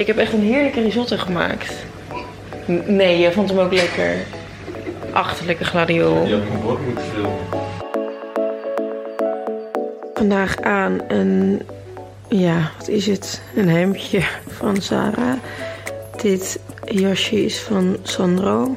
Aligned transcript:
Ik 0.00 0.06
heb 0.06 0.16
echt 0.16 0.32
een 0.32 0.42
heerlijke 0.42 0.80
risotto 0.80 1.16
gemaakt. 1.16 1.72
N- 2.70 2.82
nee, 2.86 3.18
jij 3.18 3.32
vond 3.32 3.48
hem 3.50 3.58
ook 3.58 3.72
lekker. 3.72 4.14
Achterlijke 5.12 5.64
gladiool. 5.64 6.26
Je 6.26 6.34
had 6.34 6.48
mijn 6.48 6.62
bord 6.62 6.86
moeten 6.86 7.04
filmen. 7.04 7.38
Vandaag 10.14 10.60
aan 10.60 11.00
een, 11.08 11.62
ja, 12.28 12.70
wat 12.78 12.88
is 12.88 13.06
het? 13.06 13.42
Een 13.56 13.68
hemdje 13.68 14.22
van 14.48 14.76
Sarah. 14.76 15.36
Dit 16.22 16.60
jasje 16.84 17.44
is 17.44 17.58
van 17.60 17.96
Sandro. 18.02 18.76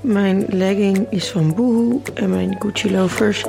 Mijn 0.00 0.44
legging 0.48 1.06
is 1.10 1.30
van 1.30 1.54
Boohoo 1.54 2.02
en 2.14 2.30
mijn 2.30 2.56
Gucci 2.58 2.90
loafers. 2.90 3.44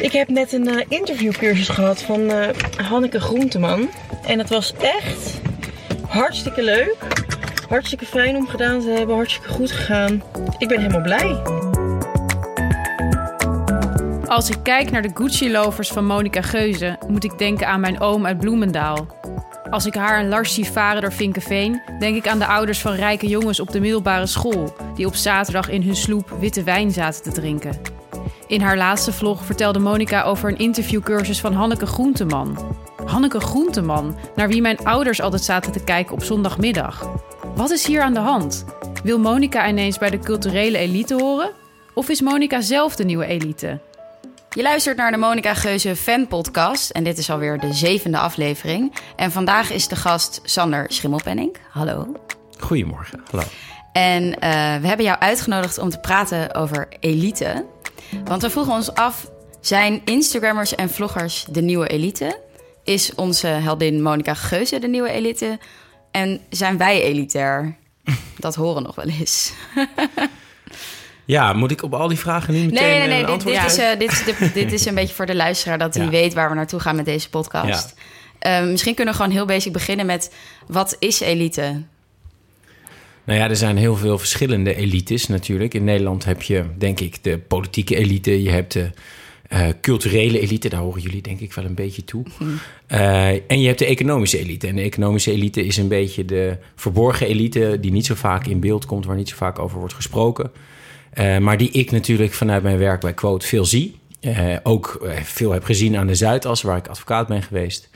Ik 0.00 0.12
heb 0.12 0.28
net 0.28 0.52
een 0.52 0.68
eh, 0.68 0.84
interviewcursus 0.88 1.68
gehad 1.68 2.02
van 2.02 2.30
eh, 2.30 2.48
Hanneke 2.76 3.20
Groenteman. 3.20 3.88
En 4.26 4.38
het 4.38 4.48
was 4.48 4.74
echt 4.74 5.40
hartstikke 6.06 6.62
leuk. 6.62 6.96
Hartstikke 7.68 8.06
fijn 8.06 8.36
om 8.36 8.48
gedaan 8.48 8.80
te 8.80 8.88
hebben. 8.88 9.14
Hartstikke 9.14 9.48
goed 9.48 9.70
gegaan. 9.70 10.22
Ik 10.58 10.68
ben 10.68 10.80
helemaal 10.80 11.00
blij. 11.00 11.42
Als 14.26 14.50
ik 14.50 14.56
kijk 14.62 14.90
naar 14.90 15.02
de 15.02 15.10
Gucci-lovers 15.14 15.88
van 15.88 16.06
Monica 16.06 16.42
Geuze, 16.42 16.98
moet 17.08 17.24
ik 17.24 17.38
denken 17.38 17.66
aan 17.66 17.80
mijn 17.80 18.00
oom 18.00 18.26
uit 18.26 18.38
Bloemendaal. 18.38 19.06
Als 19.70 19.86
ik 19.86 19.94
haar 19.94 20.20
een 20.20 20.28
lars 20.28 20.54
zie 20.54 20.64
varen 20.64 21.00
door 21.00 21.12
Vinkenveen, 21.12 21.82
denk 21.98 22.16
ik 22.16 22.28
aan 22.28 22.38
de 22.38 22.46
ouders 22.46 22.78
van 22.78 22.92
rijke 22.92 23.26
jongens 23.26 23.60
op 23.60 23.70
de 23.70 23.80
middelbare 23.80 24.26
school, 24.26 24.76
die 24.94 25.06
op 25.06 25.14
zaterdag 25.14 25.68
in 25.68 25.82
hun 25.82 25.96
sloep 25.96 26.30
witte 26.38 26.62
wijn 26.62 26.90
zaten 26.90 27.22
te 27.22 27.32
drinken. 27.32 27.89
In 28.50 28.60
haar 28.60 28.76
laatste 28.76 29.12
vlog 29.12 29.44
vertelde 29.44 29.78
Monica 29.78 30.22
over 30.22 30.48
een 30.48 30.58
interviewcursus 30.58 31.40
van 31.40 31.52
Hanneke 31.52 31.86
Groenteman. 31.86 32.58
Hanneke 33.06 33.40
Groenteman, 33.40 34.16
naar 34.36 34.48
wie 34.48 34.60
mijn 34.60 34.78
ouders 34.78 35.20
altijd 35.20 35.42
zaten 35.42 35.72
te 35.72 35.84
kijken 35.84 36.14
op 36.14 36.22
zondagmiddag. 36.22 37.10
Wat 37.54 37.70
is 37.70 37.86
hier 37.86 38.02
aan 38.02 38.14
de 38.14 38.20
hand? 38.20 38.64
Wil 39.04 39.18
Monica 39.18 39.68
ineens 39.68 39.98
bij 39.98 40.10
de 40.10 40.18
culturele 40.18 40.78
elite 40.78 41.14
horen? 41.14 41.50
Of 41.94 42.08
is 42.08 42.20
Monica 42.20 42.60
zelf 42.60 42.96
de 42.96 43.04
nieuwe 43.04 43.26
elite? 43.26 43.80
Je 44.50 44.62
luistert 44.62 44.96
naar 44.96 45.10
de 45.10 45.16
Monica 45.16 45.54
Geuze 45.54 45.96
fanpodcast 45.96 46.90
en 46.90 47.04
dit 47.04 47.18
is 47.18 47.30
alweer 47.30 47.58
de 47.58 47.72
zevende 47.72 48.18
aflevering. 48.18 48.94
En 49.16 49.32
vandaag 49.32 49.72
is 49.72 49.88
de 49.88 49.96
gast 49.96 50.40
Sander 50.44 50.84
Schimmelpenning. 50.88 51.56
Hallo. 51.70 52.16
Goedemorgen, 52.58 53.22
hallo. 53.30 53.44
En 53.92 54.38
eh, 54.38 54.50
we 54.80 54.86
hebben 54.86 55.06
jou 55.06 55.18
uitgenodigd 55.18 55.78
om 55.78 55.90
te 55.90 55.98
praten 55.98 56.54
over 56.54 56.88
elite. 57.00 57.64
Want 58.24 58.42
we 58.42 58.50
vroegen 58.50 58.72
ons 58.72 58.94
af, 58.94 59.30
zijn 59.60 60.00
Instagrammers 60.04 60.74
en 60.74 60.90
vloggers 60.90 61.44
de 61.50 61.62
nieuwe 61.62 61.88
elite? 61.88 62.40
Is 62.84 63.14
onze 63.14 63.46
heldin 63.46 64.02
Monica 64.02 64.34
Geuze 64.34 64.78
de 64.78 64.88
nieuwe 64.88 65.10
elite? 65.10 65.58
En 66.10 66.40
zijn 66.50 66.76
wij 66.78 67.02
elitair? 67.02 67.76
Dat 68.38 68.54
horen 68.54 68.82
nog 68.82 68.94
wel 68.94 69.06
eens. 69.08 69.52
Ja, 71.24 71.52
moet 71.52 71.70
ik 71.70 71.82
op 71.82 71.94
al 71.94 72.08
die 72.08 72.18
vragen 72.18 72.52
nu 72.54 72.60
meteen 72.64 72.82
Nee, 72.82 72.98
nee, 72.98 73.08
nee. 73.08 73.32
een 73.32 73.38
Dit, 73.38 73.64
is, 73.64 73.76
eh, 73.78 73.98
dit, 73.98 74.12
is 74.12 74.24
de- 74.24 74.50
dit 74.60 74.72
is 74.72 74.86
een 74.86 74.94
beetje 74.94 75.14
voor 75.14 75.26
de 75.26 75.34
luisteraar 75.34 75.78
dat 75.78 75.94
hij 75.94 76.04
Ja. 76.04 76.10
weet 76.10 76.34
waar 76.34 76.48
we 76.48 76.54
naartoe 76.54 76.80
gaan 76.80 76.96
met 76.96 77.04
deze 77.04 77.28
podcast. 77.30 77.94
Eh, 78.38 78.62
misschien 78.62 78.94
kunnen 78.94 79.14
we 79.14 79.20
gewoon 79.20 79.34
heel 79.36 79.46
basic 79.46 79.72
beginnen 79.72 80.06
met 80.06 80.32
wat 80.66 80.96
is 80.98 81.20
elite? 81.20 81.82
Nou 83.30 83.42
ja, 83.42 83.48
er 83.48 83.56
zijn 83.56 83.76
heel 83.76 83.96
veel 83.96 84.18
verschillende 84.18 84.74
elites 84.74 85.26
natuurlijk. 85.26 85.74
In 85.74 85.84
Nederland 85.84 86.24
heb 86.24 86.42
je, 86.42 86.64
denk 86.78 87.00
ik, 87.00 87.24
de 87.24 87.38
politieke 87.38 87.96
elite. 87.96 88.42
Je 88.42 88.50
hebt 88.50 88.72
de 88.72 88.90
eh, 89.48 89.68
culturele 89.80 90.40
elite, 90.40 90.68
daar 90.68 90.80
horen 90.80 91.00
jullie 91.00 91.22
denk 91.22 91.40
ik 91.40 91.52
wel 91.52 91.64
een 91.64 91.74
beetje 91.74 92.04
toe. 92.04 92.24
Eh, 92.86 93.28
en 93.28 93.60
je 93.60 93.66
hebt 93.66 93.78
de 93.78 93.84
economische 93.84 94.38
elite. 94.38 94.66
En 94.66 94.76
de 94.76 94.82
economische 94.82 95.32
elite 95.32 95.64
is 95.64 95.76
een 95.76 95.88
beetje 95.88 96.24
de 96.24 96.56
verborgen 96.74 97.26
elite... 97.26 97.78
die 97.80 97.92
niet 97.92 98.06
zo 98.06 98.14
vaak 98.14 98.46
in 98.46 98.60
beeld 98.60 98.86
komt, 98.86 99.04
waar 99.04 99.16
niet 99.16 99.28
zo 99.28 99.36
vaak 99.36 99.58
over 99.58 99.78
wordt 99.78 99.94
gesproken. 99.94 100.50
Eh, 101.10 101.38
maar 101.38 101.58
die 101.58 101.70
ik 101.70 101.90
natuurlijk 101.90 102.32
vanuit 102.32 102.62
mijn 102.62 102.78
werk 102.78 103.00
bij 103.00 103.14
Quote 103.14 103.46
veel 103.46 103.64
zie. 103.64 103.98
Ook 104.62 105.10
veel 105.22 105.52
heb 105.52 105.64
gezien 105.64 105.96
aan 105.96 106.06
de 106.06 106.14
Zuidas, 106.14 106.62
waar 106.62 106.76
ik 106.76 106.88
advocaat 106.88 107.26
ben 107.26 107.42
geweest. 107.42 107.90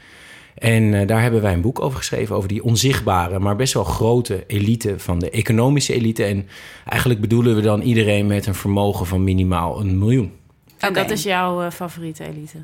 En 0.55 0.95
eh, 0.95 1.07
daar 1.07 1.23
hebben 1.23 1.43
wij 1.43 1.53
een 1.53 1.61
boek 1.61 1.81
over 1.81 1.99
geschreven, 1.99 2.37
over 2.37 2.49
die 2.49 2.65
onzichtbare, 2.65 3.39
maar 3.39 3.57
best 3.57 3.75
wel 3.75 3.85
grote 3.85 4.45
elite 4.47 4.95
van 4.99 5.19
de 5.19 5.31
economische 5.31 5.95
elite. 5.95 6.25
En 6.25 6.49
eigenlijk 6.89 7.21
bedoelen 7.21 7.55
we 7.55 7.61
dan 7.61 7.81
iedereen 7.81 8.27
met 8.27 8.47
een 8.47 8.55
vermogen 8.55 9.07
van 9.07 9.25
minimaal 9.25 9.81
een 9.81 9.99
miljoen. 9.99 10.33
En 10.79 10.93
dat 10.93 11.11
is 11.11 11.23
jouw 11.23 11.63
eh, 11.63 11.71
favoriete 11.71 12.25
elite? 12.25 12.59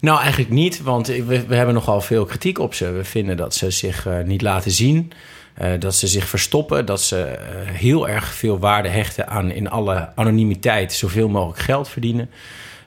Nou, 0.00 0.20
eigenlijk 0.20 0.50
niet, 0.50 0.82
want 0.82 1.06
we, 1.06 1.46
we 1.46 1.54
hebben 1.54 1.74
nogal 1.74 2.00
veel 2.00 2.24
kritiek 2.24 2.58
op 2.58 2.74
ze. 2.74 2.90
We 2.90 3.04
vinden 3.04 3.36
dat 3.36 3.54
ze 3.54 3.70
zich 3.70 4.06
eh, 4.06 4.20
niet 4.24 4.42
laten 4.42 4.70
zien, 4.70 5.12
eh, 5.54 5.70
dat 5.78 5.94
ze 5.94 6.06
zich 6.06 6.28
verstoppen, 6.28 6.86
dat 6.86 7.00
ze 7.00 7.38
heel 7.64 8.08
erg 8.08 8.34
veel 8.34 8.58
waarde 8.58 8.88
hechten 8.88 9.28
aan 9.28 9.50
in 9.50 9.70
alle 9.70 10.08
anonimiteit 10.14 10.92
zoveel 10.92 11.28
mogelijk 11.28 11.58
geld 11.58 11.88
verdienen. 11.88 12.30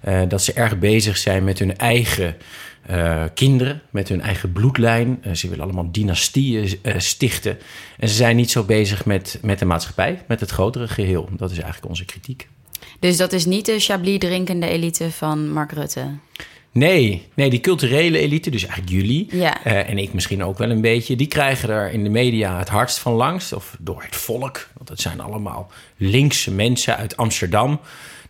Eh, 0.01 0.21
dat 0.27 0.41
ze 0.41 0.53
erg 0.53 0.79
bezig 0.79 1.17
zijn 1.17 1.43
met 1.43 1.59
hun 1.59 1.77
eigen 1.77 2.35
eh, 2.89 3.23
kinderen, 3.33 3.81
met 3.89 4.09
hun 4.09 4.21
eigen 4.21 4.51
bloedlijn. 4.51 5.19
Eh, 5.21 5.33
ze 5.33 5.49
willen 5.49 5.63
allemaal 5.63 5.91
dynastieën 5.91 6.79
eh, 6.81 6.93
stichten. 6.97 7.57
En 7.99 8.07
ze 8.07 8.15
zijn 8.15 8.35
niet 8.35 8.51
zo 8.51 8.63
bezig 8.63 9.05
met, 9.05 9.39
met 9.41 9.59
de 9.59 9.65
maatschappij, 9.65 10.23
met 10.27 10.39
het 10.39 10.49
grotere 10.49 10.87
geheel. 10.87 11.29
Dat 11.37 11.51
is 11.51 11.57
eigenlijk 11.57 11.89
onze 11.89 12.05
kritiek. 12.05 12.47
Dus 12.99 13.17
dat 13.17 13.33
is 13.33 13.45
niet 13.45 13.65
de 13.65 13.79
Chablis 13.79 14.19
drinkende 14.19 14.67
elite 14.67 15.11
van 15.11 15.51
Mark 15.51 15.71
Rutte. 15.71 16.07
Nee, 16.71 17.27
nee, 17.33 17.49
die 17.49 17.59
culturele 17.59 18.17
elite, 18.17 18.49
dus 18.49 18.65
eigenlijk 18.65 18.91
jullie 18.91 19.27
Ja. 19.31 19.63
en 19.63 19.97
ik 19.97 20.13
misschien 20.13 20.43
ook 20.43 20.57
wel 20.57 20.69
een 20.69 20.81
beetje, 20.81 21.15
die 21.15 21.27
krijgen 21.27 21.69
er 21.69 21.91
in 21.91 22.03
de 22.03 22.09
media 22.09 22.57
het 22.57 22.69
hardst 22.69 22.97
van 22.97 23.13
langs, 23.13 23.53
of 23.53 23.75
door 23.79 24.03
het 24.03 24.15
volk, 24.15 24.69
want 24.73 24.87
dat 24.87 24.99
zijn 24.99 25.19
allemaal 25.19 25.71
linkse 25.97 26.51
mensen 26.51 26.97
uit 26.97 27.17
Amsterdam. 27.17 27.79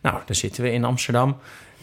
Nou, 0.01 0.15
daar 0.25 0.35
zitten 0.35 0.63
we 0.63 0.71
in 0.71 0.83
Amsterdam. 0.83 1.37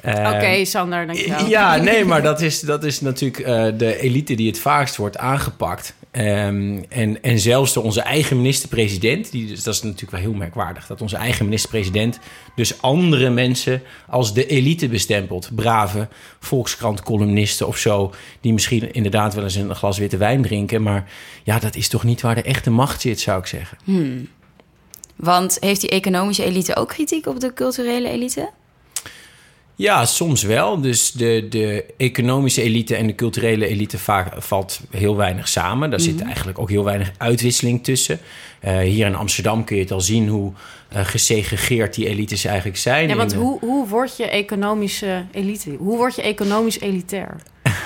Eh, 0.07 0.33
Oké, 0.35 0.65
Sander, 0.65 1.07
dankjewel. 1.07 1.47
Ja, 1.49 1.77
nee, 1.77 2.05
maar 2.05 2.23
dat 2.23 2.41
is, 2.41 2.61
dat 2.61 2.85
is 2.85 3.01
natuurlijk 3.01 3.39
eh, 3.39 3.67
de 3.79 4.01
elite 4.01 4.35
die 4.35 4.47
het 4.47 4.59
vaakst 4.59 4.97
wordt 4.97 5.19
aangepakt. 5.19 5.95
Ehm, 6.11 6.83
en, 6.89 7.23
en 7.23 7.39
zelfs 7.39 7.73
door 7.73 7.85
onze 7.85 8.01
eigen 8.01 8.37
minister-president, 8.37 9.31
die, 9.31 9.47
dus 9.47 9.63
dat 9.63 9.75
is 9.75 9.83
natuurlijk 9.83 10.11
wel 10.11 10.21
heel 10.21 10.33
merkwaardig, 10.33 10.87
dat 10.87 11.01
onze 11.01 11.17
eigen 11.17 11.45
minister-president 11.45 12.19
dus 12.55 12.83
andere 12.83 13.31
mensen 13.31 13.83
als 14.09 14.35
de 14.35 14.47
elite 14.47 14.89
bestempelt. 14.89 15.51
Brave 15.55 16.09
Volkskrant-columnisten 16.41 17.67
of 17.67 17.77
zo, 17.77 18.13
die 18.41 18.53
misschien 18.53 18.93
inderdaad 18.93 19.35
wel 19.35 19.45
eens 19.45 19.55
een 19.55 19.75
glas 19.75 19.99
witte 19.99 20.17
wijn 20.17 20.43
drinken. 20.43 20.83
Maar 20.83 21.11
ja, 21.43 21.59
dat 21.59 21.77
is 21.77 21.89
toch 21.89 22.05
niet 22.05 22.21
waar 22.21 22.35
de 22.35 22.43
echte 22.43 22.71
macht 22.71 23.01
zit, 23.01 23.21
zou 23.21 23.39
ik 23.39 23.47
zeggen. 23.47 23.79
Want 25.17 25.57
heeft 25.61 25.81
die 25.81 25.91
economische 25.91 26.45
elite 26.45 26.77
ook 26.77 26.89
kritiek 26.89 27.27
op 27.27 27.41
de 27.41 27.53
culturele 27.53 28.09
elite? 28.09 28.51
Ja, 29.79 30.05
soms 30.05 30.43
wel. 30.43 30.81
Dus 30.81 31.13
de, 31.13 31.47
de 31.51 31.85
economische 31.97 32.63
elite 32.63 32.97
en 32.97 33.07
de 33.07 33.15
culturele 33.15 33.67
elite 33.67 33.99
vaak, 33.99 34.43
valt 34.43 34.81
heel 34.91 35.17
weinig 35.17 35.49
samen. 35.49 35.91
Daar 35.91 36.01
zit 36.01 36.23
eigenlijk 36.23 36.59
ook 36.59 36.71
heel 36.71 36.85
weinig 36.85 37.13
uitwisseling 37.19 37.85
tussen. 37.85 38.19
Eh, 38.67 38.79
hier 38.79 39.07
in 39.07 39.15
Amsterdam 39.15 39.65
kun 39.65 39.77
je 39.77 39.83
het 39.83 39.91
al 39.91 40.01
zien 40.01 40.29
hoe 40.29 40.53
eh, 40.89 41.05
gesegregeerd 41.05 41.95
die 41.95 42.09
elites 42.09 42.45
eigenlijk 42.45 42.79
zijn. 42.79 43.09
Ja, 43.09 43.17
want 43.17 43.33
In, 43.33 43.39
hoe, 43.39 43.59
hoe 43.61 43.89
word 43.89 44.17
je 44.17 44.29
economische 44.29 45.25
elite? 45.33 45.71
Hoe 45.79 45.97
word 45.97 46.15
je 46.15 46.23
economisch 46.23 46.81
elitair? 46.81 47.37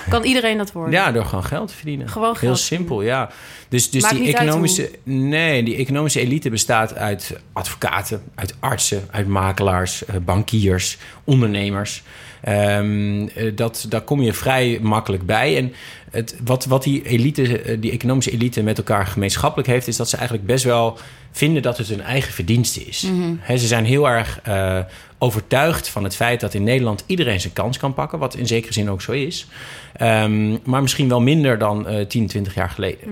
Kan 0.08 0.24
iedereen 0.24 0.58
dat 0.58 0.72
worden? 0.72 0.92
Ja, 0.92 1.12
door 1.12 1.24
gewoon 1.24 1.44
geld 1.44 1.68
te 1.68 1.74
verdienen. 1.74 2.08
Gewoon 2.08 2.28
Heel 2.28 2.34
geld 2.34 2.58
simpel, 2.58 3.02
ja. 3.02 3.30
Dus, 3.68 3.90
dus 3.90 4.02
Maakt 4.02 4.14
die 4.16 4.36
economische. 4.36 4.90
Nee, 5.02 5.62
die 5.62 5.76
economische 5.76 6.20
elite 6.20 6.50
bestaat 6.50 6.94
uit 6.94 7.40
advocaten, 7.52 8.22
uit 8.34 8.54
artsen, 8.58 9.08
uit 9.10 9.26
makelaars, 9.26 10.04
eh, 10.04 10.16
bankiers, 10.16 10.98
ondernemers. 11.24 12.02
Eh, 12.40 12.82
dat, 13.54 13.86
daar 13.88 14.00
kom 14.00 14.22
je 14.22 14.32
vrij 14.32 14.78
makkelijk 14.82 15.26
bij. 15.26 15.56
En 15.56 15.72
het, 16.10 16.36
wat, 16.44 16.64
wat 16.64 16.82
die, 16.82 17.02
elite, 17.02 17.60
eh, 17.62 17.76
die 17.80 17.90
economische 17.90 18.30
elite 18.32 18.62
met 18.62 18.78
elkaar 18.78 19.06
gemeenschappelijk 19.06 19.68
heeft, 19.68 19.88
is 19.88 19.96
dat 19.96 20.08
ze 20.08 20.16
eigenlijk 20.16 20.46
best 20.46 20.64
wel 20.64 20.98
vinden 21.30 21.62
dat 21.62 21.78
het 21.78 21.88
hun 21.88 22.00
eigen 22.00 22.32
verdienste 22.32 22.84
is. 22.84 23.06
Hè, 23.40 23.56
ze 23.56 23.66
zijn 23.66 23.84
heel 23.84 24.08
erg 24.08 24.40
eh, 24.42 24.78
overtuigd 25.18 25.88
van 25.88 26.04
het 26.04 26.16
feit 26.16 26.40
dat 26.40 26.54
in 26.54 26.62
Nederland 26.62 27.04
iedereen 27.06 27.40
zijn 27.40 27.52
kans 27.52 27.78
kan 27.78 27.94
pakken, 27.94 28.18
wat 28.18 28.36
in 28.36 28.46
zekere 28.46 28.72
zin 28.72 28.90
ook 28.90 29.02
zo 29.02 29.12
is. 29.12 29.46
Ehm, 29.92 30.56
maar 30.64 30.82
misschien 30.82 31.08
wel 31.08 31.20
minder 31.20 31.58
dan 31.58 31.88
eh 31.88 32.06
10, 32.06 32.26
20 32.26 32.54
jaar 32.54 32.70
geleden. 32.70 33.08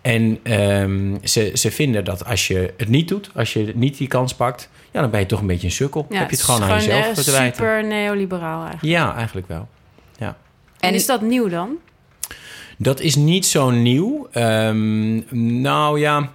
En 0.00 0.38
ehm, 0.42 1.16
ze, 1.24 1.50
ze 1.54 1.70
vinden 1.70 2.04
dat 2.04 2.24
als 2.24 2.46
je 2.46 2.74
het 2.76 2.88
niet 2.88 3.08
doet, 3.08 3.30
als 3.34 3.52
je 3.52 3.72
niet 3.74 3.98
die 3.98 4.08
kans 4.08 4.34
pakt, 4.34 4.68
ja, 4.90 5.00
dan 5.00 5.10
ben 5.10 5.20
je 5.20 5.26
toch 5.26 5.40
een 5.40 5.46
beetje 5.46 5.66
een 5.66 5.72
sukkel. 5.72 6.06
Ja, 6.08 6.18
Heb 6.18 6.30
je 6.30 6.36
het 6.36 6.44
gewoon 6.44 6.62
aan 6.62 6.74
jezelf 6.74 7.18
eh, 7.18 7.24
te 7.24 7.30
wijten. 7.30 7.56
super 7.56 7.84
neoliberaal 7.84 8.60
eigenlijk. 8.60 8.96
Ja, 8.96 9.14
eigenlijk 9.14 9.48
wel. 9.48 9.68
Ja. 10.18 10.36
En 10.80 10.94
is 10.94 11.06
dat 11.06 11.20
nieuw 11.20 11.48
dan? 11.48 11.78
Dat 12.82 13.00
is 13.00 13.16
niet 13.16 13.46
zo 13.46 13.70
nieuw. 13.70 14.28
Ehm, 14.32 15.20
nou 15.60 16.00
ja, 16.00 16.30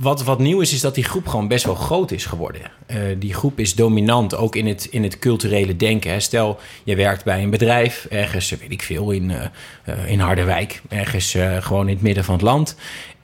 wat, 0.00 0.24
wat 0.24 0.38
nieuw 0.38 0.60
is, 0.60 0.72
is 0.72 0.80
dat 0.80 0.94
die 0.94 1.04
groep 1.04 1.26
gewoon 1.26 1.48
best 1.48 1.64
wel 1.64 1.74
groot 1.74 2.10
is 2.10 2.26
geworden. 2.26 2.60
Eh, 2.86 2.98
die 3.18 3.34
groep 3.34 3.58
is 3.58 3.74
dominant, 3.74 4.36
ook 4.36 4.56
in 4.56 4.66
het, 4.66 4.84
in 4.84 5.02
het 5.02 5.18
culturele 5.18 5.76
denken. 5.76 6.10
Hè. 6.10 6.20
Stel, 6.20 6.58
je 6.84 6.96
werkt 6.96 7.24
bij 7.24 7.42
een 7.42 7.50
bedrijf, 7.50 8.06
ergens, 8.10 8.50
weet 8.50 8.70
ik 8.72 8.82
veel, 8.82 9.10
in, 9.10 9.30
eh, 9.30 9.44
eh, 9.84 10.10
in 10.10 10.20
Harderwijk. 10.20 10.82
Ergens 10.88 11.34
eh, 11.34 11.56
gewoon 11.62 11.88
in 11.88 11.94
het 11.94 12.02
midden 12.02 12.24
van 12.24 12.34
het 12.34 12.42
land. 12.44 12.76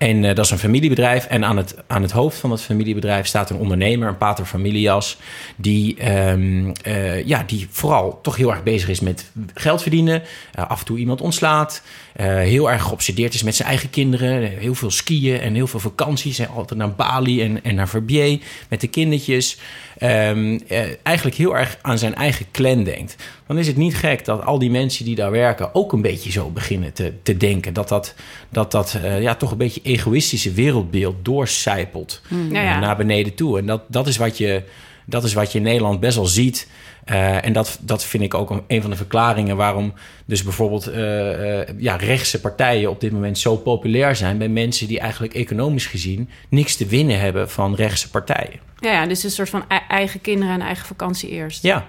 En 0.03 0.25
eh, 0.25 0.35
dat 0.35 0.45
is 0.45 0.51
een 0.51 0.59
familiebedrijf. 0.59 1.27
En 1.27 1.45
aan 1.45 1.57
het, 1.57 1.75
aan 1.87 2.03
het 2.03 2.11
hoofd 2.11 2.39
van 2.39 2.51
dat 2.51 2.63
familiebedrijf 2.63 3.27
staat 3.27 3.51
een 3.51 3.57
ondernemer, 3.57 4.09
een 4.09 4.17
pater 4.17 4.45
familias, 4.45 5.17
die, 5.57 5.97
ehm, 5.97 6.71
eh, 6.83 7.27
ja, 7.27 7.43
die 7.47 7.67
vooral 7.71 8.21
toch 8.23 8.37
heel 8.37 8.51
erg 8.51 8.63
bezig 8.63 8.89
is 8.89 9.01
met 9.01 9.31
geld 9.55 9.83
verdienen. 9.83 10.23
eh, 10.53 10.71
af 10.71 10.79
en 10.79 10.85
toe 10.87 10.99
iemand 10.99 11.21
ontslaat. 11.21 11.83
heel 12.23 12.71
erg 12.71 12.83
geobsedeerd 12.83 13.35
is 13.35 13.43
met 13.43 13.55
zijn 13.55 13.69
eigen 13.69 13.91
kinderen. 13.91 14.43
Heel 14.59 14.75
veel 14.75 14.91
skiën 14.91 15.41
en 15.41 15.55
heel 15.55 15.67
veel 15.67 15.81
vakanties. 15.81 16.39
En 16.39 16.49
altijd 16.49 16.79
naar 16.79 16.95
Bali 16.95 17.43
en, 17.43 17.65
en 17.65 17.75
naar 17.75 17.89
Verbier 17.89 18.39
met 18.69 18.81
de 18.81 18.87
kindertjes. 18.87 19.59
Ehm, 20.03 20.59
eh, 20.69 20.81
eigenlijk 21.03 21.37
heel 21.37 21.57
erg 21.57 21.79
aan 21.83 21.99
zijn 21.99 22.15
eigen 22.15 22.47
clan 22.53 22.85
denkt. 22.85 23.17
Dan 23.53 23.61
is 23.61 23.67
het 23.67 23.77
niet 23.77 23.95
gek 23.97 24.25
dat 24.25 24.45
al 24.45 24.59
die 24.59 24.71
mensen 24.71 25.05
die 25.05 25.15
daar 25.15 25.31
werken 25.31 25.75
ook 25.75 25.93
een 25.93 26.03
beetje 26.03 26.31
zo 26.31 26.51
beginnen 26.51 26.93
te, 26.93 27.13
te 27.23 27.37
denken. 27.37 27.73
Dat 27.73 27.89
dat, 27.89 28.15
dat, 28.49 28.71
dat 28.71 28.99
eh, 29.03 29.23
ja, 29.23 29.35
toch 29.35 29.51
een 29.51 29.57
beetje 29.57 29.81
egoïstische 29.83 30.53
wereldbeeld 30.53 31.25
doorcijpelt 31.25 32.21
Ja, 32.51 32.63
ja. 32.63 32.79
naar 32.79 32.97
beneden 32.97 33.35
toe. 33.35 33.59
En 33.59 33.67
dat, 33.67 33.83
dat, 33.89 34.07
is 34.07 34.17
wat 34.17 34.39
je, 34.39 34.63
dat 35.07 35.25
is 35.25 35.33
wat 35.33 35.53
je 35.53 35.59
in 35.59 35.65
Nederland 35.65 36.01
best 36.01 36.17
wel 36.17 36.27
ziet. 36.27 36.69
Eh, 37.05 37.45
en 37.45 37.53
dat, 37.53 37.79
dat 37.81 38.05
vind 38.05 38.23
ik 38.23 38.35
ook 38.35 38.51
een, 38.51 38.63
een 38.67 38.81
van 38.81 38.91
de 38.91 38.97
verklaringen 38.97 39.57
waarom 39.57 39.93
dus 40.25 40.43
bijvoorbeeld 40.43 40.87
eh, 40.87 41.67
ja, 41.79 41.97
rechtse 41.97 42.41
partijen 42.41 42.91
op 42.91 43.01
dit 43.01 43.13
moment 43.13 43.39
zo 43.39 43.57
populair 43.57 44.17
zijn 44.17 44.39
bij 44.39 44.49
mensen 44.49 44.87
die 44.87 45.01
eigenlijk 45.01 45.35
economisch 45.35 45.87
gezien 45.87 46.29
niks 46.49 46.77
te 46.77 46.87
winnen 46.87 47.21
hebben 47.21 47.51
van 47.51 47.75
rechtse 47.75 48.11
partijen. 48.11 48.61
Ja, 48.79 48.93
ja, 48.93 49.07
dus 49.07 49.23
een 49.25 49.31
soort 49.31 49.49
van 49.51 49.65
ei- 49.69 49.81
eigen 49.89 50.21
kinderen 50.21 50.55
en 50.55 50.61
eigen 50.61 50.87
vakantie 50.87 51.29
eerst. 51.29 51.63
Ja, 51.63 51.89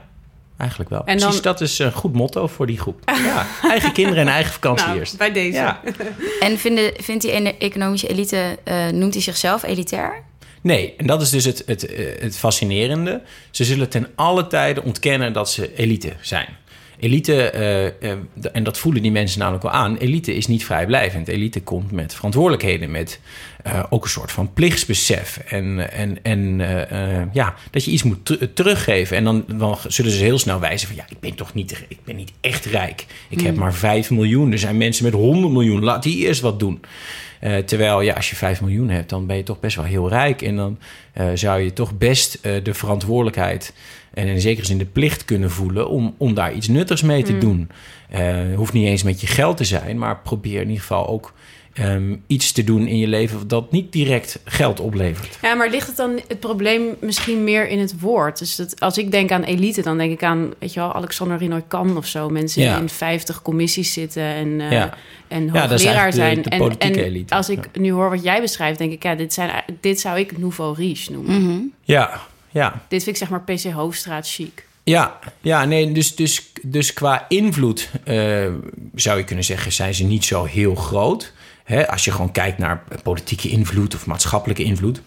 eigenlijk 0.64 0.90
wel. 0.90 1.00
En 1.00 1.06
dan- 1.18 1.26
Precies, 1.26 1.42
dat 1.42 1.62
is 1.62 1.80
een 1.80 1.92
goed 1.92 2.14
motto 2.14 2.48
voor 2.48 2.68
die 2.68 2.80
groep. 2.80 3.00
Ja, 3.26 3.46
eigen 3.70 3.92
kinderen 3.92 4.28
en 4.28 4.34
eigen 4.34 4.54
vakantie 4.54 4.86
Nou, 4.88 5.00
eerst. 5.00 5.18
bij 5.18 5.32
deze. 5.32 5.58
Ja. 5.58 5.82
En 6.40 6.58
vinden, 6.58 6.94
vindt 6.98 7.22
die 7.22 7.58
economische 7.58 8.08
elite, 8.08 8.58
eh, 8.64 8.88
noemt 8.88 9.14
hij 9.14 9.24
zichzelf 9.24 9.64
elitair? 9.64 10.24
Nee, 10.62 10.94
en 10.98 11.08
dat 11.08 11.22
is 11.22 11.30
dus 11.30 11.46
het, 11.46 11.64
het, 11.66 11.86
eh, 11.86 12.06
het 12.22 12.38
fascinerende. 12.38 13.22
Ze 13.52 13.64
zullen 13.64 13.90
ten 13.90 14.08
alle 14.16 14.48
tijde 14.48 14.84
ontkennen 14.84 15.34
dat 15.34 15.50
ze 15.52 15.76
elite 15.76 16.14
zijn. 16.22 16.48
Elite, 17.04 17.50
eh, 17.50 17.86
eh, 17.86 18.18
en 18.54 18.64
dat 18.64 18.78
voelen 18.78 19.02
die 19.02 19.12
mensen 19.12 19.40
namelijk 19.40 19.64
wel 19.64 19.72
aan, 19.72 19.98
elite 19.98 20.36
is 20.36 20.48
niet 20.48 20.66
vrijblijvend. 20.66 21.28
Elite 21.28 21.62
komt 21.62 21.92
met 21.92 22.16
verantwoordelijkheden, 22.16 22.92
met 22.92 23.20
eh, 23.64 23.84
ook 23.90 24.04
een 24.04 24.10
soort 24.10 24.32
van 24.32 24.54
plichtsbesef. 24.54 25.38
En, 25.38 25.92
en, 25.92 26.24
en 26.24 26.58
ja, 27.34 27.56
dat 27.72 27.86
je 27.86 27.92
iets 27.92 28.04
moet 28.04 28.26
ter- 28.26 28.54
teruggeven. 28.54 29.18
En 29.18 29.24
dan, 29.24 29.46
dan 29.48 29.78
zullen 29.88 30.12
ze 30.12 30.24
heel 30.24 30.40
snel 30.40 30.60
wijzen 30.60 30.88
van, 30.88 30.98
ja, 30.98 31.06
ik 31.10 31.20
ben 31.20 31.36
toch 31.36 31.54
niet, 31.54 31.86
ik 31.88 32.04
ben 32.04 32.16
niet 32.16 32.32
echt 32.42 32.66
rijk. 32.66 33.06
Ik 33.30 33.42
heb 33.42 33.56
maar 33.56 33.74
5 33.74 34.10
miljoen. 34.10 34.52
Er 34.52 34.60
zijn 34.60 34.78
mensen 34.78 35.04
met 35.04 35.14
100 35.14 35.54
miljoen. 35.54 35.84
Laat 35.84 36.04
die 36.04 36.18
eerst 36.18 36.42
wat 36.42 36.60
doen. 36.60 36.82
Eh, 37.44 37.58
terwijl, 37.58 38.02
ja, 38.02 38.14
als 38.14 38.30
je 38.30 38.36
5 38.36 38.62
miljoen 38.62 38.90
hebt, 38.90 39.10
dan 39.10 39.26
ben 39.26 39.38
je 39.38 39.44
toch 39.44 39.60
best 39.60 39.76
wel 39.76 39.86
heel 39.86 40.10
rijk. 40.10 40.42
En 40.42 40.56
dan 40.56 40.78
eh, 41.14 41.28
zou 41.34 41.62
je 41.62 41.74
toch 41.74 41.98
best 41.98 42.38
eh, 42.42 42.64
de 42.64 42.74
verantwoordelijkheid 42.74 43.74
en 44.14 44.28
in 44.28 44.42
zekere 44.42 44.66
zin 44.66 44.78
de 44.78 44.86
plicht 44.86 45.26
kunnen 45.26 45.52
voelen 45.52 45.90
om, 45.90 46.16
om 46.18 46.34
daar 46.34 46.54
iets 46.54 46.68
nuttigs 46.68 47.02
mee 47.02 47.24
te 47.24 47.38
doen. 47.38 47.70
Eh 48.10 48.56
hoeft 48.56 48.74
niet 48.74 48.88
eens 48.88 49.04
met 49.04 49.22
je 49.22 49.28
geld 49.28 49.58
te 49.58 49.64
zijn, 49.64 49.98
maar 49.98 50.20
probeer 50.20 50.62
in 50.62 50.68
ieder 50.68 50.82
geval 50.82 51.08
ook 51.08 51.34
ehm, 51.74 52.16
iets 52.28 52.52
te 52.52 52.64
doen 52.64 52.88
in 52.88 52.98
je 52.98 53.08
leven 53.08 53.48
dat 53.48 53.72
niet 53.72 53.92
direct 53.92 54.40
geld 54.46 54.80
oplevert. 54.80 55.38
Ja, 55.42 55.54
maar 55.54 55.70
ligt 55.70 55.88
het 55.88 55.96
dan 55.98 56.20
het 56.28 56.40
probleem 56.40 56.82
misschien 57.02 57.44
meer 57.44 57.68
in 57.68 57.80
het 57.80 58.00
woord? 58.00 58.40
Dus 58.40 58.56
dat, 58.56 58.80
als 58.80 58.98
ik 58.98 59.12
denk 59.12 59.32
aan 59.32 59.44
elite, 59.44 59.82
dan 59.82 59.98
denk 59.98 60.12
ik 60.12 60.24
aan, 60.24 60.54
weet 60.60 60.74
je 60.74 60.80
wel, 60.80 60.94
Alexander 60.94 61.38
Rinoy 61.38 61.64
Kan 61.68 61.98
of 61.98 62.06
zo. 62.06 62.30
Mensen 62.30 62.62
Ja. 62.62 62.74
die 62.74 62.82
in 62.82 62.90
50 62.90 63.42
commissies 63.42 63.94
zitten 63.94 64.24
en, 64.24 64.62
eh 64.62 64.72
Ja. 64.72 64.94
en 65.28 65.50
hoogleraar 65.50 66.14
zijn. 66.14 66.36
de- 66.36 66.42
de 66.42 66.50
en 66.50 66.58
politieke 66.58 67.00
en 67.00 67.06
elite. 67.06 67.36
als 67.36 67.50
ik 67.50 67.68
nu 67.80 67.92
hoor 67.92 68.10
wat 68.10 68.24
jij 68.24 68.42
beschrijft, 68.42 68.78
denk 68.78 68.92
ik, 68.92 69.04
ja, 69.04 69.16
dit, 69.16 69.34
zijn, 69.34 69.52
dit 69.82 70.00
zou 70.00 70.20
ik 70.20 70.38
nouveau 70.38 70.76
riche 70.76 71.12
noemen. 71.12 71.74
Ja, 71.84 72.22
ja. 72.52 72.82
Dit 72.88 73.04
vind 73.04 73.16
ik 73.16 73.22
zeg 73.28 73.30
maar 73.30 73.42
PC 73.44 73.64
Hoofdstraat 73.72 74.30
chic. 74.30 74.66
Ja, 74.86 75.20
ja 75.42 75.66
nee, 75.66 75.92
dus, 75.92 76.16
dus, 76.16 76.52
dus 76.62 76.94
qua 76.94 77.26
invloed 77.28 77.90
eh, 78.04 78.46
zou 78.96 79.18
je 79.18 79.24
kunnen 79.24 79.44
zeggen, 79.46 79.72
zijn 79.72 79.94
ze 79.94 80.04
niet 80.04 80.26
zo 80.26 80.44
heel 80.44 80.76
groot. 80.76 81.34
Hè, 81.64 81.88
als 81.90 82.06
je 82.06 82.12
gewoon 82.12 82.32
kijkt 82.32 82.58
naar 82.58 82.84
politieke 83.04 83.50
invloed 83.50 83.96
of 83.96 84.06
maatschappelijke 84.06 84.64
invloed. 84.64 85.02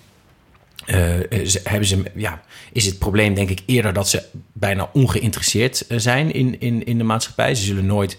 eh, 0.86 1.32
eh, 1.32 1.46
ze- 1.46 1.60
hebben 1.64 1.88
ze, 1.88 2.02
ja, 2.14 2.40
is 2.72 2.86
het 2.86 2.98
probleem 2.98 3.34
denk 3.34 3.48
ik 3.50 3.60
eerder 3.66 3.92
dat 3.92 4.08
ze 4.08 4.22
bijna 4.52 4.90
ongeïnteresseerd 4.92 5.86
eh, 5.86 5.98
zijn 5.98 6.32
in, 6.32 6.60
in, 6.60 6.84
in 6.86 6.98
de 6.98 7.04
maatschappij. 7.04 7.54
Ze 7.54 7.64
zullen 7.64 7.86
nooit 7.86 8.18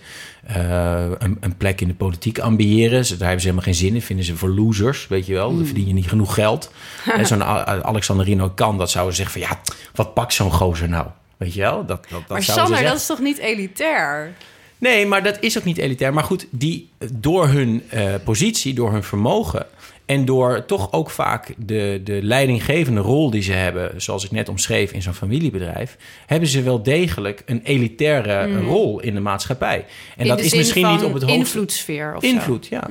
een, 1.18 1.38
een 1.40 1.58
plek 1.58 1.82
in 1.82 1.88
de 1.88 1.94
politiek 1.94 2.40
ambiëren. 2.40 3.06
Ze, 3.06 3.12
daar 3.18 3.22
hebben 3.28 3.42
ze 3.42 3.48
helemaal 3.50 3.72
geen 3.74 3.82
zin 3.84 3.96
in. 3.96 4.02
Vinden 4.02 4.26
ze 4.26 4.36
voor 4.38 4.50
losers, 4.50 5.08
weet 5.08 5.26
je 5.26 5.34
wel. 5.34 5.56
Dan 5.56 5.66
verdien 5.66 5.88
je 5.88 5.94
niet 5.94 6.10
genoeg 6.10 6.34
geld. 6.34 6.72
En 7.18 7.26
Zo'n 7.28 7.42
A- 7.42 7.82
Alexander 7.82 8.26
Rino 8.26 8.50
kan, 8.50 8.78
dat 8.78 8.90
zouden 8.92 9.16
zeggen 9.16 9.42
van... 9.42 9.50
ja, 9.50 9.60
wat 9.94 10.14
pakt 10.14 10.34
zo'n 10.34 10.52
gozer 10.52 10.90
nou? 10.90 11.08
Weet 11.38 11.54
je 11.54 11.62
wel? 11.62 11.76
Dat, 11.86 11.88
dat, 11.88 12.10
dat 12.10 12.30
maar 12.30 12.42
ze 12.44 12.52
Sander, 12.52 12.84
dat 12.84 12.96
is 12.98 13.06
toch 13.06 13.20
niet 13.20 13.38
elitair? 13.38 14.34
Nee, 14.78 15.06
maar 15.06 15.24
dat 15.24 15.38
is 15.40 15.58
ook 15.58 15.64
niet 15.64 15.78
elitair. 15.78 16.14
Maar 16.14 16.24
goed, 16.24 16.48
die, 16.50 16.90
door 17.14 17.48
hun 17.48 17.84
eh, 17.90 18.14
positie, 18.24 18.74
door 18.74 18.92
hun 18.92 19.04
vermogen... 19.04 19.66
en 20.06 20.26
door 20.26 20.66
toch 20.66 20.92
ook 20.92 21.10
vaak 21.10 21.54
de, 21.58 22.02
de 22.04 22.20
leidinggevende 22.24 23.02
rol 23.02 23.30
die 23.30 23.42
ze 23.42 23.52
hebben... 23.52 24.02
zoals 24.02 24.26
ik 24.26 24.32
net 24.32 24.50
omschreef 24.50 24.92
in 24.92 25.02
zo'n 25.02 25.14
familiebedrijf... 25.14 25.98
hebben 26.26 26.50
ze 26.50 26.62
wel 26.62 26.84
degelijk 26.84 27.44
een 27.46 27.62
elitaire 27.64 28.34
eh, 28.34 28.62
rol 28.62 29.00
in 29.00 29.14
de 29.14 29.20
maatschappij. 29.20 29.78
En 29.78 29.86
Mm. 30.18 30.24
In 30.24 30.28
dat 30.28 30.40
is 30.40 30.56
misschien 30.56 30.88
niet 30.88 31.04
op 31.04 31.14
het 31.14 31.24
hoofd... 31.24 31.36
invloedssfeer 31.36 32.16
of 32.16 32.24
zo. 32.24 32.30
Invloed, 32.30 32.68
ja. 32.68 32.88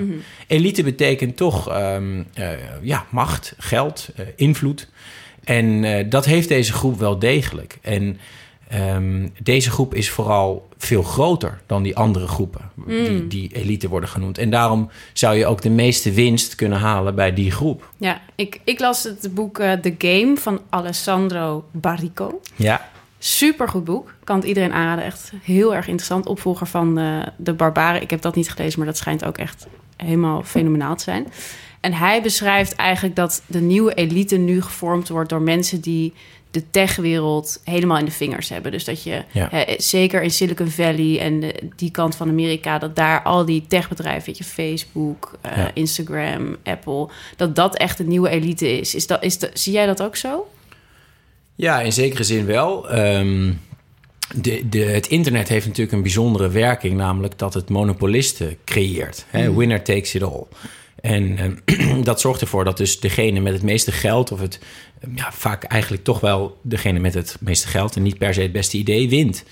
Elite 0.46 0.82
betekent 0.82 1.36
toch 1.36 1.68
ehm, 1.68 2.22
eh, 2.34 2.48
ja, 2.82 3.06
macht, 3.10 3.54
geld, 3.58 4.08
eh, 4.16 4.26
invloed. 4.36 4.88
En 5.44 6.08
dat 6.08 6.24
heeft 6.24 6.48
deze 6.48 6.72
groep 6.72 6.98
wel 6.98 7.18
degelijk. 7.18 7.78
En 7.82 8.18
ehm, 8.68 9.28
deze 9.42 9.70
groep 9.70 9.94
is 9.94 10.10
vooral 10.10 10.65
veel 10.78 11.02
groter 11.02 11.60
dan 11.66 11.82
die 11.82 11.96
andere 11.96 12.26
groepen, 12.26 12.70
die, 12.86 13.26
die 13.26 13.52
elite 13.52 13.88
worden 13.88 14.08
genoemd. 14.08 14.38
En 14.38 14.50
daarom 14.50 14.90
zou 15.12 15.36
je 15.36 15.46
ook 15.46 15.62
de 15.62 15.70
meeste 15.70 16.12
winst 16.12 16.54
kunnen 16.54 16.78
halen 16.78 17.14
bij 17.14 17.34
die 17.34 17.50
groep. 17.50 17.90
Ja, 17.96 18.20
ik, 18.34 18.60
ik 18.64 18.80
las 18.80 19.02
het 19.02 19.34
boek 19.34 19.58
eh, 19.58 19.72
The 19.72 19.94
Game 19.98 20.36
van 20.36 20.60
Alessandro 20.68 21.64
Barrico. 21.72 22.40
Ja, 22.56 22.88
Supergoed 23.18 23.84
boek. 23.84 24.14
Kan 24.24 24.36
het 24.36 24.44
iedereen 24.44 24.72
aanraden. 24.72 25.04
Echt 25.04 25.32
heel 25.42 25.74
erg 25.74 25.86
interessant. 25.86 26.26
Opvolger 26.26 26.66
van 26.66 26.98
eh, 26.98 27.22
De 27.36 27.52
Barbaren. 27.52 28.02
Ik 28.02 28.10
heb 28.10 28.20
dat 28.20 28.34
niet 28.34 28.50
gelezen, 28.50 28.78
maar 28.78 28.88
dat 28.88 28.96
schijnt 28.96 29.24
ook 29.24 29.38
echt 29.38 29.66
helemaal 29.96 30.42
fenomenaal 30.42 30.96
te 30.96 31.02
zijn. 31.02 31.26
En 31.80 31.92
hij 31.92 32.22
beschrijft 32.22 32.74
eigenlijk 32.74 33.16
dat 33.16 33.42
de 33.46 33.60
nieuwe 33.60 33.94
elite 33.94 34.36
nu 34.36 34.62
gevormd 34.62 35.08
wordt 35.08 35.30
door 35.30 35.42
mensen 35.42 35.80
die 35.80 36.12
de 36.56 36.70
techwereld 36.70 37.60
helemaal 37.64 37.98
in 37.98 38.04
de 38.04 38.10
vingers 38.10 38.48
hebben. 38.48 38.72
Dus 38.72 38.84
dat 38.84 39.02
je, 39.02 39.22
Ja. 39.32 39.50
eh, 39.50 39.74
zeker 39.78 40.22
in 40.22 40.30
Silicon 40.30 40.68
Valley 40.68 41.18
en 41.20 41.40
de- 41.40 41.54
die 41.76 41.90
kant 41.90 42.16
van 42.16 42.28
Amerika, 42.28 42.78
dat 42.78 42.96
daar 42.96 43.22
al 43.22 43.44
die 43.44 43.64
techbedrijven, 43.68 44.26
weet 44.26 44.38
je, 44.38 44.44
Facebook, 44.44 45.38
eh, 45.40 45.56
Ja. 45.56 45.70
Instagram, 45.74 46.56
Apple, 46.64 47.08
dat 47.36 47.56
dat 47.56 47.76
echt 47.76 47.98
de 47.98 48.04
nieuwe 48.04 48.28
elite 48.28 48.78
is. 48.78 48.94
is, 48.94 49.06
dat, 49.06 49.22
is 49.22 49.38
de, 49.38 49.50
zie 49.52 49.72
jij 49.72 49.86
dat 49.86 50.02
ook 50.02 50.16
zo? 50.16 50.48
Ja, 51.54 51.80
in 51.80 51.92
zekere 51.92 52.22
zin 52.22 52.46
wel. 52.46 52.90
Ehm, 52.90 53.52
de, 54.34 54.68
de, 54.68 54.78
het 54.78 55.06
internet 55.06 55.48
heeft 55.48 55.66
natuurlijk 55.66 55.96
een 55.96 56.02
bijzondere 56.02 56.48
werking, 56.48 56.96
namelijk 56.96 57.38
dat 57.38 57.54
het 57.54 57.68
monopolisten 57.68 58.56
creëert. 58.64 59.24
Hè? 59.28 59.54
Winner 59.54 59.82
takes 59.82 60.14
it 60.14 60.22
all. 60.22 60.42
En 61.00 61.38
ehm, 61.66 62.02
dat 62.10 62.20
zorgt 62.20 62.40
ervoor 62.40 62.64
dat 62.64 62.76
dus 62.76 63.00
degene 63.00 63.40
met 63.40 63.52
het 63.52 63.62
meeste 63.62 63.92
geld, 63.92 64.32
of 64.32 64.40
het 64.40 64.60
ja, 65.14 65.32
vaak 65.32 65.64
eigenlijk 65.64 66.04
toch 66.04 66.20
wel 66.20 66.58
degene 66.62 66.98
met 66.98 67.14
het 67.14 67.36
meeste 67.40 67.68
geld 67.68 67.96
en 67.96 68.02
niet 68.02 68.18
per 68.18 68.34
se 68.34 68.42
het 68.42 68.52
beste 68.52 68.76
idee, 68.76 69.08
wint. 69.08 69.44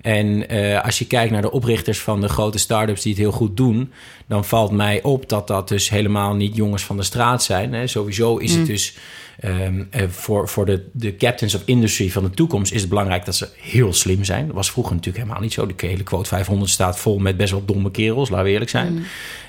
En 0.00 0.48
eh, 0.48 0.84
als 0.84 0.98
je 0.98 1.06
kijkt 1.06 1.32
naar 1.32 1.42
de 1.42 1.50
oprichters 1.50 2.00
van 2.00 2.20
de 2.20 2.28
grote 2.28 2.58
start-ups 2.58 3.02
die 3.02 3.12
het 3.12 3.20
heel 3.20 3.32
goed 3.32 3.56
doen, 3.56 3.92
dan 4.26 4.44
valt 4.44 4.70
mij 4.70 5.02
op 5.02 5.28
dat 5.28 5.46
dat 5.46 5.68
dus 5.68 5.90
helemaal 5.90 6.34
niet 6.34 6.56
jongens 6.56 6.84
van 6.84 6.96
de 6.96 7.02
straat 7.02 7.42
zijn. 7.42 7.72
Hè. 7.72 7.86
Sowieso 7.86 8.36
is 8.36 8.54
het 8.54 8.66
dus 8.66 8.96
ehm, 9.40 9.84
eh, 9.90 10.08
voor, 10.08 10.48
voor 10.48 10.66
de, 10.66 10.88
de 10.92 11.16
captains 11.16 11.54
of 11.54 11.62
industry 11.64 12.10
van 12.10 12.22
de 12.22 12.30
toekomst 12.30 12.72
is 12.72 12.80
het 12.80 12.88
belangrijk 12.88 13.24
dat 13.24 13.36
ze 13.36 13.48
heel 13.56 13.92
slim 13.92 14.24
zijn. 14.24 14.46
Dat 14.46 14.54
was 14.54 14.70
vroeger 14.70 14.94
natuurlijk 14.94 15.24
helemaal 15.24 15.42
niet 15.42 15.52
zo. 15.52 15.66
De 15.66 15.86
hele 15.86 16.02
quote 16.02 16.28
500 16.28 16.70
staat 16.70 16.98
vol 16.98 17.18
met 17.18 17.36
best 17.36 17.50
wel 17.50 17.64
domme 17.64 17.90
kerels, 17.90 18.28
laten 18.28 18.44
we 18.44 18.50
eerlijk 18.50 18.70
zijn. 18.70 19.04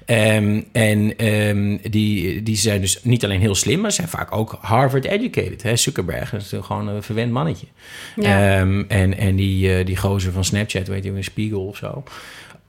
Ehm, 0.06 0.62
en 0.72 1.18
ehm, 1.18 1.78
die, 1.90 2.44
die 2.44 2.56
zijn 2.56 2.82
dus 2.82 3.04
niet 3.04 3.24
alleen 3.24 3.40
heel 3.40 3.56
slim, 3.56 3.80
maar 3.80 3.92
zijn 3.92 4.08
vaak 4.08 4.36
ook 4.36 4.58
Harvard 4.62 5.06
educated. 5.06 5.64
Hè? 5.64 5.76
Zuckerberg 5.76 6.34
is 6.34 6.54
gewoon 6.62 6.88
een 6.88 7.04
verwend 7.04 7.32
mannetje. 7.32 7.68
Ja. 8.16 8.58
En, 8.88 9.18
en 9.18 9.36
die, 9.36 9.74
eh, 9.74 9.86
die 9.86 9.98
gozer 9.98 10.32
van 10.32 10.44
Snapchat, 10.44 10.88
weet 10.88 11.04
je, 11.04 11.12
een 11.12 11.24
Spiegel 11.24 11.66
of 11.66 11.78
zo. 11.78 12.04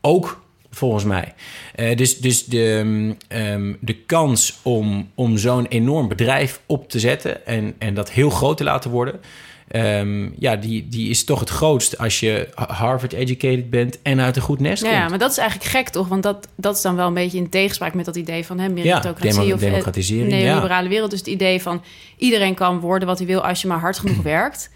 Ook 0.00 0.42
volgens 0.70 1.04
mij. 1.04 1.34
Eh, 1.74 1.96
dus 1.96 2.18
dus 2.18 2.44
de, 2.44 3.14
ehm, 3.28 3.74
de 3.80 3.94
kans 3.94 4.58
om, 4.62 5.10
om 5.14 5.36
zo'n 5.38 5.66
enorm 5.66 6.08
bedrijf 6.08 6.60
op 6.66 6.88
te 6.88 6.98
zetten 7.00 7.46
en, 7.46 7.74
en 7.78 7.94
dat 7.94 8.10
heel 8.10 8.30
groot 8.30 8.56
te 8.56 8.64
laten 8.64 8.90
worden, 8.90 9.20
ehm, 9.68 10.28
ja, 10.38 10.56
die, 10.56 10.88
die 10.88 11.10
is 11.10 11.24
toch 11.24 11.40
het 11.40 11.48
grootst 11.48 11.98
als 11.98 12.20
je 12.20 12.48
Harvard-educated 12.54 13.70
bent 13.70 14.02
en 14.02 14.20
uit 14.20 14.36
een 14.36 14.42
goed 14.42 14.60
nest 14.60 14.82
Ja, 14.82 14.88
komt. 14.88 15.02
ja, 15.02 15.08
maar 15.08 15.18
dat 15.18 15.30
is 15.30 15.38
eigenlijk 15.38 15.70
gek 15.70 15.88
toch? 15.88 16.08
Want 16.08 16.22
dat, 16.22 16.48
dat 16.54 16.76
is 16.76 16.82
dan 16.82 16.96
wel 16.96 17.06
een 17.06 17.14
beetje 17.14 17.38
in 17.38 17.48
tegenspraak 17.48 17.94
met 17.94 18.04
dat 18.04 18.16
idee 18.16 18.46
van 18.46 18.58
hè, 18.58 18.68
meritocratie 18.68 19.40
demo- 19.40 19.54
of 19.54 19.60
eh, 19.62 19.70
democratisering, 19.70 20.32
ja. 20.32 20.38
neoliberale 20.38 20.88
wereld. 20.88 21.10
Dus 21.10 21.18
het 21.18 21.28
idee 21.28 21.62
van 21.62 21.82
iedereen 22.16 22.54
kan 22.54 22.80
worden 22.80 23.08
wat 23.08 23.18
hij 23.18 23.26
wil 23.26 23.44
als 23.44 23.62
je 23.62 23.68
maar 23.68 23.80
hard 23.80 23.98
genoeg 23.98 24.22
werkt. 24.36 24.70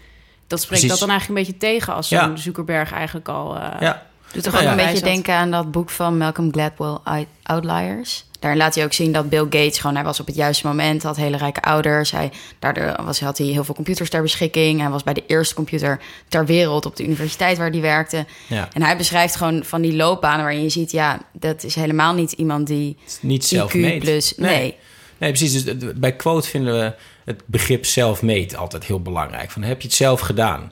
Dat 0.47 0.61
spreekt 0.61 0.81
Precies. 0.81 0.99
dat 0.99 1.07
dan 1.07 1.17
eigenlijk 1.17 1.39
een 1.39 1.45
beetje 1.53 1.67
tegen 1.75 1.93
als 1.93 2.07
zo'n 2.07 2.17
Ja. 2.17 2.35
Zuckerberg 2.35 2.91
eigenlijk 2.91 3.27
al... 3.29 3.55
eh, 3.55 3.61
Ja, 3.79 4.05
Doet 4.35 4.43
toch 4.43 4.53
Nou 4.53 4.65
ook 4.65 4.71
ja. 4.79 4.79
een 4.85 4.89
beetje 4.91 5.05
denken 5.05 5.33
aan 5.33 5.51
dat 5.51 5.71
boek 5.71 5.89
van 5.89 6.17
Malcolm 6.17 6.51
Gladwell, 6.51 6.97
Out- 7.03 7.27
Outliers. 7.43 8.25
Daarin 8.39 8.59
laat 8.63 8.75
hij 8.75 8.83
ook 8.83 8.93
zien 8.93 9.11
dat 9.11 9.29
Bill 9.29 9.43
Gates 9.43 9.77
gewoon, 9.77 9.95
hij 9.95 10.05
was 10.05 10.19
op 10.19 10.25
het 10.25 10.35
juiste 10.35 10.67
moment, 10.67 11.03
had 11.03 11.15
hele 11.15 11.37
rijke 11.37 11.61
ouders. 11.61 12.11
Hij, 12.11 12.31
daardoor 12.59 12.95
was, 13.03 13.19
had 13.19 13.37
hij 13.37 13.47
heel 13.47 13.63
veel 13.63 13.75
computers 13.75 14.09
ter 14.09 14.21
beschikking. 14.21 14.79
Hij 14.79 14.89
was 14.89 15.03
bij 15.03 15.13
de 15.13 15.23
eerste 15.27 15.55
computer 15.55 15.99
ter 16.27 16.45
wereld 16.45 16.85
op 16.85 16.95
de 16.95 17.03
universiteit 17.03 17.57
waar 17.57 17.69
hij 17.69 17.81
werkte. 17.81 18.25
ja. 18.47 18.67
En 18.73 18.81
hij 18.81 18.97
beschrijft 18.97 19.35
gewoon 19.35 19.63
van 19.63 19.81
die 19.81 19.95
loopbanen 19.95 20.43
waarin 20.43 20.63
je 20.63 20.69
ziet, 20.69 20.91
ja, 20.91 21.19
dat 21.33 21.63
is 21.63 21.75
helemaal 21.75 22.13
niet 22.13 22.31
iemand 22.31 22.67
die 22.67 22.97
niet 23.21 23.43
IQ 23.43 23.47
self-made. 23.47 23.97
plus... 23.97 24.33
Nee. 24.37 24.57
Nee, 24.57 24.75
precies. 25.17 25.63
Dus 25.63 25.93
bij 25.95 26.15
quote 26.15 26.47
vinden 26.49 26.73
we 26.79 26.93
het 27.25 27.41
begrip 27.45 27.85
self-made 27.85 28.57
altijd 28.57 28.85
heel 28.85 29.01
belangrijk. 29.01 29.51
Van 29.51 29.63
heb 29.63 29.81
je 29.81 29.87
het 29.87 29.97
zelf 29.97 30.19
gedaan? 30.19 30.71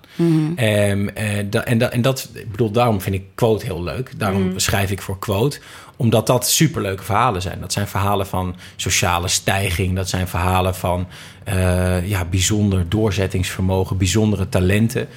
Ehm, 0.55 1.07
eh, 1.07 1.45
da- 1.49 1.63
en, 1.65 1.77
da- 1.77 1.89
en 1.91 2.01
dat, 2.01 2.29
ik 2.33 2.51
bedoel, 2.51 2.71
daarom 2.71 3.01
vind 3.01 3.15
ik 3.15 3.23
quote 3.35 3.65
heel 3.65 3.83
leuk. 3.83 4.11
Daarom 4.19 4.59
schrijf 4.59 4.91
ik 4.91 5.01
voor 5.01 5.19
quote. 5.19 5.59
Omdat 5.95 6.27
dat 6.27 6.47
superleuke 6.49 7.03
verhalen 7.03 7.41
zijn. 7.41 7.59
Dat 7.59 7.73
zijn 7.73 7.87
verhalen 7.87 8.27
van 8.27 8.55
sociale 8.75 9.27
stijging. 9.27 9.95
Dat 9.95 10.09
zijn 10.09 10.27
verhalen 10.27 10.75
van 10.75 11.07
eh, 11.43 12.09
ja, 12.09 12.25
bijzonder 12.25 12.89
doorzettingsvermogen, 12.89 13.97
bijzondere 13.97 14.49
talenten. 14.49 15.07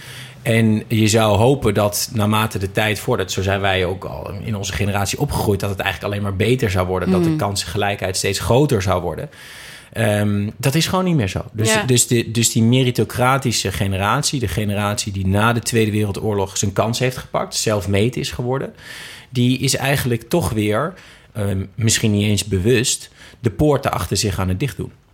En 0.47 0.83
je 0.89 1.09
zou 1.09 1.37
hopen 1.37 1.75
dat 1.75 2.11
naarmate 2.13 2.59
de 2.59 2.73
tijd 2.73 2.99
vordert, 2.99 3.33
zo 3.33 3.43
zijn 3.43 3.61
wij 3.61 3.85
ook 3.85 4.05
al 4.05 4.31
in 4.45 4.57
onze 4.57 4.73
generatie 4.73 5.21
opgegroeid, 5.21 5.61
dat 5.61 5.71
het 5.71 5.79
eigenlijk 5.79 6.13
alleen 6.13 6.25
maar 6.25 6.37
beter 6.37 6.71
zou 6.71 6.87
worden. 6.87 7.11
Dat 7.11 7.25
de 7.25 7.37
kansengelijkheid 7.37 8.17
steeds 8.17 8.39
groter 8.39 8.83
zou 8.83 9.03
worden. 9.03 9.31
Ehm, 9.93 10.51
dat 10.57 10.75
is 10.75 10.87
gewoon 10.87 11.05
niet 11.05 11.17
meer 11.17 11.29
zo. 11.29 11.45
Dus, 11.53 11.75
Ja. 11.75 11.83
dus, 11.83 12.07
de, 12.07 12.31
dus 12.31 12.53
die 12.53 12.63
meritocratische 12.63 13.73
generatie, 13.73 14.41
de 14.41 14.49
generatie 14.49 15.13
die 15.13 15.27
na 15.27 15.53
de 15.53 15.61
Tweede 15.61 15.91
Wereldoorlog 15.91 16.57
zijn 16.57 16.73
kans 16.73 16.99
heeft 16.99 17.17
gepakt, 17.17 17.55
self-made 17.55 18.21
is 18.21 18.31
geworden, 18.31 18.75
die 19.29 19.59
is 19.59 19.77
eigenlijk 19.77 20.29
toch 20.29 20.51
weer, 20.51 20.95
ehm, 21.33 21.65
misschien 21.75 22.11
niet 22.13 22.27
eens 22.27 22.45
bewust, 22.45 23.11
de 23.41 23.51
poorten 23.51 23.93
achter 23.93 24.17
zich 24.17 24.39
aan 24.39 24.49
het 24.49 24.61
dichtdoen. 24.61 24.93
Eh, 24.93 25.06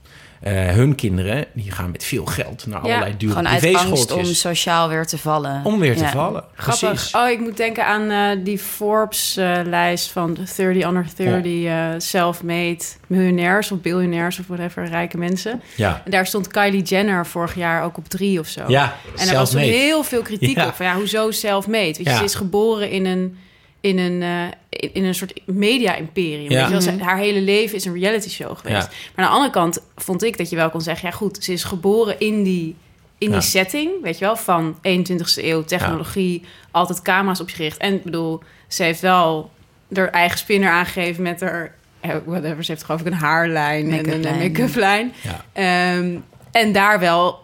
hun 0.51 0.95
kinderen 0.95 1.45
die 1.53 1.71
gaan 1.71 1.91
met 1.91 2.05
veel 2.05 2.25
geld 2.25 2.67
naar 2.67 2.81
allerlei 2.81 3.15
dure 3.17 3.33
Gewoon 3.33 3.49
uit 3.49 3.75
angst 3.75 4.11
om 4.13 4.25
sociaal 4.25 4.89
weer 4.89 5.07
te 5.07 5.19
vallen. 5.19 5.61
Om 5.65 5.79
weer 5.79 5.97
te 5.97 6.07
vallen. 6.07 6.45
Grappig. 6.55 6.89
Precies. 6.91 7.15
Oh, 7.15 7.29
ik 7.29 7.41
moet 7.41 7.57
denken 7.57 7.87
aan 7.87 8.11
eh, 8.11 8.45
die 8.45 8.59
Forbes-lijst 8.59 10.11
van 10.11 10.35
30 10.57 10.87
under 10.87 11.07
30 11.17 11.65
eh, 11.65 11.89
self-made 11.99 12.85
miljonairs 13.07 13.71
of 13.73 13.81
biljonairs 13.81 14.39
of 14.39 14.47
whatever, 14.47 14.85
rijke 14.85 15.19
mensen. 15.19 15.63
Ja. 15.77 16.03
En 16.05 16.11
daar 16.11 16.27
stond 16.27 16.49
Kylie 16.49 16.83
Jenner 16.83 17.27
vorig 17.27 17.55
jaar 17.55 17.85
ook 17.85 17.97
op 17.97 18.09
drie 18.09 18.39
of 18.41 18.47
zo. 18.47 18.63
Ja, 18.69 18.97
En 19.17 19.29
er 19.29 19.35
was 19.37 19.55
heel 19.55 20.03
veel 20.03 20.23
kritiek 20.23 20.57
Ja. 20.57 20.67
op. 20.67 20.75
Van, 20.75 20.87
ja, 20.87 20.95
hoezo 20.95 21.31
self-made? 21.31 21.85
Weet 21.85 21.97
je, 21.97 22.05
Ja. 22.05 22.17
ze 22.17 22.25
is 22.25 22.35
geboren 22.35 22.91
in 22.91 23.07
een, 23.07 23.39
in 23.83 23.99
een, 23.99 24.23
eh, 24.23 24.45
in, 24.69 24.91
in 24.95 25.05
een 25.05 25.15
soort 25.15 25.41
media-imperium. 25.47 26.51
Ja. 26.51 26.57
Weet 26.59 26.65
je 26.67 26.71
wel? 26.73 26.81
Ze- 26.81 26.91
Mhm. 26.93 27.03
Haar 27.05 27.17
hele 27.19 27.41
leven 27.41 27.77
is 27.77 27.85
een 27.85 27.99
reality 28.01 28.29
show 28.29 28.57
geweest. 28.59 28.87
Ja. 28.91 28.97
Maar 29.15 29.25
aan 29.25 29.31
de 29.31 29.37
andere 29.37 29.53
kant 29.53 29.83
vond 29.97 30.23
ik 30.25 30.37
dat 30.39 30.51
je 30.51 30.57
wel 30.57 30.71
kon 30.71 30.81
zeggen... 30.81 31.09
ja 31.09 31.15
goed, 31.15 31.45
ze 31.45 31.53
is 31.53 31.65
geboren 31.65 32.21
in 32.21 32.43
die, 32.43 32.75
in 33.19 33.29
Ja. 33.29 33.33
die 33.39 33.43
setting, 33.49 33.91
weet 34.03 34.19
je 34.19 34.25
wel... 34.25 34.37
van 34.37 34.77
21ste 34.77 35.45
eeuw, 35.45 35.65
technologie, 35.65 36.43
altijd 36.71 37.03
camera's 37.03 37.41
op 37.41 37.49
je 37.49 37.57
gericht. 37.57 37.77
En 37.77 37.95
ik 37.95 38.03
bedoel, 38.05 38.43
ze 38.69 38.83
heeft 38.83 39.01
wel 39.01 39.51
haar 39.95 40.09
eigen 40.11 40.39
spinner 40.39 40.71
aangegeven 40.71 41.23
met 41.23 41.41
haar... 41.41 41.75
eh, 42.01 42.11
Whatever, 42.25 42.65
ze 42.65 42.71
heeft 42.73 42.85
geloof 42.85 43.01
ik 43.01 43.07
een 43.07 43.13
haarlijn 43.13 43.93
en 43.93 44.13
een 44.27 44.39
Make-up 44.39 44.75
lijn. 44.75 45.13
Ehm, 45.53 46.17
en 46.53 46.73
daar 46.73 47.01
wel 47.01 47.41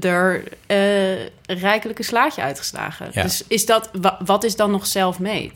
er 0.00 0.42
eh 0.66 1.26
rijkelijke 1.46 2.02
slaatje 2.02 2.42
uitgeslagen. 2.42 3.08
Ja. 3.12 3.22
Dus 3.22 3.42
is 3.48 3.66
dat, 3.66 3.88
wa- 3.92 4.18
wat 4.24 4.44
is 4.44 4.56
dan 4.56 4.70
nog 4.70 4.86
self-made? 4.86 5.50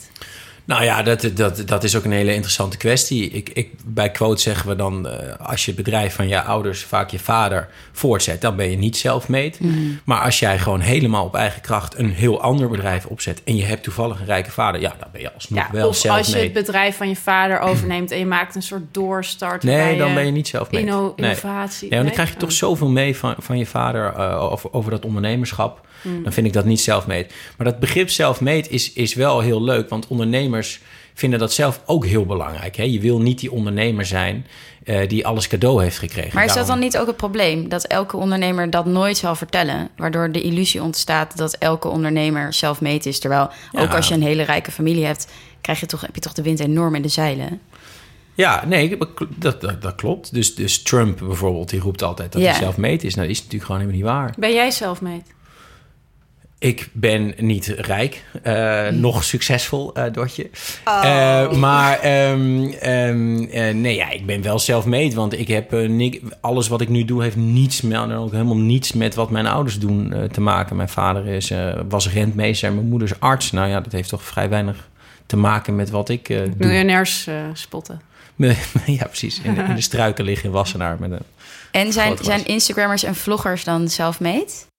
Nou 0.73 0.85
ja, 0.85 1.03
dat, 1.03 1.31
dat, 1.35 1.63
dat 1.67 1.85
is 1.85 1.97
ook 1.97 2.05
een 2.05 2.13
hele 2.13 2.35
interessante 2.35 2.77
kwestie. 2.77 3.31
Ik, 3.31 3.49
ik, 3.49 3.71
bij 3.85 4.11
quote 4.11 4.41
zeggen 4.43 4.69
we 4.69 4.77
dan, 4.77 5.09
eh, 5.09 5.49
als 5.49 5.65
je 5.65 5.73
het 5.73 5.85
bedrijf 5.85 6.15
van 6.15 6.29
je 6.29 6.43
ouders, 6.43 6.85
vaak 6.85 7.11
je 7.11 7.19
vader, 7.19 7.69
voortzet, 7.93 8.41
dan 8.41 8.57
ben 8.57 8.71
je 8.71 8.77
niet 8.77 8.97
self-made. 8.97 9.57
Mhm. 9.59 9.75
Maar 10.05 10.21
als 10.21 10.39
jij 10.39 10.59
gewoon 10.59 10.81
helemaal 10.81 11.25
op 11.25 11.35
eigen 11.35 11.61
kracht 11.61 11.99
een 11.99 12.11
heel 12.11 12.41
ander 12.41 12.69
bedrijf 12.69 13.07
opzet 13.07 13.43
en 13.45 13.57
je 13.57 13.65
hebt 13.65 13.83
toevallig 13.83 14.21
een 14.21 14.27
rijke 14.27 14.51
vader, 14.51 14.81
ja, 14.81 14.95
dan 14.99 15.09
ben 15.13 15.21
je 15.21 15.33
alsnog 15.33 15.59
Ja, 15.59 15.69
wel 15.73 15.89
of 15.89 16.07
als 16.07 16.27
je 16.29 16.39
het 16.39 16.53
bedrijf 16.53 16.97
van 16.97 17.09
je 17.09 17.17
vader 17.17 17.59
overneemt 17.71 18.11
en 18.11 18.19
je 18.19 18.27
maakt 18.27 18.55
een 18.55 18.63
soort 18.63 18.85
doorstart. 18.91 19.63
Nee, 19.63 19.99
dan 19.99 20.15
ben 20.15 20.25
je 20.27 20.31
niet 20.33 20.53
inno- 20.71 21.15
Nee. 21.17 21.29
innovatie. 21.29 21.89
Nee, 21.89 21.99
want 21.99 22.05
dan 22.05 22.13
krijg 22.13 22.29
je 22.29 22.37
toch 22.37 22.49
Oh. 22.51 22.55
zoveel 22.55 22.89
mee 22.89 23.17
van, 23.17 23.35
van 23.39 23.59
je 23.59 23.67
vader 23.67 24.13
eh, 24.17 24.43
over, 24.53 24.73
over 24.73 24.91
dat 24.91 25.05
ondernemerschap. 25.05 25.87
Dan 26.23 26.33
vind 26.33 26.47
ik 26.47 26.53
dat 26.53 26.65
niet 26.65 26.81
self-made. 26.81 27.27
Maar 27.57 27.67
dat 27.67 27.79
begrip 27.81 28.11
self-made 28.11 28.69
is, 28.69 28.93
is 28.93 29.15
wel 29.15 29.41
heel 29.41 29.63
leuk, 29.63 29.89
want 29.89 30.07
ondernemers 30.07 30.81
vinden 31.15 31.39
dat 31.39 31.53
zelf 31.53 31.83
ook 31.87 32.07
heel 32.07 32.27
belangrijk. 32.27 32.77
Hè? 32.77 32.83
Je 32.83 33.01
wil 33.01 33.21
niet 33.21 33.39
die 33.39 33.53
ondernemer 33.53 34.07
zijn 34.07 34.47
eh, 34.85 35.09
die 35.09 35.27
alles 35.27 35.49
cadeau 35.49 35.83
heeft 35.83 35.99
gekregen. 35.99 36.35
Maar 36.35 36.45
is 36.45 36.55
dat 36.55 36.67
dan 36.67 36.79
niet 36.79 36.99
ook 36.99 37.07
het 37.07 37.17
probleem? 37.17 37.69
Dat 37.69 37.85
elke 37.85 38.17
ondernemer 38.17 38.71
dat 38.71 38.87
nooit 38.87 39.17
zal 39.17 39.35
vertellen. 39.35 39.89
Waardoor 39.97 40.33
de 40.33 40.43
illusie 40.43 40.83
ontstaat 40.83 41.37
dat 41.37 41.55
elke 41.55 41.89
ondernemer 41.89 42.53
zelfmeet 42.53 43.07
is. 43.07 43.19
Terwijl 43.19 43.51
ook 43.73 43.95
als 43.95 44.09
je 44.09 44.15
een 44.15 44.23
hele 44.23 44.43
rijke 44.43 44.71
familie 44.71 45.05
hebt, 45.05 45.29
krijg 45.61 45.81
je 45.81 45.87
toch, 45.87 46.01
heb 46.01 46.15
je 46.15 46.21
toch 46.21 46.33
de 46.33 46.43
wind 46.43 46.61
enorm 46.61 46.95
in 46.95 47.03
de 47.03 47.09
zeilen. 47.09 47.61
Ja, 48.35 48.65
nee, 48.67 48.97
dat, 49.37 49.61
dat, 49.61 49.83
dat 49.83 49.95
klopt. 49.95 50.35
Dus, 50.35 50.55
dus 50.55 50.83
Trump 50.83 51.19
bijvoorbeeld, 51.19 51.69
die 51.69 51.81
roept 51.81 52.03
altijd 52.03 52.33
dat 52.33 52.43
Ja. 52.43 52.51
hij 52.51 52.59
self-made 52.61 53.07
is. 53.07 53.15
Nou, 53.15 53.27
dat 53.27 53.37
is 53.37 53.43
natuurlijk 53.43 53.65
gewoon 53.65 53.81
helemaal 53.81 54.01
niet 54.01 54.11
waar. 54.11 54.35
Ben 54.39 54.53
jij 54.53 54.71
self-made? 54.71 55.23
Ik 56.63 56.89
ben 56.93 57.35
niet 57.37 57.67
rijk, 57.67 58.23
eh, 58.43 58.87
Hm. 58.87 59.01
nog 59.01 59.25
succesvol, 59.25 59.95
eh 59.95 60.13
Dotje. 60.13 60.51
Oh. 60.85 61.01
Eh, 61.05 61.53
maar 61.53 61.99
ehm, 61.99 62.65
ehm, 62.65 63.45
eh, 63.45 63.75
nee, 63.75 63.95
ja, 63.95 64.11
ik 64.11 64.27
ben 64.27 64.43
wel 64.43 64.59
self-made. 64.59 65.15
Want 65.15 65.39
ik 65.39 65.49
heb 65.49 65.77
alles 66.41 66.69
wat 66.69 66.81
ik 66.81 66.89
nu 66.89 67.05
doe, 67.05 67.23
heeft 67.23 67.37
niets 67.37 67.81
met, 67.81 67.93
dan 67.93 68.13
ook 68.13 68.33
helemaal 68.33 68.57
niets 68.57 68.93
met 68.93 69.15
wat 69.15 69.31
mijn 69.31 69.47
ouders 69.47 69.79
doen 69.79 70.15
te 70.33 70.41
maken. 70.41 70.77
Mijn 70.77 70.89
vader 70.89 71.27
is, 71.27 71.51
eh, 71.51 71.81
was 71.89 72.13
rentmeester 72.13 72.69
en 72.69 72.75
mijn 72.75 72.89
moeder 72.89 73.09
is 73.09 73.21
arts. 73.21 73.53
Nou 73.53 73.69
ja, 73.69 73.81
dat 73.81 73.93
heeft 73.93 74.09
toch 74.09 74.23
vrij 74.23 74.49
weinig 74.49 74.89
te 75.27 75.37
maken 75.37 75.77
met 75.77 75.91
wat 75.91 76.09
ik 76.09 76.29
eh, 76.29 76.39
doe. 76.39 76.55
Miljonairs 76.57 77.29
spotten. 77.53 78.01
ja, 78.87 79.05
precies. 79.05 79.41
In 79.41 79.55
de, 79.55 79.63
in 79.63 79.75
de 79.75 79.81
struiken 79.91 80.25
liggen 80.25 80.47
in 80.47 80.55
Wassenaar 80.55 80.97
met 81.01 81.11
een 81.11 81.19
En 81.71 81.93
zijn, 81.93 82.17
zijn 82.21 82.47
Instagrammers 82.47 83.03
en 83.03 83.15
vloggers 83.15 83.65
dan 83.65 83.89
self-made? 83.89 84.71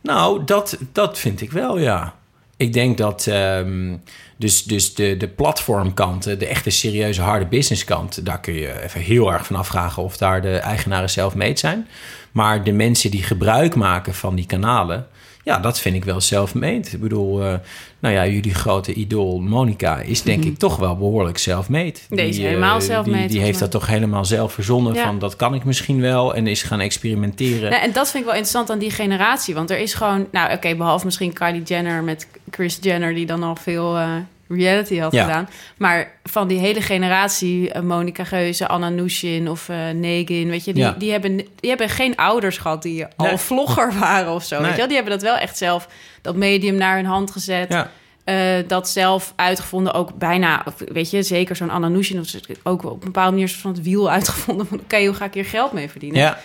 Nou, 0.00 0.44
dat, 0.44 0.78
dat 0.92 1.18
vind 1.18 1.40
ik 1.40 1.52
wel, 1.52 1.78
ja. 1.78 2.14
Ik 2.56 2.72
denk 2.72 2.98
dat 2.98 3.26
ehm, 3.26 3.96
dus, 4.36 4.64
dus 4.64 4.94
de, 4.94 5.16
de 5.16 5.28
platformkant, 5.28 6.22
de 6.22 6.46
echte 6.46 6.70
serieuze 6.70 7.22
harde 7.22 7.46
businesskant... 7.46 8.24
daar 8.26 8.40
kun 8.40 8.54
je 8.54 8.82
even 8.82 9.00
heel 9.00 9.32
erg 9.32 9.46
van 9.46 9.56
afvragen 9.56 10.02
of 10.02 10.16
daar 10.16 10.42
de 10.42 10.56
eigenaren 10.56 11.10
self-made 11.10 11.58
zijn. 11.58 11.88
Maar 12.32 12.64
de 12.64 12.72
mensen 12.72 13.10
die 13.10 13.22
gebruik 13.22 13.74
maken 13.74 14.14
van 14.14 14.34
die 14.34 14.46
kanalen... 14.46 15.06
ja, 15.50 15.58
dat 15.58 15.80
vind 15.80 15.94
ik 15.94 16.04
wel 16.04 16.20
self-made. 16.20 16.88
Ik 16.92 17.00
bedoel, 17.00 17.42
eh, 17.42 17.54
nou 17.98 18.14
ja, 18.14 18.26
jullie 18.26 18.54
grote 18.54 18.92
idool 18.92 19.40
Monica 19.40 20.00
is 20.00 20.22
denk 20.22 20.44
ik 20.44 20.58
toch 20.58 20.76
wel 20.76 20.96
behoorlijk 20.96 21.38
self-made. 21.38 21.94
Die 22.08 22.28
is 22.28 22.38
eh, 22.38 22.44
helemaal 22.44 22.80
self-made, 22.80 23.18
Die, 23.18 23.28
die 23.28 23.40
heeft 23.40 23.58
dat 23.58 23.70
toch 23.70 23.86
helemaal 23.86 24.24
zelf 24.24 24.52
verzonnen 24.52 24.94
Ja. 24.94 25.04
van... 25.04 25.18
dat 25.18 25.36
kan 25.36 25.54
ik 25.54 25.64
misschien 25.64 26.00
wel 26.00 26.34
en 26.34 26.46
is 26.46 26.62
gaan 26.62 26.80
experimenteren. 26.80 27.70
Nee, 27.70 27.78
en 27.78 27.92
dat 27.92 28.10
vind 28.10 28.24
ik 28.24 28.30
wel 28.30 28.38
interessant 28.38 28.70
aan 28.70 28.78
die 28.78 28.90
generatie. 28.90 29.54
Want 29.54 29.70
er 29.70 29.78
is 29.78 29.94
gewoon... 29.94 30.26
Nou, 30.32 30.52
oké, 30.52 30.74
behalve 30.74 31.04
misschien 31.04 31.32
Kylie 31.32 31.62
Jenner 31.62 32.02
met 32.02 32.26
Chris 32.50 32.78
Jenner... 32.80 33.14
die 33.14 33.26
dan 33.26 33.42
al 33.42 33.56
veel 33.56 33.96
eh, 33.96 34.08
reality 34.56 34.98
had 34.98 35.12
Ja. 35.12 35.22
gedaan. 35.24 35.48
Maar 35.76 36.12
van 36.24 36.48
die 36.48 36.58
hele 36.58 36.80
generatie... 36.80 37.70
eh, 37.72 37.82
Monica 37.82 38.24
Geuze, 38.24 38.68
Anna 38.68 38.88
Nushin 38.88 39.48
of 39.48 39.68
eh 39.68 39.76
Negin... 39.94 40.48
weet 40.48 40.64
je, 40.64 40.72
die, 40.72 40.82
Ja. 40.82 40.94
die, 40.98 41.10
hebben, 41.12 41.36
die 41.36 41.68
hebben 41.68 41.88
geen 41.88 42.16
ouders 42.16 42.58
gehad... 42.58 42.82
die 42.82 43.06
al 43.16 43.38
vlogger 43.38 43.92
waren 43.98 44.32
of 44.32 44.44
zo. 44.44 44.60
Nee. 44.60 44.70
Weet 44.70 44.80
je? 44.80 44.86
Die 44.86 44.94
hebben 44.94 45.12
dat 45.12 45.22
wel 45.22 45.36
echt 45.36 45.56
zelf... 45.58 45.88
dat 46.22 46.36
medium 46.36 46.74
naar 46.74 46.96
hun 46.96 47.04
hand 47.06 47.30
gezet... 47.30 47.72
Ja. 47.72 47.90
Eh, 48.24 48.36
dat 48.66 48.88
zelf 48.88 49.32
uitgevonden, 49.36 49.94
ook 49.94 50.14
bijna, 50.18 50.64
weet 50.78 51.10
je, 51.10 51.22
zeker 51.22 51.56
zo'n 51.56 51.70
Anna 51.70 51.88
Nushin... 51.88 52.18
of 52.20 52.30
ook 52.62 52.84
op 52.84 52.92
een 52.92 52.98
bepaalde 53.04 53.30
manier 53.32 53.48
van 53.50 53.70
het 53.72 53.82
wiel 53.82 54.10
uitgevonden... 54.16 54.66
van 54.66 54.80
oké, 54.80 55.04
hoe 55.04 55.14
ga 55.14 55.24
ik 55.24 55.34
hier 55.34 55.44
geld 55.44 55.72
mee 55.72 55.90
verdienen? 55.90 56.20
ja. 56.20 56.38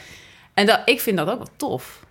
En 0.53 0.65
dat, 0.65 0.81
ik 0.85 1.00
vind 1.01 1.17
dat 1.17 1.29
ook 1.29 1.38
wel 1.38 1.47
tof. 1.57 2.04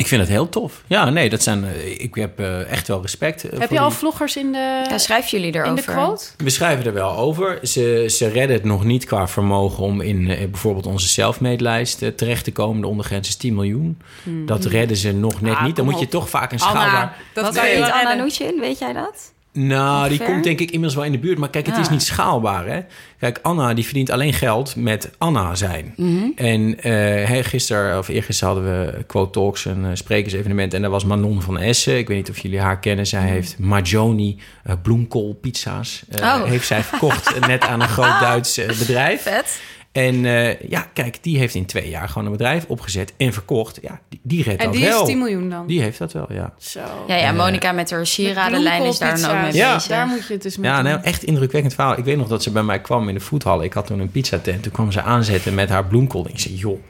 Ik 0.00 0.06
vind 0.06 0.20
het 0.20 0.30
heel 0.30 0.48
tof. 0.48 0.82
Ja, 0.86 1.10
nee, 1.10 1.28
dat 1.30 1.42
zijn. 1.42 1.64
eh, 1.64 2.00
Ik 2.00 2.14
heb 2.14 2.38
eh, 2.40 2.70
echt 2.70 2.88
wel 2.88 3.00
respect. 3.02 3.44
eh, 3.44 3.50
Heb 3.58 3.62
voor 3.68 3.72
je 3.76 3.80
al 3.82 3.88
die- 3.88 3.98
vloggers 3.98 4.36
in 4.36 4.52
de, 4.52 4.84
Ja, 4.90 4.98
schrijven 4.98 5.30
jullie 5.38 5.54
erover? 5.54 5.68
in 5.68 5.74
de 5.74 5.82
quote? 5.92 6.24
We 6.36 6.50
schrijven 6.50 6.86
er 6.86 6.92
wel 6.92 7.16
over. 7.16 7.58
Ze, 7.62 8.06
ze 8.10 8.28
redden 8.28 8.56
het 8.56 8.64
nog 8.64 8.84
niet 8.84 9.04
qua 9.04 9.28
vermogen 9.28 9.84
om 9.84 10.00
in 10.00 10.26
bijvoorbeeld 10.26 10.86
onze 10.86 11.08
selfmade-lijst 11.08 12.02
eh, 12.02 12.08
terecht 12.08 12.44
te 12.44 12.52
komen. 12.52 12.80
De 12.80 12.86
ondergrens 12.86 13.28
is 13.28 13.36
10 13.36 13.54
miljoen. 13.54 13.98
Dat 14.46 14.64
redden 14.64 14.96
ze 14.96 15.12
nog 15.12 15.40
net 15.40 15.54
Ah, 15.54 15.64
niet. 15.64 15.76
Dan 15.76 15.84
moet 15.84 16.00
je 16.00 16.08
toch 16.08 16.28
vaak 16.30 16.52
een 16.52 16.60
Anna, 16.60 16.80
schaalbaar... 16.80 17.16
dat 17.34 17.44
Wat 17.44 17.54
kan 17.54 17.68
je 17.68 17.74
wel 17.78 17.84
Anna 17.90 17.98
redden. 18.08 18.24
Nushin? 18.24 18.60
Weet 18.60 18.78
jij 18.78 18.92
dat? 18.92 19.32
Nou, 19.52 20.08
die 20.08 20.22
komt 20.24 20.44
denk 20.44 20.58
ik 20.60 20.66
inmiddels 20.70 20.94
wel 20.94 21.04
in 21.04 21.12
de 21.12 21.18
buurt. 21.18 21.38
Maar 21.38 21.50
kijk, 21.50 21.66
het 21.66 21.76
is 21.76 21.84
Ah. 21.86 21.90
niet 21.92 22.02
schaalbaar, 22.02 22.66
hè? 22.66 22.80
Kijk, 23.18 23.38
Anna 23.42 23.74
die 23.74 23.84
verdient 23.84 24.10
alleen 24.10 24.32
geld 24.32 24.76
met 24.76 25.10
Anna 25.18 25.54
zijn. 25.54 25.92
Mhm. 25.96 26.24
En 26.36 26.76
hey, 26.80 27.44
gisteren 27.44 27.98
of 27.98 28.08
eergisteren 28.08 28.54
hadden 28.54 28.72
we 28.96 29.04
Quote 29.04 29.30
Talks, 29.30 29.64
een 29.64 29.84
eh, 29.84 29.90
sprekersevenement. 29.94 30.74
En 30.74 30.80
daar 30.80 30.90
was 30.90 31.04
Manon 31.04 31.42
van 31.42 31.58
Essen. 31.58 31.98
Ik 31.98 32.08
weet 32.08 32.16
niet 32.16 32.30
of 32.30 32.38
jullie 32.38 32.60
haar 32.60 32.78
kennen. 32.78 33.06
Zij 33.06 33.22
heeft 33.28 33.58
Majoni 33.58 34.38
eh 34.64 34.74
bloemkoolpizza's. 34.82 36.02
Oh. 36.20 36.44
Heeft 36.44 36.66
zij 36.66 36.82
verkocht 36.82 37.46
net 37.46 37.62
aan 37.66 37.80
een 37.80 37.88
groot 37.88 38.20
Duits 38.26 38.60
bedrijf. 38.78 39.22
Vet. 39.22 39.60
En 39.92 40.24
eh, 40.24 40.60
ja, 40.60 40.86
kijk, 40.92 41.18
die 41.22 41.38
heeft 41.38 41.54
in 41.54 41.66
twee 41.66 41.88
jaar 41.88 42.08
gewoon 42.08 42.24
een 42.24 42.32
bedrijf 42.32 42.64
opgezet 42.68 43.12
en 43.16 43.32
verkocht. 43.32 43.78
Ja, 43.82 44.00
die, 44.08 44.20
die 44.22 44.42
redt 44.42 44.58
En 44.60 44.64
dat 44.64 44.74
die 44.74 44.84
wel. 44.84 45.00
is 45.00 45.06
10 45.08 45.18
miljoen 45.18 45.50
dan? 45.50 45.66
Die 45.66 45.80
heeft 45.80 45.98
dat 45.98 46.12
wel, 46.12 46.32
ja. 46.32 46.52
Zo. 46.58 46.80
Ja, 47.06 47.16
ja, 47.16 47.28
Eh, 47.30 47.36
Monica 47.36 47.72
met 47.72 47.90
haar 47.90 48.06
sieradenlijn 48.06 48.82
is 48.84 48.98
daar 48.98 49.20
dan 49.20 49.30
ook 49.36 49.42
mee 49.42 49.52
Ja. 49.52 49.74
bezig. 49.74 49.88
Daar 49.90 50.06
moet 50.06 50.26
je 50.26 50.32
het 50.32 50.42
dus 50.42 50.56
mee 50.56 50.70
Ja, 50.70 50.82
nou, 50.82 51.00
echt 51.02 51.22
indrukwekkend 51.22 51.74
verhaal. 51.74 51.98
Ik 51.98 52.04
weet 52.04 52.16
nog 52.16 52.28
dat 52.28 52.42
ze 52.42 52.50
bij 52.50 52.62
mij 52.62 52.80
kwam 52.80 53.08
in 53.08 53.14
de 53.14 53.20
voethal. 53.20 53.62
Ik 53.62 53.72
had 53.72 53.86
toen 53.86 54.00
een 54.00 54.10
pizzatent. 54.10 54.62
Toen 54.62 54.72
kwam 54.72 54.92
ze 54.92 55.02
aanzetten 55.02 55.54
met 55.54 55.68
haar 55.68 55.84
bloemkool. 55.86 56.28
Ik 56.28 56.38
zei, 56.38 56.54
joh, 56.54 56.80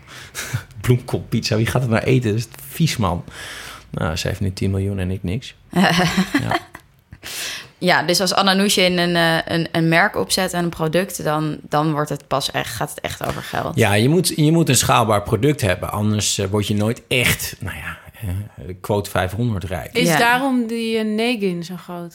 bloemkoolpizza, 0.81 1.57
wie 1.57 1.67
gaat 1.67 1.83
het 1.83 1.91
nou 1.91 2.03
eten? 2.05 2.31
Dat 2.31 2.39
is 2.39 2.49
vies, 2.69 2.97
man. 2.97 3.25
Nou, 3.91 4.17
ze 4.17 4.29
heeft 4.29 4.41
nu 4.41 4.53
10 4.53 4.71
miljoen 4.71 4.99
en 4.99 5.11
ik 5.11 5.23
niks. 5.23 5.55
Ja, 6.43 6.59
dus 8.07 8.21
als 8.21 8.35
Anna 8.35 8.53
Nushin 8.53 8.99
een, 8.99 9.17
eh, 9.17 9.55
een, 9.57 9.69
een 9.73 9.89
merk 9.89 10.17
opzet 10.17 10.53
en 10.53 10.65
een 10.65 10.71
product... 10.71 11.25
Dan, 11.25 11.59
dan 11.69 11.93
wordt 11.93 12.09
het 12.11 12.27
pas 12.29 12.51
echt, 12.51 12.75
gaat 12.75 12.91
het 12.91 13.01
echt 13.01 13.27
over 13.27 13.43
geld. 13.43 13.77
Ja, 13.77 13.93
je 13.95 14.09
moet, 14.09 14.33
je 14.37 14.53
moet 14.53 14.69
een 14.69 14.77
schaalbaar 14.77 15.23
product 15.23 15.61
hebben. 15.61 15.91
Anders 15.91 16.39
eh, 16.39 16.47
word 16.47 16.67
je 16.67 16.75
nooit 16.75 17.03
echt, 17.09 17.57
nou 17.59 17.77
ja, 17.77 17.99
eh, 18.21 18.75
quote 18.81 19.11
500 19.11 19.65
rijk. 19.65 19.93
Is 19.93 20.09
Ja. 20.09 20.19
daarom 20.19 20.67
die 20.67 21.05
uh, 21.05 21.15
Negin 21.15 21.65
zo 21.65 21.75
groot? 21.77 22.15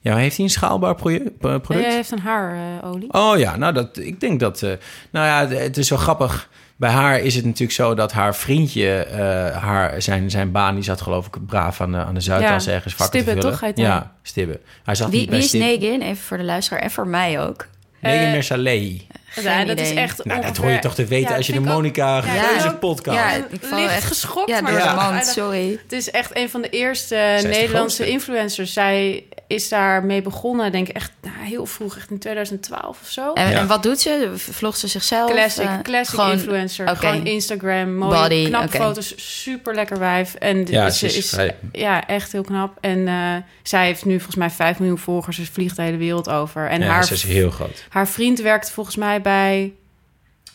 Ja, 0.00 0.16
heeft 0.16 0.36
hij 0.36 0.44
een 0.44 0.50
schaalbaar 0.50 0.94
product? 0.94 1.68
Hij 1.68 1.92
heeft 1.94 2.10
een 2.10 2.18
haarolie. 2.18 3.12
Oh 3.12 3.38
ja, 3.38 3.56
nou 3.56 3.72
dat, 3.72 3.96
ik 3.98 4.20
denk 4.20 4.40
dat. 4.40 4.62
eh, 4.62 4.70
nou 5.10 5.26
ja, 5.26 5.56
het 5.56 5.76
is 5.76 5.86
zo 5.86 5.96
grappig. 5.96 6.48
Bij 6.78 6.90
haar 6.90 7.18
is 7.20 7.34
het 7.34 7.44
natuurlijk 7.44 7.72
zo 7.72 7.94
dat 7.94 8.12
haar 8.12 8.34
vriendje, 8.34 8.94
eh, 9.04 9.56
haar, 9.62 10.02
zijn, 10.02 10.30
zijn 10.30 10.52
baan, 10.52 10.74
die 10.74 10.84
zat 10.84 11.00
geloof 11.00 11.26
ik 11.26 11.46
braaf 11.46 11.80
aan 11.80 11.92
de, 11.92 11.98
aan 11.98 12.14
de 12.14 12.20
Zuidas 12.20 12.64
Ja, 12.64 12.72
ergens 12.72 12.94
vakken 12.94 13.20
Stibbe, 13.20 13.34
te 13.34 13.40
vullen. 13.40 13.58
toch 13.58 13.60
hij? 13.76 13.84
Ja, 13.84 14.12
Stibbe. 14.22 14.60
Hij 14.84 14.94
zat 14.94 15.10
Wie, 15.10 15.18
niet 15.20 15.28
bij 15.28 15.38
wie 15.38 15.44
is 15.44 15.50
Stibbe. 15.54 15.86
Negin? 15.86 16.02
Even 16.02 16.16
voor 16.24 16.36
de 16.36 16.44
luisteraar 16.44 16.82
en 16.82 16.90
voor 16.90 17.06
mij 17.06 17.40
ook. 17.40 17.66
Negan 18.00 18.24
Eh, 18.26 18.30
Mersalei. 18.32 19.06
Geen 19.26 19.44
ja, 19.44 19.64
dat 19.64 19.78
is 19.80 19.90
idee. 19.90 20.02
echt 20.02 20.24
Nou, 20.24 20.28
dat 20.40 20.48
ongeveer- 20.48 20.64
hoor 20.64 20.72
je 20.72 20.78
toch 20.78 20.94
te 20.94 21.04
weten 21.04 21.30
Ja, 21.30 21.36
als 21.36 21.46
je 21.46 21.52
de 21.52 21.60
Monica 21.60 22.16
Ja, 22.16 22.34
ja. 22.64 22.72
podcast. 22.72 23.18
Ja, 23.18 23.34
Ik 23.50 23.60
val 23.62 23.78
licht 23.80 23.92
echt 23.92 24.04
geschokt, 24.04 24.48
ja, 24.48 24.60
maar 24.60 24.72
dat 24.72 24.80
eigenlijk- 24.82 25.24
sorry. 25.24 25.78
Het 25.82 25.92
is 25.92 26.10
echt 26.10 26.36
een 26.36 26.50
van 26.50 26.62
de 26.62 26.68
eerste 26.70 27.14
Nederlandse 27.14 27.66
grootste. 27.68 28.08
influencers. 28.10 28.72
Zij 28.72 29.24
is 29.48 29.68
daarmee 29.68 30.22
begonnen, 30.22 30.72
denk 30.72 30.88
ik 30.88 30.94
echt 30.94 31.12
nou, 31.22 31.36
heel 31.38 31.66
vroeg, 31.66 31.96
echt 31.96 32.10
in 32.10 32.18
2012 32.18 33.00
of 33.02 33.08
zo. 33.08 33.32
En, 33.32 33.50
Ja. 33.50 33.58
en 33.58 33.66
wat 33.66 33.82
doet 33.82 34.00
ze? 34.00 34.32
Vlogt 34.36 34.78
ze 34.78 34.88
zichzelf? 34.88 35.30
Classic, 35.30 35.64
Eh, 35.64 35.78
classic 35.82 36.14
gewoon- 36.14 36.32
influencer. 36.32 36.88
Gewoon 36.96 37.26
Instagram, 37.26 37.94
mooie, 37.94 38.14
Body, 38.20 38.46
knappe 38.46 38.76
foto's, 38.76 39.12
super 39.44 39.74
lekker 39.74 39.98
wijf. 39.98 40.34
En 40.34 40.66
Ja, 40.66 40.90
ze 40.90 41.08
ze 41.10 41.16
is 41.18 41.36
ja, 41.72 42.06
echt 42.06 42.32
heel 42.32 42.42
knap. 42.42 42.78
En 42.80 43.08
eh, 43.08 43.34
zij 43.62 43.86
heeft 43.86 44.04
nu 44.04 44.14
volgens 44.14 44.36
mij 44.36 44.50
5 44.50 44.78
miljoen 44.78 44.98
volgers. 44.98 45.36
Ze 45.36 45.46
vliegt 45.52 45.76
de 45.76 45.82
hele 45.82 45.96
wereld 45.96 46.28
over. 46.28 46.68
En 46.68 46.80
ja, 46.80 46.86
haar, 46.86 47.04
ze 47.04 47.12
is 47.14 47.22
heel 47.22 47.50
groot. 47.50 47.84
haar 47.88 48.08
vriend 48.08 48.40
werkt 48.40 48.70
volgens 48.70 48.96
mij 48.96 49.20
bij 49.20 49.72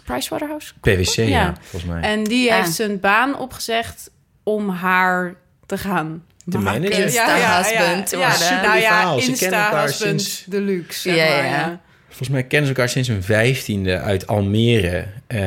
Pricewaterhouse. 0.04 0.74
PwC, 0.82 1.16
ja, 1.16 1.24
Ja. 1.24 1.54
volgens 1.62 1.92
mij. 1.92 2.02
En 2.02 2.24
die 2.24 2.52
Ah. 2.52 2.58
heeft 2.58 2.74
zijn 2.74 3.00
baan 3.00 3.38
opgezegd 3.38 4.10
om 4.44 4.70
haar 4.70 5.36
te 5.66 5.78
gaan 5.78 6.24
Te 6.50 6.58
maken. 6.58 6.82
managen. 6.82 7.04
Insta-husband 7.04 8.08
te 8.08 8.16
worden. 8.18 8.36
Super 8.36 8.62
nou 8.62 8.80
ja, 8.80 8.88
verhaal. 8.88 9.20
Ze 9.20 9.32
kennen 9.32 9.60
elkaar 9.60 9.82
Insta-husband 9.84 10.22
sinds- 10.22 10.44
deluxe, 10.48 11.00
zeg 11.10 11.16
Ja, 11.16 11.28
maar, 11.28 11.46
ja. 11.46 11.52
ja. 11.58 11.82
Volgens 12.08 12.30
mij 12.30 12.44
kennen 12.44 12.68
ze 12.68 12.74
elkaar 12.76 12.90
sinds 12.90 13.08
hun 13.08 13.24
vijftiende 13.24 14.00
uit 14.00 14.28
Almere. 14.28 15.06
eh, 15.28 15.40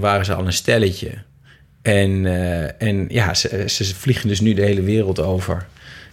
waren 0.00 0.24
ze 0.24 0.34
al 0.34 0.46
een 0.46 0.52
stelletje. 0.52 1.10
En, 1.82 2.26
eh, 2.26 2.82
en 2.88 3.06
ja, 3.08 3.34
ze, 3.34 3.64
ze 3.66 3.94
vliegen 3.94 4.28
dus 4.28 4.40
nu 4.40 4.54
de 4.54 4.62
hele 4.62 4.82
wereld 4.82 5.20
over. 5.20 5.66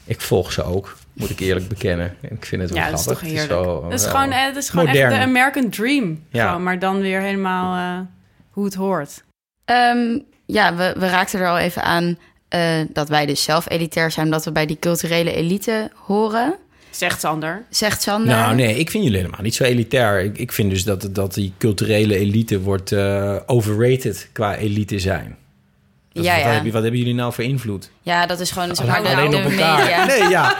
Ik 0.05 0.21
volg 0.21 0.51
ze 0.51 0.63
ook, 0.63 0.97
moet 1.13 1.29
ik 1.29 1.39
eerlijk 1.39 1.67
bekennen. 1.67 2.15
Ik 2.21 2.45
vind 2.45 2.61
het 2.61 2.71
wel 2.71 2.79
Ja, 2.79 2.89
dat 2.89 2.99
is 2.99 3.05
grappig. 3.05 3.27
toch 3.29 3.37
Het 3.39 3.49
zo, 3.49 3.81
dat 3.89 3.93
is 3.93 4.01
wel 4.05 4.11
gewoon, 4.15 4.31
eh, 4.31 4.45
dat 4.45 4.55
is 4.55 4.69
gewoon 4.69 4.87
echt 4.87 5.09
de 5.09 5.17
American 5.17 5.69
Dream. 5.69 6.23
Ja. 6.29 6.47
Gewoon, 6.47 6.63
maar 6.63 6.79
dan 6.79 6.99
weer 7.01 7.21
helemaal 7.21 7.97
eh, 7.99 8.05
hoe 8.49 8.65
het 8.65 8.73
hoort. 8.73 9.23
Ehm, 9.65 10.19
ja, 10.45 10.75
we, 10.75 10.95
we 10.97 11.07
raakten 11.09 11.39
er 11.39 11.47
al 11.47 11.57
even 11.57 11.83
aan 11.83 12.17
eh, 12.49 12.61
dat 12.93 13.09
wij 13.09 13.25
dus 13.25 13.43
zelf 13.43 13.69
elitair 13.69 14.11
zijn... 14.11 14.25
omdat 14.25 14.45
we 14.45 14.51
bij 14.51 14.65
die 14.65 14.77
culturele 14.79 15.33
elite 15.33 15.91
horen, 15.95 16.55
Zegt 16.89 17.19
Sander. 17.19 17.63
zegt 17.69 18.01
Sander. 18.01 18.35
Nou, 18.35 18.55
nee, 18.55 18.75
ik 18.79 18.89
vind 18.89 19.03
jullie 19.03 19.19
helemaal 19.19 19.41
niet 19.41 19.55
zo 19.55 19.63
elitair. 19.63 20.23
Ik, 20.23 20.37
ik 20.37 20.51
vind 20.51 20.69
dus 20.69 20.83
dat, 20.83 21.07
dat 21.11 21.33
die 21.33 21.53
culturele 21.57 22.15
elite 22.17 22.59
wordt 22.61 22.91
eh, 22.91 23.35
overrated 23.45 24.29
qua 24.31 24.55
elite 24.55 24.99
zijn. 24.99 25.37
Dat- 26.11 26.23
Ja, 26.23 26.33
wat, 26.35 26.43
ja. 26.43 26.49
heb 26.51 26.63
je- 26.65 26.71
wat 26.71 26.81
hebben 26.81 26.99
jullie 26.99 27.15
nou 27.15 27.33
voor 27.33 27.43
invloed? 27.43 27.89
Ja, 28.01 28.25
dat 28.25 28.39
is 28.39 28.51
gewoon 28.51 28.75
zeg 28.75 28.87
Alleen, 28.87 29.03
maar, 29.03 29.25
alleen 29.27 29.45
op 29.45 29.51
elkaar. 29.51 29.79
media. 29.79 30.05
Nee, 30.05 30.23
ja. 30.29 30.57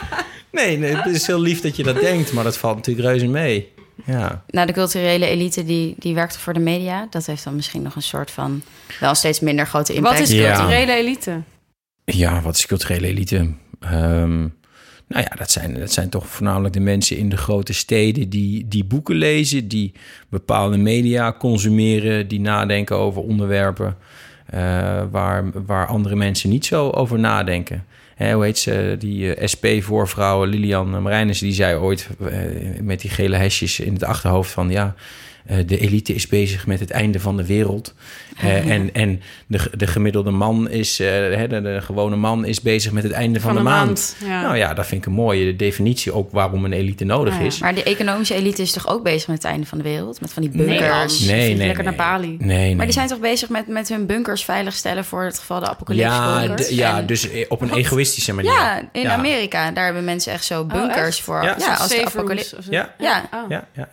Nee, 0.52 0.78
nee, 0.78 0.96
het 0.96 1.14
is 1.14 1.26
heel 1.26 1.40
lief 1.40 1.60
dat 1.60 1.76
je 1.76 1.82
dat 1.82 2.00
denkt, 2.00 2.32
maar 2.32 2.44
dat 2.44 2.56
valt 2.56 2.76
natuurlijk 2.76 3.08
reuze 3.08 3.26
mee. 3.26 3.72
Ja. 4.04 4.42
Nou, 4.48 4.66
de 4.66 4.72
culturele 4.72 5.26
elite 5.26 5.64
die, 5.64 5.94
die 5.98 6.14
werkt 6.14 6.36
voor 6.36 6.52
de 6.52 6.60
media. 6.60 7.06
Dat 7.10 7.26
heeft 7.26 7.44
dan 7.44 7.54
misschien 7.56 7.82
nog 7.82 7.94
een 7.96 8.02
soort 8.02 8.30
van... 8.30 8.62
wel 9.00 9.14
steeds 9.14 9.40
minder 9.40 9.66
grote 9.66 9.92
impact. 9.94 10.18
Wat 10.18 10.28
is 10.28 10.34
Ja. 10.34 10.54
culturele 10.56 10.92
elite? 10.92 11.40
Ja, 12.12 12.40
wat 12.40 12.56
is 12.56 12.66
culturele 12.66 13.06
elite? 13.06 13.48
Ehm, 13.80 14.38
nou 15.06 15.22
ja, 15.22 15.36
dat 15.36 15.50
zijn, 15.50 15.74
dat 15.74 15.92
zijn 15.92 16.08
toch 16.08 16.26
voornamelijk 16.26 16.74
de 16.74 16.80
mensen 16.80 17.16
in 17.16 17.28
de 17.28 17.36
grote 17.36 17.72
steden 17.72 18.28
die, 18.28 18.68
die 18.68 18.84
boeken 18.84 19.14
lezen, 19.14 19.68
die 19.68 19.92
bepaalde 20.28 20.76
media 20.76 21.32
consumeren, 21.32 22.28
die 22.28 22.40
nadenken 22.40 22.96
over 22.96 23.22
onderwerpen 23.22 23.96
eh, 24.46 25.02
waar, 25.10 25.64
waar 25.66 25.86
andere 25.86 26.16
mensen 26.16 26.50
niet 26.50 26.66
zo 26.66 26.90
over 26.90 27.18
nadenken. 27.18 27.84
Hoe 28.16 28.44
heet 28.44 28.58
ze, 28.58 28.96
die 28.98 29.34
eh, 29.34 29.46
SP-voorvrouw 29.46 30.44
Lilian 30.44 31.02
Marijnissen, 31.02 31.46
die 31.46 31.54
zei 31.54 31.76
ooit 31.76 32.08
eh, 32.20 32.38
met 32.80 33.00
die 33.00 33.10
gele 33.10 33.36
hesjes 33.36 33.80
in 33.80 33.92
het 33.92 34.04
achterhoofd 34.04 34.50
van 34.50 34.70
ja, 34.70 34.94
de 35.66 35.78
elite 35.78 36.14
is 36.14 36.26
bezig 36.26 36.66
met 36.66 36.80
het 36.80 36.90
einde 36.90 37.20
van 37.20 37.36
de 37.36 37.46
wereld. 37.46 37.94
Eh, 38.40 38.70
en 38.70 38.94
en 38.94 39.22
de, 39.46 39.60
de 39.76 39.86
gemiddelde 39.86 40.30
man 40.30 40.70
is, 40.70 41.00
eh, 41.00 41.06
hè, 41.08 41.48
de, 41.48 41.60
de 41.62 41.80
gewone 41.80 42.16
man 42.16 42.44
is 42.44 42.60
bezig 42.60 42.92
met 42.92 43.02
het 43.02 43.12
einde 43.12 43.40
van, 43.40 43.54
de, 43.54 43.60
maand. 43.60 44.16
Ja. 44.24 44.42
Nou 44.42 44.56
ja, 44.56 44.74
dat 44.74 44.86
vind 44.86 45.00
ik 45.00 45.06
een 45.06 45.14
mooie 45.14 45.56
definitie 45.56 46.12
ook 46.12 46.30
waarom 46.32 46.64
een 46.64 46.72
elite 46.72 47.04
nodig 47.04 47.34
Ah, 47.34 47.40
ja. 47.40 47.46
is. 47.46 47.58
Maar 47.58 47.74
de 47.74 47.82
economische 47.82 48.34
elite 48.34 48.62
is 48.62 48.72
toch 48.72 48.88
ook 48.88 49.02
bezig 49.02 49.28
met 49.28 49.36
het 49.42 49.46
einde 49.52 49.66
van 49.66 49.78
de 49.78 49.84
wereld? 49.84 50.20
Met 50.20 50.32
van 50.32 50.42
die 50.42 50.50
Nee, 50.54 50.66
bunkers? 50.66 51.18
Nee, 51.20 51.44
Vlieg 51.44 51.56
nee, 51.56 51.66
lekker 51.66 51.84
nee. 51.84 51.96
naar 51.96 52.06
Bali. 52.06 52.36
Nee, 52.38 52.58
nee. 52.58 52.76
Maar 52.76 52.84
die 52.84 52.94
zijn 52.94 53.08
toch 53.08 53.20
bezig 53.20 53.48
met, 53.48 53.66
met 53.66 53.88
hun 53.88 54.06
bunkers 54.06 54.44
veiligstellen 54.44 55.04
voor 55.04 55.22
het 55.22 55.38
geval 55.38 55.60
de 55.60 55.68
apocalypse 55.68 56.06
ja, 56.10 56.40
bunkers? 56.46 56.68
ja 56.68 56.98
En- 56.98 57.06
dus 57.06 57.30
eh, 57.30 57.44
op 57.48 57.60
een 57.60 57.72
egoïstische 57.74 58.34
manier. 58.34 58.52
Ja, 58.52 58.88
in 58.92 59.02
Ja. 59.02 59.12
Amerika, 59.12 59.70
daar 59.70 59.84
hebben 59.84 60.04
mensen 60.04 60.32
echt 60.32 60.44
zo 60.44 60.64
bunkers 60.64 60.96
Oh, 60.98 61.06
echt? 61.06 61.20
voor. 61.20 61.42
Ja. 61.42 61.56
Ja, 61.58 61.74
als 61.74 61.88
de 61.88 62.04
apocalypse... 62.06 62.56
zo. 62.62 62.70
Ja. 62.70 62.94
Ja. 62.98 63.28
Oh. 63.34 63.40
Ja, 63.48 63.66
ja, 63.76 63.88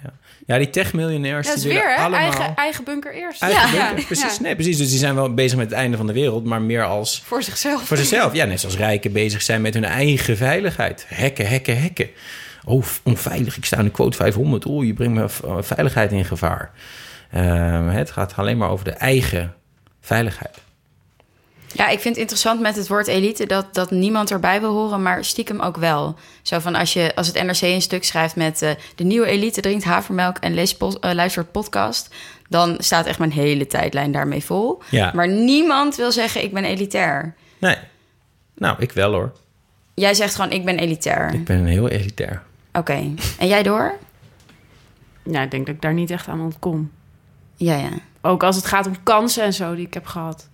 ja. 0.48 0.58
die 0.58 0.70
techmiljonairs 0.70 1.48
Ja, 1.48 1.54
dat 1.54 1.64
is 1.64 1.70
weer, 1.70 1.96
hè? 1.96 2.02
allemaal... 2.02 2.20
Eigen, 2.20 2.56
eigen 2.56 2.84
bunker 2.84 3.14
eerst. 3.14 3.42
Eigen 3.42 3.78
ja. 3.78 3.88
bunker. 3.88 4.06
Precies, 4.06 4.40
nee, 4.40 4.56
precies. 4.56 4.78
Dus 4.78 4.90
die 4.90 5.00
zijn 5.00 5.16
wel 5.16 5.34
bezig 5.34 5.58
met 5.58 5.70
het 5.70 5.80
einde 5.80 5.98
van 5.98 6.08
de 6.08 6.14
wereld, 6.14 6.46
maar 6.46 6.62
meer 6.62 6.84
als 6.84 7.22
Voor 7.26 7.44
zichzelf. 7.44 7.84
voor 7.84 7.98
zichzelf. 7.98 8.34
Ja, 8.34 8.46
net 8.46 8.60
zoals 8.60 8.78
rijken 8.78 9.12
bezig 9.12 9.42
zijn 9.42 9.62
met 9.62 9.74
hun 9.74 9.86
eigen 9.86 10.38
veiligheid. 10.38 11.06
Hekken, 11.08 11.48
hekken, 11.48 11.82
hekken. 11.82 12.10
Oh, 12.66 12.84
onveilig. 13.04 13.58
Ik 13.58 13.66
sta 13.66 13.78
in 13.78 13.84
de 13.84 13.92
quote 13.92 14.18
500. 14.18 14.66
Oeh, 14.66 14.86
je 14.86 14.94
brengt 14.94 15.14
mijn 15.14 15.30
eh, 15.44 15.64
veiligheid 15.64 16.12
in 16.12 16.26
gevaar. 16.26 16.72
Ehm, 17.32 17.88
het 17.88 18.12
gaat 18.12 18.34
alleen 18.36 18.58
maar 18.58 18.70
over 18.70 18.86
de 18.86 18.92
eigen 18.92 19.54
veiligheid. 20.02 20.58
Ja, 21.74 21.88
ik 21.88 22.00
vind 22.00 22.14
het 22.14 22.18
interessant 22.18 22.60
met 22.60 22.76
het 22.76 22.88
woord 22.88 23.08
elite 23.08 23.46
dat, 23.46 23.74
dat 23.74 23.92
niemand 23.92 24.32
erbij 24.32 24.60
wil 24.60 24.72
horen, 24.72 25.02
maar 25.02 25.26
stiekem 25.26 25.60
ook 25.60 25.78
wel. 25.78 26.16
Zo 26.42 26.60
van 26.60 26.76
als, 26.76 26.94
je, 26.94 27.16
als 27.16 27.28
het 27.28 27.44
NRC 27.44 27.62
een 27.62 27.82
stuk 27.82 28.04
schrijft 28.04 28.36
met 28.36 28.62
eh, 28.62 28.72
de 28.96 29.04
nieuwe 29.04 29.28
elite 29.28 29.62
drinkt 29.62 29.84
havermelk 29.84 30.38
en 30.38 30.54
leest 30.54 30.82
eh, 30.82 31.14
luistert 31.14 31.52
podcast, 31.52 32.16
dan 32.50 32.76
staat 32.78 33.06
echt 33.06 33.20
mijn 33.20 33.32
hele 33.32 33.68
tijdlijn 33.68 34.12
daarmee 34.12 34.44
vol. 34.44 34.82
Ja. 34.90 35.12
Maar 35.16 35.28
niemand 35.28 35.96
wil 35.96 36.12
zeggen 36.12 36.44
ik 36.44 36.54
ben 36.54 36.64
elitair. 36.64 37.36
Nee. 37.58 37.78
Nou, 38.54 38.76
ik 38.80 38.92
wel 38.92 39.12
hoor. 39.12 39.32
Jij 39.94 40.14
zegt 40.14 40.36
gewoon 40.36 40.52
ik 40.52 40.66
ben 40.66 40.80
elitair. 40.80 41.34
Ik 41.34 41.46
ben 41.46 41.66
heel 41.66 41.90
elitair. 41.90 42.44
Oké. 42.74 43.14
En 43.40 43.48
jij 43.48 43.64
door? 43.64 43.94
Ja, 45.24 45.42
ik 45.42 45.52
denk 45.52 45.66
dat 45.66 45.76
ik 45.76 45.82
daar 45.82 45.94
niet 45.94 46.12
echt 46.12 46.28
aan 46.28 46.42
ontkom. 46.42 46.92
Ja, 47.56 47.76
ja. 47.76 47.90
Ook 48.22 48.44
als 48.44 48.56
het 48.56 48.66
gaat 48.66 48.88
om 48.88 49.04
kansen 49.04 49.44
en 49.44 49.54
zo 49.54 49.76
die 49.76 49.86
ik 49.86 49.94
heb 49.94 50.06
gehad. 50.06 50.50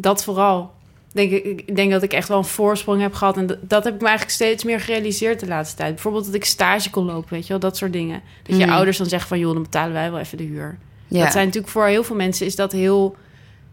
Dat 0.00 0.24
vooral. 0.24 0.70
denk 1.12 1.32
ik, 1.32 1.44
ik 1.44 1.76
denk 1.76 1.90
dat 1.90 2.02
ik 2.02 2.12
echt 2.12 2.28
wel 2.28 2.38
een 2.38 2.44
voorsprong 2.44 3.00
heb 3.00 3.14
gehad. 3.14 3.36
En 3.36 3.46
dat, 3.46 3.58
dat 3.60 3.84
heb 3.84 3.94
ik 3.94 4.00
me 4.00 4.06
eigenlijk 4.06 4.36
steeds 4.36 4.64
meer 4.64 4.80
gerealiseerd 4.80 5.40
de 5.40 5.46
laatste 5.46 5.76
tijd. 5.76 5.92
Bijvoorbeeld 5.94 6.24
dat 6.24 6.34
ik 6.34 6.44
stage 6.44 6.90
kon 6.90 7.04
lopen, 7.04 7.32
weet 7.32 7.42
je 7.42 7.48
wel, 7.48 7.58
dat 7.58 7.76
soort 7.76 7.92
dingen. 7.92 8.22
Dat 8.42 8.58
je 8.58 8.66
Mm. 8.66 8.72
ouders 8.72 8.96
dan 8.96 9.06
zeggen 9.06 9.28
van, 9.28 9.38
joh, 9.38 9.52
dan 9.52 9.62
betalen 9.62 9.92
wij 9.92 10.10
wel 10.10 10.20
even 10.20 10.38
de 10.38 10.44
huur. 10.44 10.78
Ja. 11.08 11.22
Dat 11.22 11.32
zijn 11.32 11.46
natuurlijk 11.46 11.72
voor 11.72 11.86
heel 11.86 12.04
veel 12.04 12.16
mensen 12.16 12.46
is 12.46 12.56
dat 12.56 12.72
heel, 12.72 13.16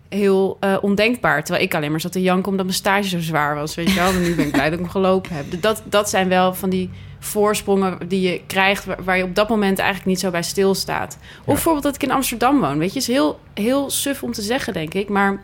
heel 0.09 0.57
eh, 0.59 0.77
ondenkbaar. 0.81 1.43
Terwijl 1.43 1.65
ik 1.65 1.75
alleen 1.75 1.91
maar 1.91 2.01
zat 2.01 2.11
te 2.11 2.21
janken 2.21 2.49
omdat 2.51 2.65
mijn 2.65 2.77
stage 2.77 3.09
zo 3.09 3.19
zwaar 3.19 3.55
was, 3.55 3.75
weet 3.75 3.89
je 3.89 3.99
wel. 3.99 4.11
Maar 4.11 4.21
nu 4.21 4.35
ben 4.35 4.45
ik 4.45 4.51
blij 4.51 4.69
dat 4.69 4.73
ik 4.73 4.79
hem 4.79 4.89
gelopen 4.89 5.35
heb. 5.35 5.61
Dat, 5.61 5.83
dat 5.85 6.09
zijn 6.09 6.29
wel 6.29 6.53
van 6.53 6.69
die 6.69 6.89
voorsprongen 7.19 8.07
die 8.07 8.21
je 8.21 8.41
krijgt... 8.47 8.85
waar, 8.85 9.03
waar 9.03 9.17
je 9.17 9.23
op 9.23 9.35
dat 9.35 9.49
moment 9.49 9.79
eigenlijk 9.79 10.09
niet 10.09 10.19
zo 10.19 10.31
bij 10.31 10.43
stilstaat. 10.43 11.17
Of 11.39 11.45
bijvoorbeeld 11.45 11.83
dat 11.83 11.95
ik 11.95 12.03
in 12.03 12.11
Amsterdam 12.11 12.59
woon, 12.59 12.77
weet 12.77 12.93
je. 12.93 12.99
is 12.99 13.07
heel, 13.07 13.39
heel 13.53 13.89
suf 13.89 14.23
om 14.23 14.31
te 14.31 14.41
zeggen, 14.41 14.73
denk 14.73 14.93
ik. 14.93 15.09
Maar 15.09 15.43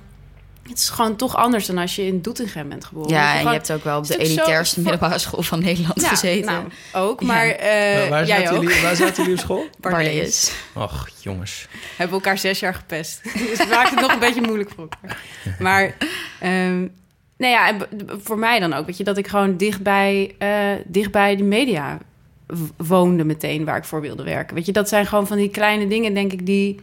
het 0.71 0.79
is 0.79 0.89
gewoon 0.89 1.15
toch 1.15 1.35
anders 1.35 1.65
dan 1.65 1.77
als 1.77 1.95
je 1.95 2.05
in 2.05 2.21
Doetinchem 2.21 2.69
bent 2.69 2.85
geboren. 2.85 3.09
Ja, 3.09 3.35
en 3.37 3.41
je 3.43 3.47
hebt 3.49 3.71
ook 3.71 3.83
wel 3.83 3.97
op 3.97 4.07
de 4.07 4.13
zo- 4.13 4.19
elitairste 4.19 4.81
middelbare 4.81 5.19
school 5.19 5.41
van 5.43 5.59
Nederland 5.59 6.01
Ja, 6.01 6.07
gezeten. 6.07 6.45
nou, 6.51 6.63
ook. 6.93 7.19
Ja. 7.21 7.25
Maar 7.27 7.47
eh, 7.47 7.99
waar, 7.99 8.09
waar 8.09 8.25
jij 8.25 8.39
zaten 8.41 8.55
ook. 8.57 8.63
jullie, 8.63 8.81
waar 8.81 8.95
zaten 8.95 9.15
jullie 9.23 9.37
op 9.37 9.43
school? 9.43 9.65
Barlees. 9.79 10.51
Och, 10.73 11.09
jongens. 11.19 11.67
hebben 11.97 12.15
elkaar 12.15 12.37
zes 12.37 12.59
jaar 12.59 12.73
gepest. 12.73 13.21
Dus 13.49 13.57
het 13.59 13.69
maakt 13.69 13.89
het 13.89 13.99
nog 13.99 14.13
een 14.13 14.19
beetje 14.19 14.41
moeilijk 14.41 14.69
voor 14.75 14.87
elkaar. 14.89 15.17
Maar, 15.59 15.95
ehm 16.39 16.79
nou 17.37 17.53
ja, 17.53 17.75
voor 18.23 18.37
mij 18.37 18.59
dan 18.59 18.73
ook, 18.73 18.85
weet 18.85 18.97
je, 18.97 19.03
dat 19.03 19.17
ik 19.17 19.27
gewoon 19.27 19.57
dichtbij, 19.57 20.35
eh 20.37 20.49
dichtbij 20.85 21.35
de 21.35 21.43
media 21.43 21.97
woonde 22.77 23.23
meteen 23.23 23.65
waar 23.65 23.77
ik 23.77 23.83
voor 23.83 24.01
wilde 24.01 24.23
werken. 24.23 24.55
Weet 24.55 24.65
je, 24.65 24.71
dat 24.71 24.89
zijn 24.89 25.05
gewoon 25.05 25.27
van 25.27 25.37
die 25.37 25.49
kleine 25.49 25.87
dingen, 25.87 26.13
denk 26.13 26.31
ik, 26.33 26.45
die. 26.45 26.79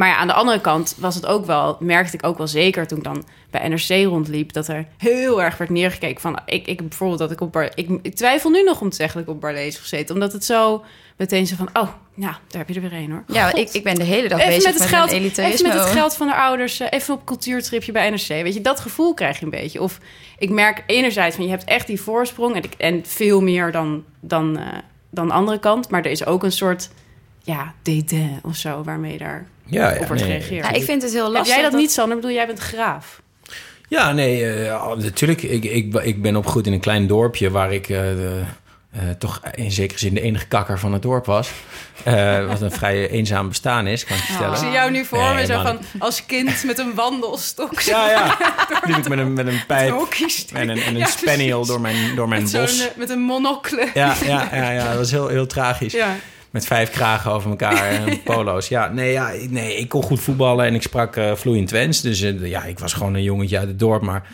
Maar 0.00 0.08
ja, 0.08 0.16
aan 0.16 0.26
de 0.26 0.32
andere 0.32 0.60
kant 0.60 0.96
was 0.98 1.14
het 1.14 1.26
ook 1.26 1.46
wel, 1.46 1.76
merkte 1.80 2.16
ik 2.16 2.26
ook 2.26 2.38
wel 2.38 2.46
zeker 2.46 2.86
toen 2.86 2.98
ik 2.98 3.04
dan 3.04 3.24
bij 3.50 3.68
NRC 3.68 3.88
rondliep, 3.88 4.52
dat 4.52 4.68
er 4.68 4.86
heel 4.96 5.42
erg 5.42 5.56
werd 5.56 5.70
neergekeken 5.70 6.20
van, 6.20 6.38
ik, 6.46 6.66
ik 6.66 6.88
bijvoorbeeld 6.88 7.18
dat 7.18 7.30
ik 7.30 7.40
op 7.40 7.52
Bar, 7.52 7.70
ik, 7.74 7.88
ik 8.02 8.14
twijfel 8.14 8.50
nu 8.50 8.62
nog 8.62 8.80
om 8.80 8.90
te 8.90 8.96
zeggen 8.96 9.18
dat 9.18 9.28
ik 9.28 9.34
op 9.34 9.40
Barlees 9.40 9.76
gezeten, 9.76 10.14
omdat 10.14 10.32
het 10.32 10.44
zo 10.44 10.84
meteen 11.16 11.46
zo 11.46 11.56
van, 11.56 11.68
oh, 11.72 11.88
nou, 12.14 12.34
daar 12.48 12.64
heb 12.66 12.68
je 12.68 12.74
er 12.74 12.80
weer 12.80 12.92
een 12.92 13.10
hoor. 13.10 13.24
Ja, 13.26 13.54
ik, 13.54 13.70
ik 13.72 13.82
ben 13.82 13.94
de 13.94 14.04
hele 14.04 14.28
dag 14.28 14.38
Even 14.38 14.50
bezig 14.50 14.64
met, 14.64 14.80
het 14.80 14.90
mijn 14.90 15.02
geld, 15.02 15.38
even 15.38 15.68
met 15.68 15.72
het 15.72 15.90
geld 15.90 16.16
van 16.16 16.26
de 16.26 16.34
ouders, 16.34 16.80
eh, 16.80 16.86
even 16.90 17.14
op 17.14 17.24
cultuurtripje 17.24 17.92
bij 17.92 18.10
NRC. 18.10 18.26
Weet 18.26 18.54
je, 18.54 18.60
dat 18.60 18.80
gevoel 18.80 19.14
krijg 19.14 19.38
je 19.38 19.44
een 19.44 19.50
beetje. 19.50 19.82
Of 19.82 19.98
ik 20.38 20.50
merk 20.50 20.84
enerzijds 20.86 21.36
van 21.36 21.44
je 21.44 21.50
hebt 21.50 21.64
echt 21.64 21.86
die 21.86 22.00
voorsprong 22.00 22.54
en, 22.54 22.62
ik, 22.62 22.74
en 22.74 23.02
veel 23.06 23.40
meer 23.40 23.72
dan, 23.72 24.04
dan, 24.20 24.58
eh, 24.58 24.66
dan 25.10 25.26
de 25.26 25.34
andere 25.34 25.58
kant. 25.58 25.90
Maar 25.90 26.04
er 26.04 26.10
is 26.10 26.26
ook 26.26 26.42
een 26.42 26.52
soort 26.52 26.90
ja, 27.42 27.74
dédain 27.82 28.38
of 28.42 28.56
zo 28.56 28.82
waarmee 28.82 29.18
daar 29.18 29.46
Ja, 29.70 29.88
op 29.88 29.92
ja, 30.00 30.06
wordt 30.06 30.10
nee. 30.22 30.22
gereageerd. 30.40 30.66
Ja, 30.66 30.72
ik 30.72 30.82
vind 30.84 31.02
het 31.02 31.12
heel 31.12 31.24
Heb 31.24 31.32
lastig. 31.32 31.54
jij 31.54 31.62
dat, 31.62 31.72
niet, 31.72 31.90
Sander? 31.92 32.16
Ik 32.16 32.20
bedoel, 32.20 32.36
jij 32.36 32.46
bent 32.46 32.58
graaf. 32.58 33.20
Ja, 33.88 34.12
nee, 34.12 34.46
eh, 34.52 34.94
natuurlijk. 34.96 35.42
Ik, 35.42 35.64
ik, 35.64 35.94
ik 35.94 36.22
ben 36.22 36.36
opgegroeid 36.36 36.66
in 36.66 36.72
een 36.72 36.80
klein 36.80 37.06
dorpje 37.06 37.50
waar 37.50 37.72
ik 37.72 37.88
eh, 37.88 37.96
de- 37.98 38.42
eh, 38.92 39.00
toch 39.18 39.40
in 39.54 39.70
zekere 39.72 39.98
zin 39.98 40.14
de 40.14 40.20
enige 40.20 40.46
kakker 40.46 40.78
van 40.78 40.92
het 40.92 41.02
dorp 41.02 41.26
was. 41.26 41.50
Eh, 42.04 42.46
wat 42.46 42.60
een 42.60 42.70
vrij 42.70 43.08
eenzaam 43.08 43.48
bestaan 43.48 43.86
is, 43.86 44.04
kan 44.04 44.16
ik 44.16 44.22
je 44.22 44.28
vertellen. 44.28 44.54
Ik 44.54 44.60
zie 44.60 44.70
jou 44.70 44.90
nu 44.90 45.04
voor 45.04 45.18
Nee, 45.18 45.34
me 45.34 45.46
zo 45.46 45.62
van 45.62 45.78
als 45.98 46.26
kind 46.26 46.64
met 46.64 46.78
een 46.78 46.94
wandelstok. 46.94 47.80
Ja, 47.80 48.10
ja. 48.10 48.36
Liep 48.86 48.96
ik 48.96 49.08
met 49.08 49.18
een, 49.18 49.32
met 49.32 49.46
een 49.46 49.66
pijp 49.66 49.94
en 50.52 50.68
een, 50.68 50.80
en 50.82 50.94
een 50.94 50.96
Ja, 50.98 51.06
spaniel 51.06 51.66
door 51.66 51.80
mijn, 51.80 52.14
door 52.16 52.28
mijn 52.28 52.42
Met, 52.42 52.52
bos. 52.52 52.88
met 52.96 53.10
een 53.10 53.20
monocle. 53.20 53.88
Ja, 53.94 54.14
ja, 54.24 54.48
ja, 54.52 54.70
ja, 54.70 54.88
dat 54.88 54.96
was 54.96 55.10
heel, 55.10 55.28
heel 55.28 55.46
tragisch. 55.46 55.92
Ja. 55.92 56.16
Met 56.50 56.66
vijf 56.66 56.90
kragen 56.90 57.32
over 57.32 57.50
elkaar 57.50 57.86
en 57.90 58.22
polo's. 58.24 58.68
Ja, 58.68 58.88
nee, 58.92 59.12
ja, 59.12 59.30
ik- 59.30 59.50
nee, 59.50 59.76
ik 59.76 59.88
kon 59.88 60.02
goed 60.02 60.20
voetballen 60.20 60.66
en 60.66 60.74
ik 60.74 60.82
sprak 60.82 61.16
eh, 61.16 61.34
vloeiend 61.34 61.68
Twents. 61.68 62.00
Dus 62.00 62.22
eh, 62.22 62.46
ja, 62.46 62.64
ik 62.64 62.78
was 62.78 62.92
gewoon 62.92 63.14
een 63.14 63.22
jongetje 63.22 63.58
uit 63.58 63.68
het 63.68 63.78
dorp. 63.78 64.02
Maar 64.02 64.28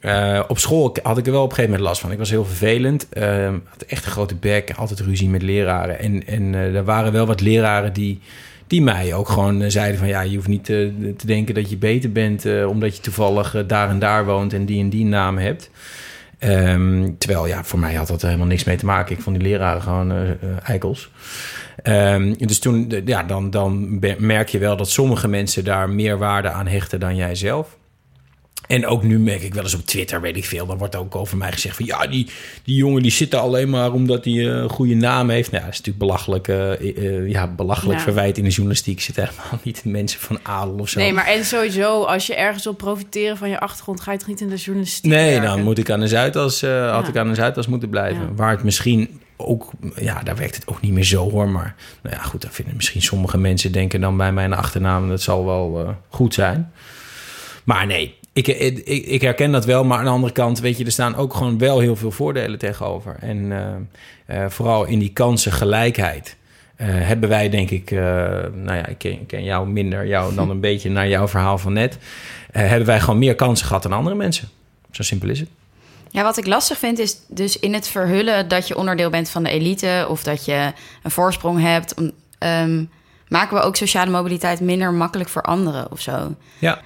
eh, 0.00 0.42
op 0.48 0.58
school 0.58 0.96
had 1.02 1.18
ik 1.18 1.26
er 1.26 1.32
wel 1.32 1.42
op 1.42 1.48
een 1.48 1.54
gegeven 1.54 1.70
moment 1.70 1.88
last 1.88 2.00
van. 2.00 2.12
Ik 2.12 2.18
was 2.18 2.30
heel 2.30 2.44
vervelend. 2.44 3.08
eh, 3.08 3.48
had 3.68 3.82
echt 3.82 4.04
een 4.04 4.10
grote 4.10 4.34
bek. 4.34 4.70
Altijd 4.76 5.00
ruzie 5.00 5.28
met 5.28 5.42
leraren. 5.42 5.98
En, 5.98 6.26
en 6.26 6.54
er 6.54 6.84
waren 6.84 7.12
wel 7.12 7.26
wat 7.26 7.40
leraren 7.40 7.92
die, 7.92 8.20
die 8.66 8.82
mij 8.82 9.14
ook 9.14 9.28
gewoon 9.28 9.70
zeiden 9.70 9.98
van... 9.98 10.08
ja, 10.08 10.20
je 10.20 10.36
hoeft 10.36 10.48
niet 10.48 10.70
eh, 10.70 10.76
te 11.16 11.26
denken 11.26 11.54
dat 11.54 11.70
je 11.70 11.76
beter 11.76 12.12
bent... 12.12 12.46
omdat 12.66 12.96
je 12.96 13.02
toevallig 13.02 13.64
daar 13.66 13.88
en 13.88 13.98
daar 13.98 14.24
woont 14.24 14.52
en 14.52 14.64
die 14.66 14.80
en 14.80 14.88
die 14.88 15.04
naam 15.04 15.38
hebt. 15.38 15.70
Ehm, 16.38 17.10
terwijl, 17.18 17.46
ja, 17.46 17.64
voor 17.64 17.78
mij 17.78 17.94
had 17.94 18.06
dat 18.06 18.22
helemaal 18.22 18.46
niks 18.46 18.64
mee 18.64 18.76
te 18.76 18.84
maken. 18.84 19.16
Ik 19.16 19.22
vond 19.22 19.38
die 19.38 19.48
leraren 19.48 19.82
gewoon 19.82 20.12
eh, 20.12 20.30
eh, 20.30 20.36
eikels. 20.62 21.10
Ehm, 21.82 22.34
dus 22.38 22.58
toen, 22.58 23.02
ja, 23.04 23.22
dan, 23.22 23.50
dan 23.50 23.98
merk 24.18 24.48
je 24.48 24.58
wel 24.58 24.76
dat 24.76 24.90
sommige 24.90 25.28
mensen 25.28 25.64
daar 25.64 25.90
meer 25.90 26.18
waarde 26.18 26.50
aan 26.50 26.66
hechten 26.66 27.00
dan 27.00 27.16
jij 27.16 27.34
zelf. 27.34 27.76
En 28.66 28.86
ook 28.86 29.02
nu 29.02 29.18
merk 29.18 29.42
ik 29.42 29.54
wel 29.54 29.62
eens 29.62 29.74
op 29.74 29.86
Twitter, 29.86 30.20
weet 30.20 30.36
ik 30.36 30.44
veel, 30.44 30.66
dan 30.66 30.78
wordt 30.78 30.96
ook 30.96 31.14
over 31.16 31.36
mij 31.36 31.52
gezegd 31.52 31.76
van 31.76 31.84
ja, 31.86 32.06
die, 32.06 32.26
die 32.64 32.76
jongen 32.76 33.02
die 33.02 33.10
zit 33.10 33.32
er 33.32 33.38
alleen 33.38 33.70
maar 33.70 33.92
omdat 33.92 34.24
hij 34.24 34.34
eh, 34.34 34.44
een 34.44 34.68
goede 34.68 34.94
naam 34.94 35.28
heeft. 35.30 35.50
Nou, 35.50 35.62
ja, 35.62 35.68
dat 35.70 35.78
is 35.78 35.84
natuurlijk 35.84 36.06
belachelijk, 36.06 36.48
eh, 36.48 36.72
eh, 37.22 37.28
ja, 37.28 37.46
belachelijk 37.46 37.98
Ja. 37.98 38.04
verwijt 38.04 38.38
in 38.38 38.44
de 38.44 38.50
journalistiek. 38.50 39.00
Zit 39.00 39.16
helemaal 39.16 39.58
niet 39.62 39.80
in 39.84 39.90
mensen 39.90 40.20
van 40.20 40.38
adel 40.42 40.74
of 40.78 40.88
zo. 40.88 40.98
Nee, 40.98 41.12
maar 41.12 41.26
en 41.26 41.44
sowieso, 41.44 42.02
als 42.02 42.26
je 42.26 42.34
ergens 42.34 42.64
wil 42.64 42.72
profiteren 42.72 43.36
van 43.36 43.48
je 43.48 43.60
achtergrond, 43.60 44.00
ga 44.00 44.12
je 44.12 44.18
toch 44.18 44.28
niet 44.28 44.40
in 44.40 44.48
de 44.48 44.56
journalistiek 44.56 45.10
Nee, 45.10 45.30
werken? 45.30 45.48
dan 45.48 45.62
moet 45.62 45.78
ik 45.78 45.90
aan 45.90 46.00
de 46.00 46.08
Zuidas, 46.08 46.60
had 46.90 47.08
ik 47.08 47.16
aan 47.16 47.28
de 47.28 47.34
Zuidas 47.34 47.66
moeten 47.66 47.88
blijven. 47.88 48.22
Ja. 48.22 48.32
Waar 48.34 48.50
het 48.50 48.62
misschien 48.62 49.20
ook, 49.36 49.70
ja, 49.96 50.22
daar 50.22 50.36
werkt 50.36 50.54
het 50.54 50.66
ook 50.68 50.80
niet 50.80 50.92
meer 50.92 51.04
zo 51.04 51.30
hoor. 51.30 51.48
Maar 51.48 51.74
nou 52.02 52.16
ja, 52.16 52.22
goed, 52.22 52.42
dat 52.42 52.50
vinden 52.54 52.76
misschien 52.76 53.02
sommige 53.02 53.38
mensen 53.38 53.72
denken 53.72 54.00
dan 54.00 54.16
bij 54.16 54.32
mijn 54.32 54.52
achternaam, 54.52 55.08
dat 55.08 55.22
zal 55.22 55.44
wel 55.44 55.94
goed 56.08 56.34
zijn. 56.34 56.72
Maar 57.64 57.86
nee, 57.86 58.14
ik, 58.36 58.46
ik, 58.48 59.06
ik 59.06 59.20
herken 59.20 59.52
dat 59.52 59.64
wel. 59.64 59.84
Maar 59.84 59.98
aan 59.98 60.04
de 60.04 60.10
andere 60.10 60.32
kant, 60.32 60.60
weet 60.60 60.78
je, 60.78 60.84
er 60.84 60.92
staan 60.92 61.16
ook 61.16 61.34
gewoon 61.34 61.58
wel 61.58 61.78
heel 61.78 61.96
veel 61.96 62.10
voordelen 62.10 62.58
tegenover. 62.58 63.16
En 63.20 63.52
eh, 63.52 64.44
eh, 64.44 64.50
vooral 64.50 64.84
in 64.84 64.98
die 64.98 65.12
kansengelijkheid. 65.12 66.36
eh 66.76 66.86
hebben 66.90 67.28
wij 67.28 67.48
denk 67.48 67.70
ik, 67.70 67.90
nou 67.90 68.74
ja, 68.74 68.86
ik 68.86 68.98
ken, 68.98 69.12
ik 69.12 69.26
ken 69.26 69.44
jou 69.44 69.68
minder, 69.68 70.06
jou 70.06 70.34
dan 70.34 70.50
een 70.50 70.60
beetje 70.70 70.90
naar 70.90 71.08
jouw 71.08 71.28
verhaal 71.28 71.58
van 71.58 71.72
net. 71.72 71.98
hebben 72.52 72.86
wij 72.86 73.00
gewoon 73.00 73.18
meer 73.18 73.34
kansen 73.34 73.66
gehad 73.66 73.82
dan 73.82 73.92
andere 73.92 74.16
mensen. 74.16 74.48
Zo 74.90 75.02
simpel 75.02 75.28
is 75.28 75.40
het. 75.40 75.48
Ja, 76.10 76.22
wat 76.22 76.36
ik 76.36 76.46
lastig 76.46 76.78
vind 76.78 76.98
is 76.98 77.16
dus 77.28 77.58
in 77.58 77.74
het 77.74 77.88
verhullen 77.88 78.48
dat 78.48 78.68
je 78.68 78.76
onderdeel 78.76 79.10
bent 79.10 79.30
van 79.30 79.42
de 79.42 79.50
elite 79.50 80.06
of 80.08 80.22
dat 80.22 80.44
je 80.44 80.72
een 81.02 81.10
voorsprong 81.10 81.60
hebt, 81.60 81.94
ehm, 82.38 82.84
maken 83.28 83.56
we 83.56 83.62
ook 83.62 83.76
sociale 83.76 84.10
mobiliteit 84.10 84.60
minder 84.60 84.92
makkelijk 84.92 85.28
voor 85.28 85.42
anderen 85.42 85.90
of 85.90 86.00
zo. 86.00 86.34
Ja, 86.58 86.80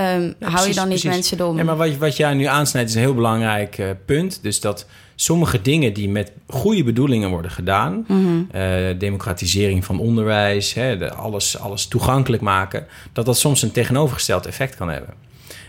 Ehm, 0.00 0.32
hou 0.52 0.68
je 0.68 0.74
dan 0.74 0.88
niet 0.88 1.00
precies. 1.00 1.04
mensen 1.04 1.36
dom? 1.36 1.56
Ja, 1.56 1.64
maar 1.64 1.76
wat, 1.76 1.96
wat 1.96 2.16
jij 2.16 2.34
nu 2.34 2.44
aansnijdt 2.44 2.88
is 2.88 2.94
een 2.94 3.00
heel 3.00 3.14
belangrijk 3.14 3.78
eh, 3.78 3.86
punt. 4.04 4.42
Dus 4.42 4.60
dat 4.60 4.86
sommige 5.14 5.62
dingen 5.62 5.92
die 5.92 6.08
met 6.08 6.32
goede 6.46 6.84
bedoelingen 6.84 7.30
worden 7.30 7.50
gedaan... 7.50 8.04
Mhm. 8.08 8.42
eh, 8.50 8.98
democratisering 8.98 9.84
van 9.84 9.98
onderwijs, 9.98 10.74
hè, 10.74 10.98
de, 10.98 11.12
alles, 11.12 11.58
alles 11.58 11.86
toegankelijk 11.86 12.42
maken... 12.42 12.86
dat 13.12 13.26
dat 13.26 13.38
soms 13.38 13.62
een 13.62 13.72
tegenovergesteld 13.72 14.46
effect 14.46 14.76
kan 14.76 14.88
hebben. 14.88 15.14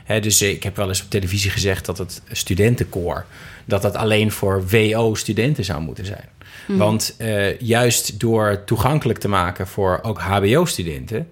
Hè, 0.03 0.19
dus 0.19 0.41
ik 0.41 0.63
heb 0.63 0.75
wel 0.75 0.87
eens 0.87 1.01
op 1.01 1.09
televisie 1.09 1.51
gezegd 1.51 1.85
dat 1.85 1.97
het 1.97 2.21
studentenkoor... 2.31 3.25
dat 3.65 3.81
dat 3.81 3.95
alleen 3.95 4.31
voor 4.31 4.67
WO-studenten 4.67 5.65
zou 5.65 5.81
moeten 5.81 6.05
zijn. 6.05 6.29
Want 6.67 7.15
eh, 7.17 7.59
juist 7.59 8.19
door 8.19 8.63
toegankelijk 8.65 9.19
te 9.19 9.27
maken 9.27 9.67
voor 9.67 9.99
ook 10.01 10.19
HBO-studenten... 10.19 11.27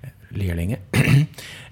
eh, 0.00 0.10
leerlingen... 0.28 0.78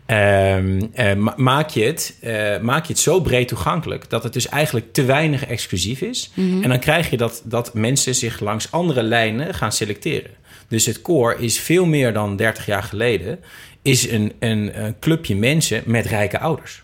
Ehm, 0.09 0.81
eh, 0.93 1.15
ma- 1.15 1.35
maak, 1.37 1.69
je 1.69 1.85
het, 1.85 2.17
eh, 2.21 2.59
maak 2.61 2.85
je 2.87 2.93
het 2.93 3.03
zo 3.03 3.21
breed 3.21 3.49
toegankelijk 3.49 4.11
dat 4.11 4.23
het 4.23 4.33
dus 4.33 4.49
eigenlijk 4.49 4.93
te 4.93 5.05
weinig 5.05 5.47
exclusief 5.47 6.01
is. 6.01 6.31
En 6.63 6.69
dan 6.69 6.79
krijg 6.79 7.11
je 7.11 7.17
dat, 7.17 7.43
dat 7.45 7.75
mensen 7.75 8.15
zich 8.15 8.41
langs 8.41 8.71
andere 8.73 9.03
lijnen 9.03 9.55
gaan 9.55 9.73
selecteren. 9.73 10.31
Dus 10.69 10.87
het 10.87 11.03
koor 11.03 11.37
is 11.39 11.59
veel 11.59 11.87
meer 11.87 12.13
dan 12.13 12.37
30 12.37 12.67
jaar 12.67 12.83
geleden, 12.83 13.39
is 13.83 14.11
een, 14.11 14.33
een, 14.39 14.85
een 14.85 14.99
clubje 15.01 15.37
mensen 15.37 15.83
met 15.87 16.07
rijke 16.07 16.39
ouders. 16.39 16.83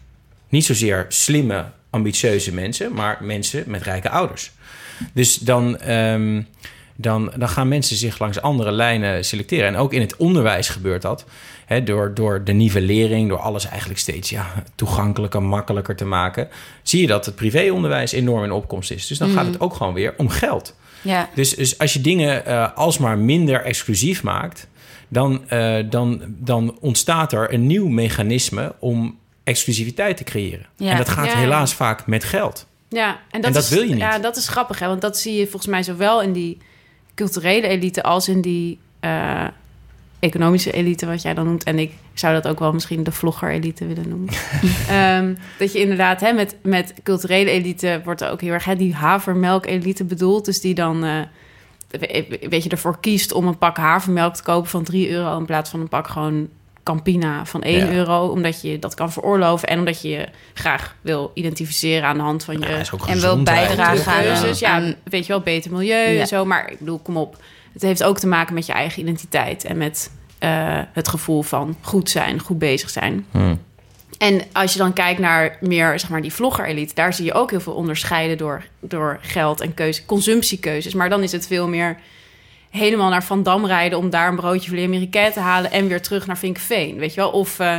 Niet 0.49 0.65
zozeer 0.65 1.07
slimme, 1.09 1.65
ambitieuze 1.91 2.53
mensen, 2.53 2.93
maar 2.93 3.19
mensen 3.21 3.65
met 3.67 3.83
rijke 3.83 4.11
ouders. 4.11 4.51
Dus 5.15 5.37
dan, 5.37 5.79
ehm, 5.79 6.43
dan, 6.97 7.33
dan 7.37 7.49
gaan 7.49 7.69
mensen 7.69 7.97
zich 7.97 8.19
langs 8.19 8.41
andere 8.41 8.73
lijnen 8.73 9.25
selecteren. 9.25 9.67
En 9.67 9.77
ook 9.77 9.93
in 9.93 10.01
het 10.01 10.17
onderwijs 10.17 10.69
gebeurt 10.69 11.03
dat. 11.03 11.25
Door, 11.85 12.15
door 12.15 12.45
de 12.45 12.53
nivellering, 12.53 13.29
door 13.29 13.39
alles 13.39 13.67
eigenlijk 13.69 14.01
steeds 14.01 14.31
ja, 14.31 14.47
toegankelijker, 14.75 15.43
makkelijker 15.43 15.97
te 15.97 16.05
maken. 16.05 16.49
Zie 16.83 17.01
je 17.01 17.07
dat 17.07 17.27
het 17.27 17.35
privéonderwijs 17.35 18.13
enorm 18.13 18.45
in 18.45 18.53
opkomst 18.53 18.91
is. 18.91 19.07
Dus 19.07 19.19
dan 19.19 19.31
gaat 19.31 19.47
het 19.47 19.61
ook 19.61 19.75
gewoon 19.75 19.95
weer 19.95 20.15
om 20.17 20.29
geld. 20.29 20.75
Ja, 21.03 21.29
Dus, 21.35 21.55
dus 21.55 21.79
als 21.79 21.93
je 21.93 22.01
dingen 22.01 22.47
eh, 22.47 22.73
alsmaar 22.75 23.19
minder 23.19 23.63
exclusief 23.63 24.23
maakt, 24.23 24.67
dan, 25.09 25.49
eh, 25.49 25.77
dan, 25.91 26.21
dan 26.27 26.77
ontstaat 26.81 27.33
er 27.33 27.53
een 27.53 27.67
nieuw 27.67 27.89
mechanisme 27.89 28.75
om 28.79 29.19
exclusiviteit 29.45 30.17
te 30.17 30.25
creëren. 30.25 30.67
Ja. 30.77 30.91
En 30.91 30.97
dat 30.97 31.09
gaat 31.09 31.27
Ja. 31.27 31.37
helaas 31.39 31.75
vaak 31.75 32.07
met 32.07 32.25
geld. 32.25 32.67
Ja, 32.89 33.09
en 33.09 33.17
dat, 33.41 33.45
En 33.45 33.53
dat 33.53 33.63
is, 33.63 33.69
wil 33.69 33.83
je 33.83 33.89
niet. 33.89 33.99
Ja, 33.99 34.19
dat 34.19 34.37
is 34.37 34.49
grappig, 34.49 34.79
hè? 34.79 34.87
Want 34.87 35.01
dat 35.01 35.19
zie 35.19 35.35
je 35.35 35.43
volgens 35.47 35.67
mij 35.71 35.83
zowel 35.83 36.23
in 36.23 36.33
die 36.33 36.59
culturele 37.15 37.67
elite 37.69 38.03
als 38.03 38.29
in 38.29 38.41
die, 38.41 38.79
eh, 39.01 39.45
economische 40.25 40.71
elite, 40.73 41.07
wat 41.07 41.23
jij 41.23 41.35
dan 41.35 41.45
noemt. 41.45 41.63
En 41.65 41.79
ik 41.79 41.93
zou 42.15 42.35
dat 42.35 42.49
ook 42.49 42.59
wel 42.59 42.73
misschien 42.73 43.03
de 43.03 43.13
vlogger-elite 43.13 43.87
willen 43.87 44.09
noemen. 44.09 44.35
Ehm, 44.89 45.35
dat 45.59 45.73
je 45.73 45.79
inderdaad 45.81 46.21
hè, 46.21 46.33
met, 46.33 46.57
met 46.63 46.95
culturele 47.03 47.51
elite 47.51 48.01
wordt 48.05 48.21
er 48.21 48.31
ook 48.31 48.41
heel 48.41 48.53
erg 48.53 48.65
hè, 48.65 48.77
die 48.77 48.95
havermelk-elite 48.95 50.05
bedoeld. 50.05 50.45
Dus 50.45 50.61
die 50.61 50.75
dan, 50.75 51.05
eh, 51.05 51.11
we- 51.91 52.39
weet 52.49 52.63
je, 52.65 52.69
ervoor 52.71 53.01
kiest 53.01 53.33
om 53.33 53.47
een 53.47 53.59
pak 53.59 53.77
havermelk 53.77 54.35
te 54.35 54.43
kopen 54.43 54.71
van 54.71 54.85
3 54.85 55.11
euro 55.11 55.39
in 55.39 55.45
plaats 55.47 55.71
van 55.71 55.81
een 55.81 55.89
pak 55.89 56.09
gewoon 56.09 56.49
Campina 56.83 57.47
van 57.47 57.63
1 57.63 57.87
Ja. 57.87 57.93
euro. 57.93 58.27
Omdat 58.27 58.63
je 58.63 58.79
dat 58.79 58.95
kan 58.95 59.13
veroorloven 59.13 59.69
en 59.69 59.79
omdat 59.79 60.03
je 60.03 60.09
je 60.09 60.29
graag 60.55 60.97
wil 61.01 61.31
identificeren 61.35 62.09
aan 62.09 62.17
de 62.17 62.23
hand 62.23 62.45
van 62.45 62.55
je 62.59 62.61
Ja, 62.67 62.83
En 63.07 63.21
wil 63.21 63.43
bijdragen 63.43 64.13
aan-. 64.13 64.55
Ja, 64.59 64.69
aan- 64.71 64.95
weet 65.05 65.27
je 65.27 65.33
wel, 65.33 65.41
beter 65.41 65.71
milieu 65.73 66.13
Ja. 66.13 66.21
en 66.21 66.27
zo. 66.27 66.45
Maar 66.45 66.71
ik 66.71 66.79
bedoel, 66.79 66.99
kom 66.99 67.17
op. 67.17 67.37
Het 67.75 67.83
heeft 67.83 68.03
ook 68.03 68.19
te 68.19 68.27
maken 68.27 68.55
met 68.55 68.67
je 68.67 68.73
eigen 68.73 69.03
identiteit 69.03 69.65
en 69.65 69.77
met 69.77 70.11
eh, 70.39 70.81
het 70.93 71.09
gevoel 71.09 71.43
van 71.43 71.77
goed 71.81 72.11
zijn, 72.11 72.41
goed 72.41 72.59
bezig 72.59 72.91
zijn. 72.91 73.27
Hmm. 73.31 73.61
En 74.19 74.43
als 74.53 74.73
je 74.73 74.79
dan 74.79 74.93
kijkt 74.93 75.21
naar 75.21 75.59
meer, 75.61 75.99
zeg 75.99 76.11
maar, 76.11 76.23
die 76.23 76.33
vlogger-elite, 76.33 76.95
daar 76.95 77.15
zie 77.15 77.25
je 77.25 77.33
ook 77.33 77.51
heel 77.51 77.61
veel 77.61 77.73
onderscheiden 77.73 78.39
door, 78.39 78.65
door 78.81 79.19
geld 79.23 79.61
en 79.61 79.75
keuze, 79.75 80.05
consumptiekeuzes. 80.05 80.95
Maar 80.95 81.09
dan 81.09 81.23
is 81.23 81.33
het 81.33 81.47
veel 81.47 81.69
meer 81.69 81.99
helemaal 82.71 83.11
naar 83.11 83.25
Van 83.25 83.43
Dam 83.43 83.67
rijden 83.67 83.99
om 83.99 84.11
daar 84.11 84.29
een 84.29 84.37
broodje 84.37 84.71
filet 84.71 84.87
américain 84.87 85.33
te 85.33 85.41
halen 85.41 85.71
en 85.71 85.89
weer 85.89 86.03
terug 86.03 86.27
naar 86.27 86.39
Vinkveen, 86.39 86.99
weet 86.99 87.15
je 87.15 87.21
wel? 87.21 87.31
Of 87.31 87.59
eh, 87.59 87.79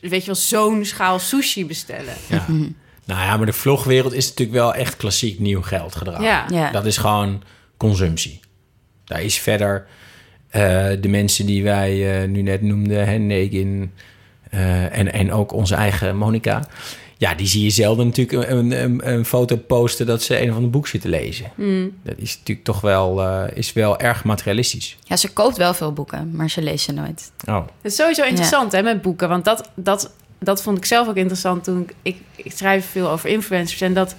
weet 0.00 0.20
je 0.20 0.26
wel, 0.26 0.34
zo'n 0.34 0.84
schaal 0.84 1.18
sushi 1.18 1.66
bestellen. 1.66 2.14
Ja. 2.28 2.44
Nou 3.06 3.20
ja, 3.20 3.36
maar 3.36 3.46
de 3.46 3.52
vlogwereld 3.52 4.12
is 4.12 4.28
natuurlijk 4.28 4.58
wel 4.58 4.74
echt 4.74 4.96
klassiek 4.96 5.38
nieuw 5.38 5.62
geldgedrag. 5.62 6.22
Ja. 6.22 6.46
Ja. 6.48 6.70
Dat 6.70 6.84
is 6.84 6.96
gewoon 6.96 7.42
consumptie. 7.76 8.40
Daar 9.14 9.22
is 9.22 9.38
verder 9.38 9.86
eh, 10.50 10.86
de 11.00 11.08
mensen 11.08 11.46
die 11.46 11.62
wij 11.62 12.22
eh, 12.22 12.28
nu 12.28 12.42
net 12.42 12.62
noemden, 12.62 13.06
hè, 13.06 13.18
Negin 13.18 13.92
eh, 14.50 14.98
en, 14.98 15.12
en 15.12 15.32
ook 15.32 15.52
onze 15.52 15.74
eigen 15.74 16.16
Monica. 16.16 16.68
Ja, 17.16 17.34
die 17.34 17.46
zie 17.46 17.62
je 17.62 17.70
zelden 17.70 18.06
natuurlijk 18.06 18.50
een, 18.50 18.82
een, 18.82 19.12
een 19.12 19.24
foto 19.24 19.56
posten 19.56 20.06
dat 20.06 20.22
ze 20.22 20.40
een 20.40 20.50
of 20.50 20.54
ander 20.54 20.70
boek 20.70 20.88
zitten 20.88 21.10
lezen. 21.10 21.46
Dat 22.02 22.14
is 22.16 22.36
natuurlijk 22.38 22.66
toch 22.66 22.80
wel, 22.80 23.22
eh, 23.22 23.56
is 23.56 23.72
wel 23.72 23.98
erg 23.98 24.24
materialistisch. 24.24 24.96
Ja, 25.04 25.16
ze 25.16 25.32
koopt 25.32 25.56
wel 25.56 25.74
veel 25.74 25.92
boeken, 25.92 26.30
maar 26.32 26.50
ze 26.50 26.62
leest 26.62 26.84
ze 26.84 26.92
nooit. 26.92 27.32
Oh, 27.48 27.66
Het 27.82 27.92
is 27.92 27.96
sowieso 27.96 28.24
interessant 28.24 28.72
hè, 28.72 28.82
met 28.82 29.02
boeken. 29.02 29.28
Want 29.28 29.44
dat, 29.44 29.70
dat, 29.74 30.12
dat 30.38 30.62
vond 30.62 30.76
ik 30.76 30.84
zelf 30.84 31.08
ook 31.08 31.16
interessant 31.16 31.64
toen 31.64 31.82
ik, 31.82 31.94
ik, 32.02 32.44
ik 32.44 32.52
schrijf 32.52 32.86
veel 32.86 33.10
over 33.10 33.28
influencers. 33.28 33.80
En 33.80 33.94
dat 33.94 34.14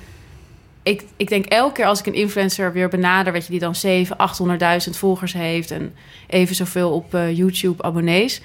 ik, 0.85 1.03
ik 1.17 1.27
denk 1.29 1.45
elke 1.45 1.73
keer 1.73 1.85
als 1.85 1.99
ik 1.99 2.05
een 2.05 2.13
influencer 2.13 2.73
weer 2.73 2.89
benader, 2.89 3.33
weet 3.33 3.45
je, 3.45 3.51
die 3.51 3.59
dan 3.59 3.75
7, 3.75 4.17
800.000 4.87 4.89
volgers 4.91 5.33
heeft 5.33 5.71
en 5.71 5.95
even 6.27 6.55
zoveel 6.55 6.91
op 6.91 7.13
eh, 7.13 7.37
YouTube 7.37 7.83
abonnees, 7.83 8.41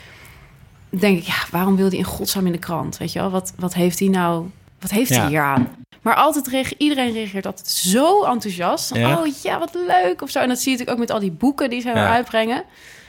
denk 0.89 1.19
ik, 1.19 1.25
ja, 1.25 1.35
waarom 1.51 1.77
wil 1.77 1.89
die 1.89 1.99
in 1.99 2.05
godsnaam 2.05 2.47
in 2.47 2.53
de 2.53 2.59
krant? 2.59 2.97
Weet 2.99 3.13
je 3.13 3.19
wel, 3.19 3.31
wat, 3.31 3.53
wat 3.59 3.75
heeft 3.75 3.99
hij 3.99 4.09
nou, 4.09 4.47
wat 4.81 4.91
heeft 4.91 5.11
Ja. 5.11 5.21
hij 5.21 5.29
hier 5.29 5.41
aan? 5.43 5.69
Maar 6.03 6.15
altijd 6.15 6.47
reage, 6.47 6.75
iedereen 6.79 7.13
reageert 7.13 7.47
altijd 7.47 7.69
zo 7.69 8.25
enthousiast. 8.25 8.95
Ja. 8.95 9.19
Oh 9.19 9.27
ja, 9.43 9.59
wat 9.59 9.75
leuk 9.87 10.23
of 10.23 10.31
zo. 10.31 10.39
En 10.39 10.49
dat 10.49 10.59
zie 10.61 10.73
je 10.73 10.79
natuurlijk 10.79 10.91
ook 10.91 11.07
met 11.09 11.11
al 11.17 11.21
die 11.29 11.37
boeken 11.39 11.71
die 11.71 11.81
ze 11.81 11.89
Ja. 11.89 12.09
uitbrengen. 12.13 12.63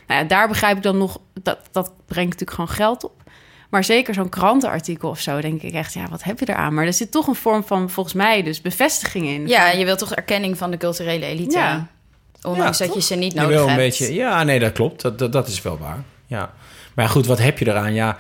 Nou 0.07 0.21
ja, 0.21 0.27
daar 0.27 0.47
begrijp 0.47 0.77
ik 0.77 0.83
dan 0.83 0.97
nog, 0.97 1.19
dat, 1.41 1.59
dat 1.71 1.91
brengt 2.05 2.29
natuurlijk 2.31 2.51
gewoon 2.51 2.69
geld 2.75 3.03
op. 3.03 3.20
Maar 3.71 3.84
zeker 3.84 4.13
zo'n 4.13 4.29
krantenartikel 4.29 5.10
of 5.10 5.19
zo, 5.19 5.41
denk 5.41 5.62
ik 5.62 5.73
echt, 5.73 5.93
ja, 5.93 6.07
wat 6.10 6.23
heb 6.23 6.39
je 6.39 6.49
eraan? 6.49 6.73
Maar 6.73 6.86
er 6.86 6.93
zit 6.93 7.12
toch 7.12 7.27
een 7.27 7.36
vorm 7.36 7.63
van, 7.63 7.89
volgens 7.89 8.15
mij, 8.15 8.43
dus 8.43 8.62
bevestiging 8.62 9.27
in. 9.27 9.47
Ja, 9.47 9.69
je 9.71 9.86
wilt 9.86 9.99
toch 9.99 10.13
erkenning 10.13 10.57
van 10.57 10.71
de 10.71 10.77
culturele 10.77 11.25
elite? 11.25 11.57
Ja. 11.57 11.88
Ondanks 12.41 12.77
Ja, 12.77 12.86
dat 12.86 12.93
je 12.95 13.01
ze 13.01 13.15
niet 13.15 13.34
je 13.34 13.39
nodig 13.39 13.53
wil 13.55 13.63
een 13.63 13.69
hebt. 13.69 13.81
beetje, 13.81 14.13
ja, 14.13 14.43
nee, 14.43 14.60
dat 14.60 14.71
klopt. 14.71 15.01
Dat, 15.01 15.19
dat, 15.19 15.31
dat 15.31 15.47
is 15.47 15.62
wel 15.62 15.77
waar. 15.77 16.03
Ja. 16.27 16.53
Maar 16.95 17.05
ja, 17.05 17.12
goed, 17.12 17.25
wat 17.25 17.39
heb 17.39 17.57
je 17.60 17.67
eraan? 17.67 17.93
Ja, 17.93 18.17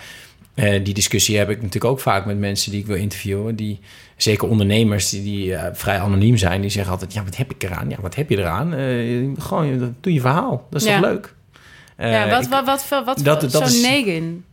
eh, 0.53 0.83
die 0.83 0.93
discussie 0.93 1.37
heb 1.37 1.49
ik 1.49 1.55
natuurlijk 1.57 1.85
ook 1.93 1.99
vaak 1.99 2.25
met 2.25 2.37
mensen 2.39 2.71
die 2.71 2.79
ik 2.79 2.85
wil 2.85 2.95
interviewen. 2.95 3.55
Die, 3.55 3.79
zeker 4.17 4.47
ondernemers 4.47 5.09
die, 5.09 5.23
die 5.23 5.55
eh, 5.55 5.69
vrij 5.73 5.99
anoniem 5.99 6.37
zijn, 6.37 6.61
die 6.61 6.69
zeggen 6.69 6.91
altijd: 6.91 7.13
Ja, 7.13 7.23
wat 7.23 7.37
heb 7.37 7.51
ik 7.51 7.63
eraan? 7.63 7.89
Ja, 7.89 7.97
wat 8.01 8.15
heb 8.15 8.29
je 8.29 8.37
eraan? 8.37 8.73
Eh, 8.73 9.43
gewoon, 9.43 9.95
doe 10.01 10.13
je 10.13 10.19
verhaal. 10.21 10.67
Dat 10.69 10.81
is 10.81 10.87
Ja. 10.87 10.99
toch 10.99 11.09
leuk? 11.09 11.33
Ja, 11.97 12.29
wat, 12.29 12.43
ik- 12.43 12.49
wat, 12.49 12.65
wat, 12.65 12.87
wat, 12.89 13.05
wat 13.05 13.23
dat- 13.23 13.41
dat 13.41 13.51
zo'n 13.51 13.63
is- 13.63 13.81
Negan, 13.81 14.43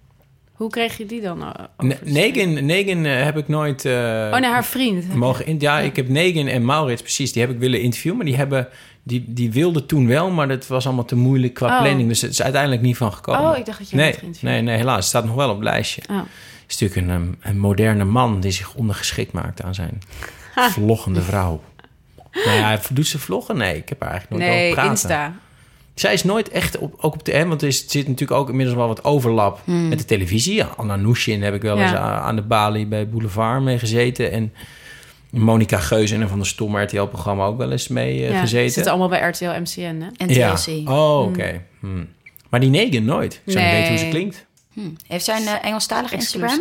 hoe 0.59 0.71
kreeg 0.71 0.97
je 0.97 1.07
die 1.07 1.21
dan? 1.21 1.43
eh, 1.43 1.49
Ne- 1.79 1.95
over? 2.03 2.13
Negan, 2.13 2.67
Negan 2.67 3.05
eh, 3.05 3.23
heb 3.25 3.37
ik 3.37 3.49
nooit. 3.49 3.85
eh, 3.85 3.93
Oh 4.33 4.39
nee, 4.41 4.51
haar 4.51 4.65
vriend. 4.65 5.15
Mogen 5.15 5.47
in, 5.47 5.57
ja, 5.61 5.79
ik 5.79 5.97
heb 5.97 6.09
Negan 6.09 6.47
en 6.47 6.65
Maurits 6.65 7.03
precies, 7.03 7.33
die 7.33 7.43
heb 7.43 7.51
ik 7.51 7.59
willen 7.59 7.81
interviewen, 7.81 8.17
maar 8.19 8.27
die 8.27 8.37
hebben 8.37 8.69
die, 9.03 9.25
die 9.27 9.53
wilden 9.53 9.87
toen 9.87 10.07
wel, 10.07 10.31
maar 10.31 10.49
dat 10.49 10.67
was 10.67 10.87
allemaal 10.87 11.05
te 11.05 11.17
moeilijk 11.17 11.55
qua 11.55 11.67
Oh. 11.77 11.81
planning, 11.83 12.09
dus 12.09 12.21
het 12.21 12.31
is 12.31 12.43
uiteindelijk 12.43 12.83
niet 12.83 12.97
van 12.97 13.13
gekomen. 13.13 13.51
Oh, 13.51 13.57
ik 13.57 13.67
dacht 13.67 13.79
dat 13.79 13.91
je 13.91 13.97
nee, 13.97 14.15
nee, 14.41 14.63
nee, 14.63 14.77
helaas, 14.77 14.97
het 14.97 15.05
staat 15.05 15.25
nog 15.25 15.35
wel 15.35 15.49
op 15.49 15.55
het 15.55 15.65
lijstje. 15.65 16.03
Oh. 16.11 16.17
Het 16.17 16.27
is 16.77 16.79
natuurlijk 16.79 17.11
een, 17.19 17.37
een 17.43 17.59
moderne 17.59 18.05
man 18.05 18.41
die 18.41 18.51
zich 18.51 18.75
ondergeschikt 18.75 19.33
maakt 19.33 19.63
aan 19.63 19.75
zijn 19.75 19.99
vloggende 20.73 21.23
vrouw. 21.23 21.61
Nou 22.33 22.57
ja, 22.59 22.79
doet 22.93 23.07
ze 23.07 23.19
vloggen? 23.19 23.57
Nee, 23.57 23.77
ik 23.77 23.89
heb 23.89 24.01
haar 24.01 24.11
eigenlijk 24.11 24.41
nooit 24.43 24.53
Nee, 24.55 24.63
over 24.63 24.75
praten. 24.75 24.91
Insta. 24.91 25.33
Zij 25.99 26.13
is 26.13 26.25
nooit 26.25 26.49
echt 26.49 26.79
op, 26.79 26.95
ook 27.01 27.15
op 27.15 27.25
de 27.25 27.33
M, 27.45 27.49
want 27.49 27.63
er 27.63 27.69
is- 27.69 27.89
zit 27.89 28.09
natuurlijk 28.09 28.41
ook 28.41 28.49
inmiddels 28.49 28.77
wel 28.77 28.87
wat 28.87 29.05
overlap 29.05 29.61
met 29.65 29.99
de 29.99 30.05
televisie. 30.05 30.55
Ja, 30.55 30.71
Anna 30.77 30.97
Nushin 30.97 31.43
heb 31.43 31.55
ik 31.55 31.63
wel 31.63 31.79
Ja. 31.79 31.83
eens 31.85 31.95
aan 31.97 32.37
de 32.37 32.43
balie 32.43 32.87
bij 32.87 33.09
Boulevard 33.09 33.63
mee 33.63 33.79
gezeten. 33.79 34.33
En 34.33 34.53
Monica 35.31 35.79
Geus 35.79 36.11
en 36.11 36.21
een 36.21 36.29
van 36.29 36.39
de 36.39 36.45
stomme 36.45 36.83
RTL-programma 36.83 37.45
ook 37.45 37.59
wel 37.59 37.71
eens 37.73 37.89
mee 37.89 38.25
eh, 38.25 38.31
Ja, 38.31 38.41
gezeten. 38.41 38.71
zitten 38.73 38.93
allemaal 38.93 39.09
bij 39.09 39.29
RTL 39.29 39.45
MCN, 39.61 39.81
hè? 40.01 40.07
En 40.17 40.29
ja. 40.29 40.55
TLC. 40.55 40.89
Oh, 40.89 41.23
oké. 41.23 41.63
Hmm. 41.81 42.09
Maar 42.49 42.61
die 42.61 42.71
Negan 42.71 43.05
nooit. 43.05 43.35
Ik 43.45 43.53
zou 43.53 43.65
niet 43.65 43.73
Nee. 43.73 43.81
weten 43.81 43.89
hoe 43.95 44.05
ze 44.05 44.09
klinkt. 44.09 44.47
Hm. 44.73 44.81
Heeft 45.07 45.25
zij 45.25 45.37
een 45.37 45.43
uh, 45.43 45.65
Engelstalig 45.65 46.13
Instagram? 46.13 46.59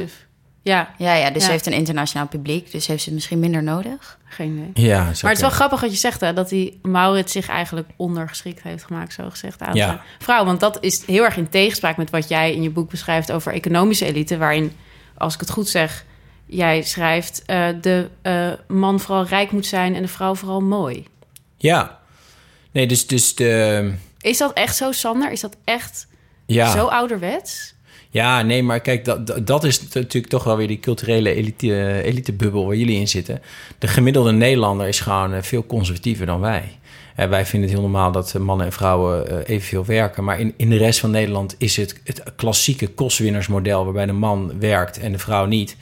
Ja, 0.68 0.90
Ja, 0.98 1.14
ja, 1.14 1.30
dus 1.30 1.42
Ja. 1.42 1.46
ze 1.46 1.52
heeft 1.52 1.66
een 1.66 1.74
internationaal 1.74 2.28
publiek. 2.28 2.72
Dus 2.72 2.88
heeft 2.88 3.00
ze 3.00 3.06
het 3.06 3.14
misschien 3.14 3.40
minder 3.40 3.64
nodig. 3.64 4.18
geen 4.30 4.70
idee. 4.74 4.86
Ja, 4.88 4.98
Maar 5.04 5.08
het 5.14 5.32
is 5.32 5.40
wel 5.42 5.50
grappig 5.50 5.82
wat 5.82 5.92
je 5.92 5.98
zegt, 5.98 6.22
hè, 6.22 6.34
dat 6.34 6.50
die 6.50 6.80
Maurits 6.82 7.32
zich 7.32 7.48
eigenlijk 7.50 7.90
ondergeschikt 7.96 8.64
heeft 8.64 8.84
gemaakt, 8.84 9.14
zo 9.14 9.30
gezegd, 9.30 9.62
aan 9.62 9.76
Ja. 9.76 10.02
vrouw. 10.20 10.46
Want 10.46 10.60
dat 10.60 10.78
is 10.82 11.06
heel 11.06 11.24
erg 11.24 11.38
in 11.38 11.50
tegenspraak 11.50 11.98
met 11.98 12.10
wat 12.10 12.28
jij 12.30 12.54
in 12.54 12.62
je 12.62 12.70
boek 12.70 12.90
beschrijft 12.90 13.32
over 13.32 13.54
economische 13.54 14.06
elite, 14.06 14.38
waarin, 14.38 14.72
als 15.18 15.34
ik 15.34 15.40
het 15.40 15.50
goed 15.50 15.68
zeg, 15.70 16.06
jij 16.46 16.82
schrijft 16.82 17.44
eh, 17.46 17.68
de 17.82 18.10
eh, 18.22 18.52
man 18.68 19.00
vooral 19.00 19.26
rijk 19.26 19.52
moet 19.52 19.66
zijn 19.66 19.96
en 19.96 20.02
de 20.02 20.08
vrouw 20.08 20.36
vooral 20.36 20.62
mooi. 20.62 21.06
Ja. 21.58 22.00
Nee, 22.72 22.88
dus, 22.88 23.08
dus 23.08 23.36
de... 23.36 23.94
Is 24.22 24.38
dat 24.38 24.54
echt 24.54 24.76
zo, 24.76 24.92
Sander? 24.92 25.32
Is 25.32 25.40
dat 25.42 25.56
echt 25.64 26.08
Ja. 26.46 26.72
zo 26.72 26.86
ouderwets? 26.86 27.74
Ja, 28.18 28.42
nee, 28.42 28.64
maar 28.64 28.80
kijk, 28.80 29.06
dat, 29.06 29.48
dat- 29.48 29.64
is 29.64 29.82
natuurlijk 29.94 30.28
toch 30.28 30.44
wel 30.44 30.58
weer 30.58 30.68
die 30.68 30.80
culturele 30.80 31.34
elite, 31.34 32.02
elitebubbel 32.04 32.66
waar 32.66 32.76
jullie 32.76 33.00
in 33.00 33.08
zitten. 33.08 33.42
De 33.78 33.88
gemiddelde 33.88 34.32
Nederlander 34.32 34.88
is 34.88 35.00
gewoon 35.00 35.34
eh, 35.34 35.42
veel 35.42 35.66
conservatiever 35.66 36.26
dan 36.26 36.40
wij. 36.40 36.64
Eh, 37.16 37.28
wij 37.28 37.46
vinden 37.46 37.70
het 37.70 37.80
heel 37.80 37.88
normaal 37.90 38.12
dat 38.12 38.34
mannen 38.34 38.66
en 38.66 38.72
vrouwen 38.72 39.30
eh, 39.30 39.56
evenveel 39.56 39.86
werken. 39.86 40.24
Maar 40.24 40.40
in, 40.40 40.54
in 40.58 40.70
de 40.70 40.78
rest 40.78 41.00
van 41.00 41.12
Nederland 41.12 41.56
is 41.58 41.78
het 41.78 42.02
het 42.04 42.24
klassieke 42.36 42.88
kostwinnersmodel... 42.88 43.84
waarbij 43.84 44.06
de 44.06 44.12
man 44.12 44.60
werkt 44.60 45.00
en 45.00 45.12
de 45.12 45.20
vrouw 45.20 45.46
niet... 45.46 45.78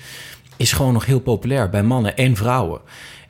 is 0.57 0.71
gewoon 0.71 0.93
nog 0.93 1.05
heel 1.05 1.19
populair 1.19 1.69
bij 1.69 1.83
mannen 1.83 2.17
en 2.17 2.35
vrouwen. 2.35 2.81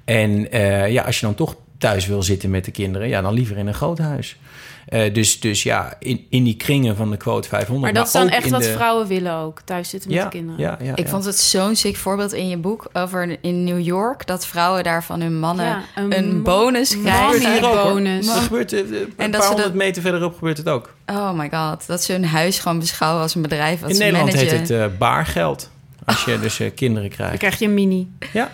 En 0.05 0.47
ja, 0.91 1.03
als 1.03 1.19
je 1.19 1.25
dan 1.25 1.35
toch 1.35 1.55
thuis 1.77 2.07
wil 2.07 2.23
zitten 2.23 2.49
met 2.49 2.65
de 2.65 2.71
kinderen... 2.71 3.07
ja, 3.07 3.21
dan 3.21 3.33
liever 3.33 3.57
in 3.57 3.67
een 3.67 3.73
groot 3.73 3.97
huis. 3.97 4.37
Eh, 4.85 5.13
dus, 5.13 5.39
dus 5.39 5.63
ja, 5.63 5.93
in, 5.99 6.25
in 6.29 6.43
die 6.43 6.55
kringen 6.55 6.95
van 6.95 7.11
de 7.11 7.17
quote 7.17 7.47
500... 7.47 7.81
Maar 7.83 7.93
dat 7.93 8.05
is 8.07 8.11
dan 8.13 8.29
echt 8.29 8.49
wat 8.49 8.61
de- 8.63 8.71
vrouwen 8.71 9.07
willen 9.07 9.33
ook, 9.33 9.61
thuis 9.61 9.89
zitten 9.89 10.09
met 10.09 10.19
ja, 10.19 10.23
de 10.25 10.29
kinderen. 10.29 10.59
Ja, 10.61 10.77
ja, 10.81 10.95
Ik 10.95 11.03
ja. 11.05 11.09
vond 11.09 11.25
het 11.25 11.37
zo'n 11.39 11.75
sick 11.75 11.95
voorbeeld 11.95 12.33
in 12.33 12.49
je 12.49 12.57
boek 12.57 12.87
over 12.93 13.37
in 13.41 13.63
New 13.63 13.79
York... 13.79 14.27
dat 14.27 14.47
vrouwen 14.47 14.83
daar 14.83 15.03
van 15.03 15.21
hun 15.21 15.39
mannen 15.39 15.65
Ja, 15.65 15.81
een 15.95 16.17
een, 16.17 16.43
bonus 16.43 16.95
man- 16.95 17.03
Dat 17.03 17.13
gebeurt 17.13 17.39
krijgen. 17.41 17.59
hier 17.61 17.69
ook, 17.69 17.75
hoor. 17.83 17.93
bonus. 17.93 18.25
Dat 18.25 18.35
gebeurt 18.37 18.73
eh, 18.73 18.79
een 18.79 19.13
En 19.17 19.31
dat 19.31 19.39
paar 19.39 19.49
honderd 19.49 19.67
dat- 19.67 19.77
meter 19.77 20.01
verderop 20.01 20.33
gebeurt 20.35 20.57
het 20.57 20.69
ook. 20.69 20.93
Oh 21.05 21.31
my 21.31 21.49
god, 21.53 21.87
dat 21.87 22.03
ze 22.03 22.11
hun 22.11 22.25
huis 22.25 22.59
gewoon 22.59 22.79
beschouwen 22.79 23.21
als 23.21 23.35
een 23.35 23.41
bedrijf. 23.41 23.79
Wat 23.79 23.89
In 23.89 23.97
Nederland 23.97 24.33
heet 24.33 24.51
het 24.51 24.69
eh, 24.69 24.85
baargeld. 24.99 25.69
Als 26.05 26.25
je 26.25 26.39
dus 26.39 26.59
eh, 26.59 26.71
kinderen 26.75 27.09
Dan 27.09 27.17
krijgt. 27.17 27.37
krijg 27.37 27.59
je 27.59 27.65
een 27.65 27.73
mini. 27.73 28.09
Ja. 28.33 28.51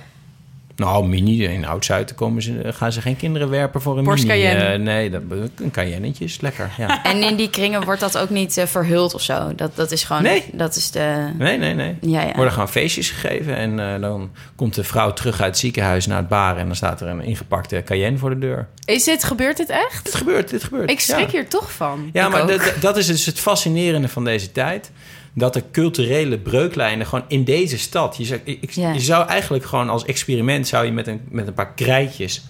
Nou, 0.81 1.07
mini. 1.07 1.43
In 1.43 1.65
Oud-Zuid 1.65 2.15
komen 2.15 2.41
ze, 2.41 2.61
gaan 2.63 2.91
ze 2.91 3.01
geen 3.01 3.15
kinderen 3.15 3.49
werpen 3.49 3.81
voor 3.81 3.97
een 3.97 4.03
Porsche 4.03 4.27
mini. 4.27 4.41
Cayenne. 4.41 4.63
eh, 4.63 4.79
nee, 4.79 5.09
dat, 5.09 5.21
een 5.55 5.71
Cayennetje 5.71 6.23
is 6.23 6.41
lekker. 6.41 6.69
Ja. 6.77 7.03
En 7.11 7.23
in 7.23 7.35
die 7.35 7.49
kringen 7.49 7.83
wordt 7.85 7.99
dat 7.99 8.17
ook 8.17 8.29
niet 8.29 8.57
eh, 8.57 8.65
verhuld 8.65 9.13
of 9.13 9.21
zo. 9.21 9.55
Dat, 9.55 9.75
dat 9.75 9.91
is 9.91 10.03
gewoon... 10.03 10.23
Nee. 10.23 10.43
Dat 10.51 10.75
is 10.75 10.91
de... 10.91 11.31
Nee, 11.37 11.57
nee, 11.57 11.73
nee. 11.73 11.95
Ja, 12.01 12.21
Er 12.21 12.27
ja. 12.27 12.33
worden 12.33 12.53
gewoon 12.53 12.69
feestjes 12.69 13.09
gegeven. 13.09 13.55
En 13.55 13.93
eh, 13.93 14.01
dan 14.01 14.31
komt 14.55 14.75
de 14.75 14.83
vrouw 14.83 15.13
terug 15.13 15.41
uit 15.41 15.49
het 15.49 15.57
ziekenhuis 15.57 16.05
naar 16.07 16.17
het 16.17 16.27
baren. 16.27 16.59
En 16.59 16.65
dan 16.65 16.75
staat 16.75 17.01
er 17.01 17.07
een 17.07 17.21
ingepakte 17.21 17.81
Cayenne 17.85 18.17
voor 18.17 18.29
de 18.29 18.39
deur. 18.39 18.67
Is 18.85 19.03
dit, 19.03 19.23
gebeurt 19.23 19.57
dit 19.57 19.69
echt? 19.69 20.05
Dit 20.05 20.15
gebeurt, 20.15 20.49
dit 20.49 20.63
gebeurt. 20.63 20.89
Ik 20.89 20.99
schrik 20.99 21.25
ja. 21.25 21.31
hier 21.31 21.47
toch 21.47 21.71
van. 21.71 22.09
Ja, 22.13 22.25
Ik 22.25 22.31
maar 22.31 22.73
dat 22.79 22.97
is 22.97 23.05
dus 23.05 23.25
het 23.25 23.39
fascinerende 23.39 24.07
van 24.07 24.23
deze 24.23 24.51
tijd. 24.51 24.91
Dat 25.33 25.53
de 25.53 25.63
culturele 25.71 26.37
breuklijnen 26.39 27.05
gewoon 27.05 27.25
in 27.27 27.43
deze 27.43 27.77
stad... 27.77 28.17
Je 28.17 28.25
zou, 28.25 28.39
ik, 28.43 28.57
ik- 28.61 28.71
Ja. 28.71 28.91
je 28.93 28.99
zou 28.99 29.27
eigenlijk 29.27 29.65
gewoon 29.65 29.89
als 29.89 30.05
experiment... 30.05 30.67
zou 30.67 30.85
je 30.85 30.91
met 30.91 31.07
een, 31.07 31.21
met 31.29 31.47
een 31.47 31.53
paar 31.53 31.73
krijtjes... 31.73 32.43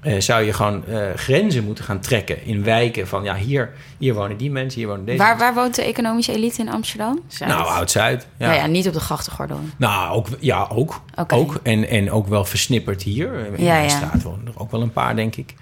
eh, 0.00 0.20
zou 0.20 0.42
je 0.42 0.52
gewoon 0.52 0.86
eh, 0.86 0.98
grenzen 1.16 1.64
moeten 1.64 1.84
gaan 1.84 2.00
trekken 2.00 2.44
in 2.44 2.64
wijken 2.64 3.08
van 3.08 3.24
ja, 3.24 3.34
hier, 3.36 3.72
hier 3.98 4.14
wonen 4.14 4.36
die 4.36 4.50
mensen, 4.50 4.80
hier 4.80 4.88
wonen 4.88 5.04
deze 5.04 5.18
Waar, 5.18 5.28
mensen. 5.28 5.46
waar 5.54 5.62
woont 5.62 5.74
de 5.74 5.82
economische 5.82 6.32
elite 6.32 6.60
in 6.60 6.68
Amsterdam? 6.70 7.20
Zuid. 7.28 7.50
Nou, 7.50 7.66
Oud-Zuid. 7.66 8.26
Ja. 8.38 8.46
Ja. 8.46 8.54
ja, 8.54 8.66
niet 8.66 8.86
op 8.86 8.92
de 8.92 9.00
grachtengordel. 9.00 9.60
Nou, 9.76 10.14
ook, 10.16 10.26
ja, 10.40 10.68
ook. 10.72 11.00
Ook. 11.28 11.60
En, 11.62 11.88
en 11.88 12.10
ook 12.10 12.26
wel 12.28 12.44
versnipperd 12.44 13.02
hier. 13.02 13.34
In 13.58 13.64
Ja, 13.64 13.78
ja. 13.80 13.88
straat 13.88 14.22
wonen 14.22 14.46
er 14.46 14.60
ook 14.60 14.70
wel 14.70 14.82
een 14.82 14.92
paar, 14.92 15.16
denk 15.16 15.36
ik. 15.36 15.54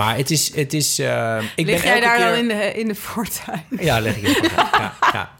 Maar 0.00 0.16
het 0.16 0.30
is... 0.30 0.54
Het 0.54 0.72
is 0.72 0.98
eh, 0.98 1.38
ik 1.56 1.66
Lig 1.66 1.82
ben 1.82 1.90
jij 1.90 2.00
daar 2.00 2.16
keer... 2.16 2.26
dan 2.26 2.34
in 2.34 2.48
de, 2.48 2.72
in 2.74 2.88
de 2.88 2.94
voortuin? 2.94 3.62
Ja, 3.88 4.00
leg 4.00 4.16
ik 4.16 4.26
het 4.26 4.56
maar. 4.56 4.68
ja, 4.72 4.94
ja. 5.12 5.32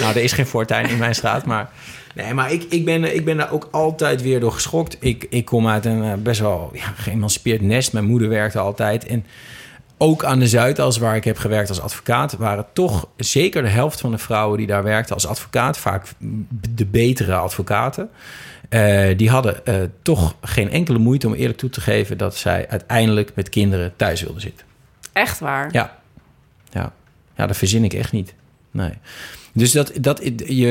Nou, 0.00 0.16
er 0.16 0.22
is 0.22 0.32
geen 0.32 0.46
voortuin 0.46 0.88
in 0.88 0.98
mijn 0.98 1.14
straat, 1.14 1.46
maar... 1.46 1.70
Nee, 2.14 2.34
maar 2.34 2.52
ik, 2.52 2.62
ik, 2.68 2.84
ben, 2.84 3.14
ik 3.14 3.24
ben 3.24 3.36
daar 3.36 3.52
ook 3.52 3.68
altijd 3.70 4.22
weer 4.22 4.40
door 4.40 4.52
geschokt. 4.52 4.96
Ik, 5.00 5.26
ik 5.30 5.44
kom 5.44 5.68
uit 5.68 5.84
een 5.84 6.02
eh, 6.02 6.12
best 6.14 6.40
wel 6.40 6.70
ja, 6.72 6.92
geëmancipeerd 6.96 7.60
nest. 7.60 7.92
Mijn 7.92 8.04
moeder 8.04 8.28
werkte 8.28 8.58
altijd. 8.58 9.06
En 9.06 9.26
ook 10.02 10.24
aan 10.24 10.38
de 10.38 10.48
Zuidas, 10.48 10.98
waar 10.98 11.16
ik 11.16 11.24
heb 11.24 11.38
gewerkt 11.38 11.68
als 11.68 11.80
advocaat... 11.80 12.36
waren 12.36 12.66
toch 12.72 13.08
zeker 13.16 13.62
de 13.62 13.68
helft 13.68 14.00
van 14.00 14.10
de 14.10 14.18
vrouwen 14.18 14.58
die 14.58 14.66
daar 14.66 14.82
werkten 14.82 15.14
als 15.14 15.26
advocaat... 15.26 15.78
vaak 15.78 16.06
de 16.74 16.86
betere 16.86 17.34
advocaten... 17.34 18.10
eh, 18.68 19.16
die 19.16 19.30
hadden 19.30 19.66
eh, 19.66 19.74
toch 20.02 20.34
geen 20.40 20.70
enkele 20.70 20.98
moeite 20.98 21.26
om 21.26 21.34
eerlijk 21.34 21.58
toe 21.58 21.70
te 21.70 21.80
geven... 21.80 22.18
dat 22.18 22.36
zij 22.36 22.68
uiteindelijk 22.68 23.32
met 23.34 23.48
kinderen 23.48 23.92
thuis 23.96 24.22
wilden 24.22 24.40
zitten. 24.40 24.66
Echt 25.12 25.38
waar? 25.38 25.68
Ja. 25.72 25.98
Ja. 26.70 26.92
ja, 27.36 27.46
dat 27.46 27.56
verzin 27.56 27.84
ik 27.84 27.94
echt 27.94 28.12
niet. 28.12 28.34
Nee. 28.70 28.92
Dus 29.54 29.72
dat, 29.72 29.92
dat, 30.00 30.20
je, 30.46 30.66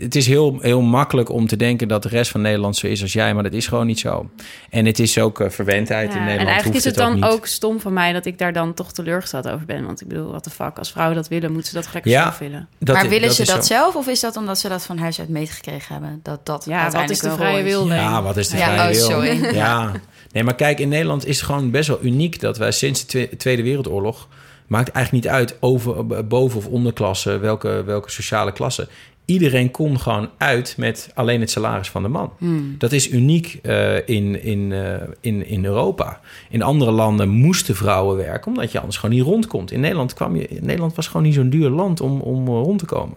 het 0.00 0.14
is 0.16 0.26
heel, 0.26 0.58
heel 0.60 0.80
makkelijk 0.80 1.28
om 1.30 1.46
te 1.46 1.56
denken 1.56 1.88
dat 1.88 2.02
de 2.02 2.08
rest 2.08 2.30
van 2.30 2.40
Nederland 2.40 2.76
zo 2.76 2.86
is 2.86 3.02
als 3.02 3.12
jij, 3.12 3.34
maar 3.34 3.42
dat 3.42 3.52
is 3.52 3.66
gewoon 3.66 3.86
niet 3.86 3.98
zo. 4.00 4.30
En 4.70 4.86
het 4.86 4.98
is 4.98 5.18
ook 5.18 5.40
eh, 5.40 5.50
verwendheid 5.50 6.08
Ja, 6.12 6.14
in 6.14 6.20
Nederland. 6.20 6.40
en 6.48 6.52
eigenlijk 6.54 6.78
is 6.78 6.84
het 6.84 6.94
dan 6.94 7.24
ook, 7.24 7.46
stom 7.46 7.80
van 7.80 7.92
mij 7.92 8.12
dat 8.12 8.26
ik 8.26 8.38
daar 8.38 8.52
dan 8.52 8.74
toch 8.74 8.92
teleurgesteld 8.92 9.48
over 9.48 9.66
ben. 9.66 9.84
Want 9.84 10.00
ik 10.00 10.08
bedoel, 10.08 10.30
wat 10.32 10.44
de 10.44 10.50
fuck, 10.50 10.78
als 10.78 10.90
vrouwen 10.92 11.16
dat 11.16 11.28
willen, 11.28 11.52
moeten 11.52 11.68
ze 11.70 11.74
dat 11.76 11.86
gelijk 11.86 12.04
Ja. 12.06 12.22
zelf 12.22 12.38
willen. 12.38 12.68
Dat 12.78 12.96
maar 12.96 13.08
willen 13.08 13.32
ze 13.32 13.44
dat 13.44 13.66
zo. 13.66 13.74
zelf 13.74 13.94
of 13.96 14.06
is 14.08 14.20
dat 14.20 14.36
omdat 14.36 14.58
ze 14.58 14.68
dat 14.68 14.84
van 14.84 14.98
huis 14.98 15.20
uit 15.20 15.28
meegekregen 15.28 15.92
hebben? 15.94 16.20
Dat 16.22 16.46
dat 16.46 16.64
Ja, 16.68 16.90
wat 16.90 17.10
is 17.10 17.18
de 17.20 17.30
vrije 17.30 17.62
wil? 17.62 17.86
Ja, 17.86 18.22
wat 18.22 18.36
is 18.36 18.48
de 18.48 18.56
Ja, 18.56 18.64
vrije 18.74 18.80
oh, 18.90 18.96
wil? 18.96 19.10
sorry. 19.10 19.54
Ja. 19.54 19.92
Nee, 20.32 20.42
maar 20.44 20.54
kijk, 20.54 20.78
in 20.80 20.88
Nederland 20.88 21.26
is 21.26 21.36
het 21.36 21.44
gewoon 21.46 21.70
best 21.70 21.88
wel 21.88 21.98
uniek 22.02 22.40
dat 22.40 22.58
wij 22.58 22.70
sinds 22.72 23.00
de 23.00 23.06
Twe- 23.06 23.36
Tweede 23.36 23.62
Wereldoorlog 23.62 24.28
maakt 24.66 24.88
eigenlijk 24.88 25.24
niet 25.24 25.34
uit 25.34 25.56
over 25.60 26.26
boven 26.26 26.58
of 26.58 26.66
onderklasse, 26.66 27.38
welke, 27.38 27.82
welke 27.84 28.10
sociale 28.10 28.52
klasse. 28.52 28.88
Iedereen 29.24 29.70
kon 29.70 30.00
gewoon 30.00 30.28
uit 30.38 30.74
met 30.78 31.10
alleen 31.14 31.40
het 31.40 31.50
salaris 31.50 31.90
van 31.90 32.02
de 32.02 32.08
man. 32.08 32.32
Hmm. 32.38 32.74
Dat 32.78 32.92
is 32.92 33.10
uniek 33.10 33.58
eh, 33.62 33.96
in, 34.08 34.42
in, 34.42 34.72
eh, 34.72 34.94
in, 35.20 35.46
in 35.46 35.64
Europa. 35.64 36.20
In 36.50 36.62
andere 36.62 36.90
landen 36.90 37.28
moesten 37.28 37.76
vrouwen 37.76 38.16
werken, 38.16 38.52
omdat 38.52 38.72
je 38.72 38.78
anders 38.78 38.98
gewoon 38.98 39.14
niet 39.14 39.24
rondkomt. 39.24 39.70
In 39.70 39.80
Nederland, 39.80 40.14
kwam 40.14 40.36
je, 40.36 40.48
Nederland 40.60 40.94
was 40.94 41.06
gewoon 41.06 41.22
niet 41.22 41.34
zo'n 41.34 41.50
duur 41.50 41.70
land 41.70 42.00
om, 42.00 42.20
om 42.20 42.46
eh, 42.46 42.52
rond 42.52 42.78
te 42.78 42.84
komen. 42.84 43.16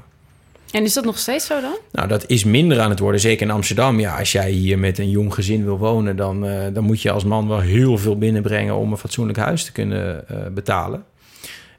En 0.75 0.83
is 0.83 0.93
dat 0.93 1.05
nog 1.05 1.17
steeds 1.17 1.45
zo 1.45 1.61
dan? 1.61 1.77
Nou, 1.91 2.07
dat 2.07 2.23
is 2.27 2.43
minder 2.43 2.79
aan 2.79 2.89
het 2.89 2.99
worden. 2.99 3.21
Zeker 3.21 3.47
in 3.47 3.53
Amsterdam. 3.53 3.99
Ja, 3.99 4.17
als 4.17 4.31
jij 4.31 4.51
hier 4.51 4.79
met 4.79 4.97
een 4.97 5.09
jong 5.09 5.33
gezin 5.33 5.63
wil 5.63 5.77
wonen, 5.77 6.15
dan, 6.15 6.45
eh, 6.45 6.73
dan 6.73 6.83
moet 6.83 7.01
je 7.01 7.11
als 7.11 7.23
man 7.23 7.47
wel 7.47 7.59
heel 7.59 7.97
veel 7.97 8.17
binnenbrengen 8.17 8.75
om 8.75 8.91
een 8.91 8.97
fatsoenlijk 8.97 9.37
huis 9.37 9.63
te 9.63 9.71
kunnen 9.71 10.29
eh, 10.29 10.37
betalen. 10.53 11.03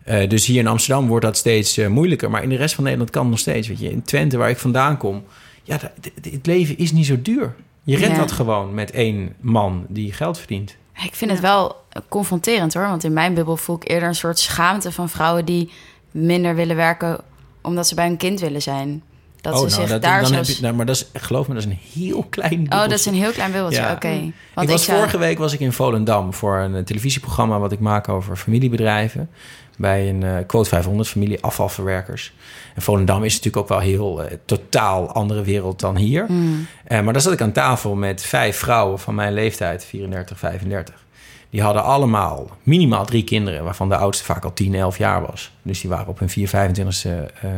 Eh, 0.06 0.28
dus 0.28 0.46
hier 0.46 0.58
in 0.58 0.66
Amsterdam 0.66 1.06
wordt 1.08 1.24
dat 1.24 1.36
steeds 1.36 1.76
eh, 1.76 1.86
moeilijker. 1.88 2.30
Maar 2.30 2.42
in 2.42 2.48
de 2.48 2.56
rest 2.56 2.74
van 2.74 2.84
Nederland 2.84 3.10
kan 3.10 3.22
het 3.22 3.30
nog 3.30 3.40
steeds. 3.40 3.68
Weet 3.68 3.80
je. 3.80 3.90
In 3.90 4.02
Twente, 4.02 4.36
waar 4.36 4.50
ik 4.50 4.58
vandaan 4.58 4.96
kom, 4.96 5.24
ja, 5.62 5.78
het 6.22 6.46
leven 6.46 6.78
is 6.78 6.92
niet 6.92 7.06
zo 7.06 7.22
duur. 7.22 7.54
Je 7.82 7.96
redt 7.96 8.12
Ja. 8.12 8.18
dat 8.18 8.32
gewoon 8.32 8.74
met 8.74 8.90
één 8.90 9.32
man 9.40 9.84
die 9.88 10.12
geld 10.12 10.38
verdient. 10.38 10.76
Ik 11.04 11.14
vind 11.14 11.30
het 11.30 11.40
wel 11.40 11.76
confronterend 12.08 12.74
hoor. 12.74 12.88
Want 12.88 13.04
in 13.04 13.12
mijn 13.12 13.34
bubbel 13.34 13.56
voel 13.56 13.76
ik 13.76 13.88
eerder 13.90 14.08
een 14.08 14.14
soort 14.14 14.38
schaamte 14.38 14.92
van 14.92 15.08
vrouwen 15.08 15.44
die 15.44 15.70
minder 16.10 16.54
willen 16.54 16.76
werken 16.76 17.20
omdat 17.62 17.88
ze 17.88 17.94
bij 17.94 18.06
een 18.06 18.16
kind 18.16 18.40
willen 18.40 18.62
zijn. 18.62 19.02
Dat 19.40 19.58
ze 19.60 19.68
zich 19.68 19.82
Oh, 19.82 19.88
dat, 19.88 20.02
daar 20.02 20.20
dan 20.20 20.28
zo. 20.28 20.34
heb 20.34 20.44
je, 20.44 20.56
nou, 20.62 20.74
maar 20.74 20.86
dat 20.86 20.96
is, 20.96 21.20
geloof 21.22 21.48
me, 21.48 21.54
dat 21.54 21.62
is 21.64 21.68
een 21.70 21.78
heel 22.02 22.26
klein 22.30 22.60
Oh, 22.72 22.80
dat 22.80 22.92
is 22.92 23.06
een 23.06 23.14
heel 23.14 23.30
klein 23.30 23.52
bubbeltje. 23.52 23.80
Ja. 23.80 23.92
Oké. 23.92 24.08
ik 24.08 24.32
Want 24.54 24.70
was 24.70 24.84
zou- 24.84 24.96
vorige 24.98 25.18
week 25.18 25.38
was 25.38 25.52
ik 25.52 25.60
in 25.60 25.72
Volendam 25.72 26.34
voor 26.34 26.56
een 26.58 26.84
televisieprogramma 26.84 27.58
wat 27.58 27.72
ik 27.72 27.80
maak 27.80 28.08
over 28.08 28.36
familiebedrijven. 28.36 29.30
Bij 29.76 30.08
een 30.08 30.22
eh, 30.22 30.36
Quote 30.46 30.68
500 30.68 31.08
familie 31.08 31.42
afvalverwerkers. 31.42 32.32
En 32.74 32.82
Volendam 32.82 33.24
is 33.24 33.34
natuurlijk 33.34 33.62
ook 33.62 33.68
wel 33.68 33.78
heel 33.78 34.22
eh, 34.22 34.36
totaal 34.44 35.12
andere 35.12 35.42
wereld 35.42 35.80
dan 35.80 35.96
hier. 35.96 36.26
Hmm. 36.26 36.66
Eh, 36.84 37.00
maar 37.00 37.12
daar 37.12 37.22
zat 37.22 37.32
ik 37.32 37.40
aan 37.40 37.52
tafel 37.52 37.94
met 37.94 38.22
vijf 38.22 38.56
vrouwen 38.56 38.98
van 38.98 39.14
mijn 39.14 39.32
leeftijd, 39.32 39.84
34, 39.84 40.38
35. 40.38 41.04
Die 41.50 41.62
hadden 41.62 41.84
allemaal 41.84 42.50
minimaal 42.62 43.04
drie 43.04 43.24
kinderen, 43.24 43.64
waarvan 43.64 43.88
de 43.88 43.96
oudste 43.96 44.24
vaak 44.24 44.44
al 44.44 44.52
10, 44.52 44.74
11 44.74 44.98
jaar 44.98 45.20
was. 45.26 45.52
Dus 45.62 45.80
die 45.80 45.90
waren 45.90 46.08
op 46.08 46.18
hun 46.18 46.28
4, 46.28 46.48
25ste 46.48 47.34
eh, 47.40 47.50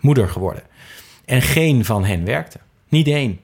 moeder 0.00 0.28
geworden. 0.28 0.62
En 1.24 1.42
geen 1.42 1.84
van 1.84 2.04
hen 2.04 2.24
werkte. 2.24 2.58
Niet 2.88 3.06
één. 3.06 3.40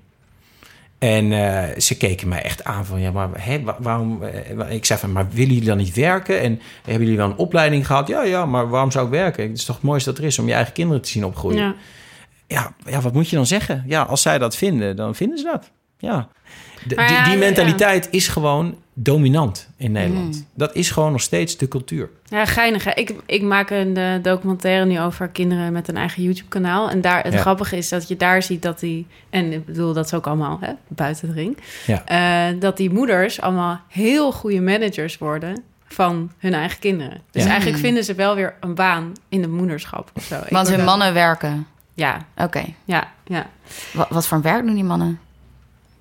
En 1.01 1.33
eh, 1.33 1.79
ze 1.81 1.97
keken 1.97 2.29
mij 2.29 2.43
echt 2.43 2.65
aan 2.65 2.87
van, 2.87 3.01
ja, 3.01 3.11
maar 3.11 3.29
hè, 3.33 3.63
wa- 3.63 3.77
waarom... 3.79 4.23
eh, 4.23 4.71
ik 4.73 4.85
zei 4.85 4.99
van, 4.99 5.13
maar 5.13 5.29
willen 5.31 5.53
jullie 5.53 5.69
dan 5.69 5.77
niet 5.77 5.95
werken? 5.95 6.41
En 6.41 6.61
hebben 6.85 7.03
jullie 7.03 7.17
wel 7.17 7.31
een 7.31 7.37
opleiding 7.37 7.87
gehad? 7.87 8.09
Ja, 8.09 8.23
ja, 8.23 8.47
maar 8.47 8.69
waarom 8.69 8.91
zou 8.91 9.05
ik 9.05 9.11
werken? 9.11 9.49
Het 9.49 9.59
is 9.59 9.65
toch 9.65 9.77
het 9.77 9.85
mooiste 9.85 10.11
dat 10.11 10.19
er 10.19 10.25
is 10.25 10.39
om 10.39 10.47
je 10.47 10.53
eigen 10.53 10.73
kinderen 10.73 11.03
te 11.03 11.09
zien 11.09 11.25
opgroeien? 11.25 11.59
Ja. 11.59 11.75
Ja, 12.47 12.73
ja, 12.91 13.01
wat 13.01 13.13
moet 13.13 13.29
je 13.29 13.37
dan 13.37 13.47
zeggen? 13.47 13.85
Ja, 13.87 14.03
als 14.03 14.23
zij 14.23 14.39
dat 14.39 14.57
vinden, 14.57 14.97
dan 14.97 15.15
vinden 15.15 15.39
ze 15.39 15.45
dat. 15.45 15.71
Ja. 16.01 16.29
De- 16.87 16.95
die, 16.95 17.05
ja. 17.05 17.35
mentaliteit 17.37 18.09
is 18.11 18.29
gewoon 18.29 18.77
dominant 18.95 19.69
in 19.77 19.93
Nederland. 19.93 20.35
Mm. 20.37 20.47
Dat 20.55 20.75
is 20.75 20.91
gewoon 20.91 21.13
nog 21.13 21.21
steeds 21.21 21.57
de 21.57 21.69
cultuur. 21.69 22.09
Ja, 22.25 22.45
geinig. 22.45 22.85
Hè? 22.85 22.91
Ik, 22.95 23.15
ik 23.27 23.43
maak 23.43 23.71
een 23.71 23.97
eh, 23.97 24.13
documentaire 24.23 24.85
nu 24.85 25.01
over 25.01 25.29
kinderen 25.29 25.73
met 25.73 25.89
een 25.89 25.97
eigen 25.97 26.23
YouTube-kanaal. 26.23 26.91
En 26.91 27.01
daar, 27.01 27.23
het 27.25 27.33
Ja. 27.33 27.41
grappige 27.41 27.77
is 27.77 27.89
dat 27.89 28.09
je 28.09 28.17
daar 28.17 28.43
ziet 28.43 28.63
dat 28.63 28.81
die... 28.81 29.07
En 29.31 29.53
ik 29.53 29.65
bedoel, 29.65 29.93
dat 29.93 30.05
is 30.05 30.15
ook 30.15 30.27
allemaal 30.27 30.59
hè, 30.61 30.73
buiten 30.89 31.29
de 31.29 31.35
ring. 31.35 31.57
Ja. 31.87 32.05
eh, 32.05 32.61
dat 32.61 32.77
die 32.77 32.91
moeders 32.91 33.41
allemaal 33.41 33.81
heel 33.89 34.33
goede 34.33 34.61
managers 34.61 35.19
worden 35.19 35.63
van 35.89 36.31
hun 36.39 36.55
eigen 36.55 36.79
kinderen. 36.79 37.21
Dus 37.31 37.43
Ja. 37.45 37.49
eigenlijk 37.51 37.79
vinden 37.81 38.05
ze 38.05 38.15
wel 38.15 38.35
weer 38.35 38.55
een 38.61 38.75
baan 38.75 39.13
in 39.29 39.43
het 39.43 39.51
moederschap 39.51 40.11
of 40.15 40.23
zo. 40.25 40.41
Want 40.49 40.69
hun 40.69 40.85
mannen 40.85 41.15
werken. 41.15 41.67
Ja, 41.95 42.27
Oké. 42.37 42.63
ja, 42.85 43.13
ja. 43.25 43.47
Wat, 43.93 44.07
wat 44.11 44.27
voor 44.27 44.43
werk 44.43 44.65
doen 44.65 44.75
die 44.75 44.85
mannen? 44.85 45.19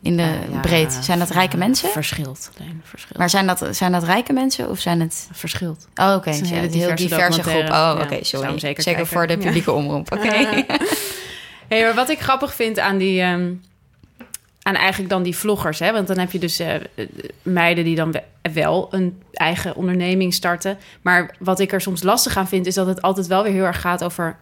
In 0.02 0.18
de 0.18 0.24
ja, 0.52 0.60
breed. 0.62 0.98
Zijn 1.02 1.20
dat 1.20 1.30
rijke 1.30 1.58
mensen? 1.58 1.90
Verschilt. 1.90 2.52
Alleen, 2.60 2.82
verschilt. 2.84 3.18
Maar 3.18 3.30
zijn 3.30 3.48
dat, 3.48 3.68
zijn 3.72 3.92
dat 3.92 4.04
rijke 4.04 4.34
mensen 4.34 4.70
of 4.70 4.80
zijn 4.80 5.00
het... 5.00 5.28
verschilt. 5.32 5.88
Oh, 5.96 6.14
oké. 6.16 6.30
Het 6.30 6.42
is 6.42 6.50
een 6.50 6.56
Ja, 6.56 6.62
hele 6.62 6.74
een 6.74 6.80
heel 6.80 6.96
diverse 6.96 7.44
groep. 7.44 7.70
Oh, 7.70 8.00
oké, 8.02 8.18
sorry. 8.24 8.60
Zeker, 8.60 8.84
zeker 8.84 9.08
voor 9.08 9.28
de 9.28 9.34
Ja. 9.34 9.40
publieke 9.40 9.72
omroep. 9.72 10.12
Oké. 10.12 10.30
Hey, 11.68 11.84
maar 11.84 11.94
wat 11.94 12.10
ik 12.10 12.20
grappig 12.20 12.54
vind 12.56 12.80
aan 12.80 12.98
die... 12.98 13.22
ehm, 13.22 13.52
aan 14.62 14.76
eigenlijk 14.76 15.10
dan 15.10 15.24
die 15.24 15.36
vloggers, 15.36 15.80
hè? 15.80 15.92
Want 15.92 16.08
dan 16.08 16.18
heb 16.18 16.32
je 16.32 16.40
dus 16.40 16.60
eh, 16.60 16.76
eh, 16.76 16.82
meiden 17.42 17.84
die 17.84 17.96
dan 17.96 18.12
we- 18.12 18.24
wel 18.54 18.88
een 18.92 19.22
eigen 19.34 19.76
onderneming 19.76 20.34
starten. 20.34 20.78
Maar 21.02 21.36
wat 21.40 21.60
ik 21.60 21.72
er 21.72 21.82
soms 21.82 22.04
lastig 22.04 22.38
aan 22.38 22.48
vind, 22.48 22.66
is 22.66 22.74
dat 22.76 22.88
het 22.88 23.02
altijd 23.02 23.28
wel 23.28 23.44
weer 23.44 23.52
heel 23.54 23.64
erg 23.66 23.82
gaat 23.82 24.04
over 24.04 24.38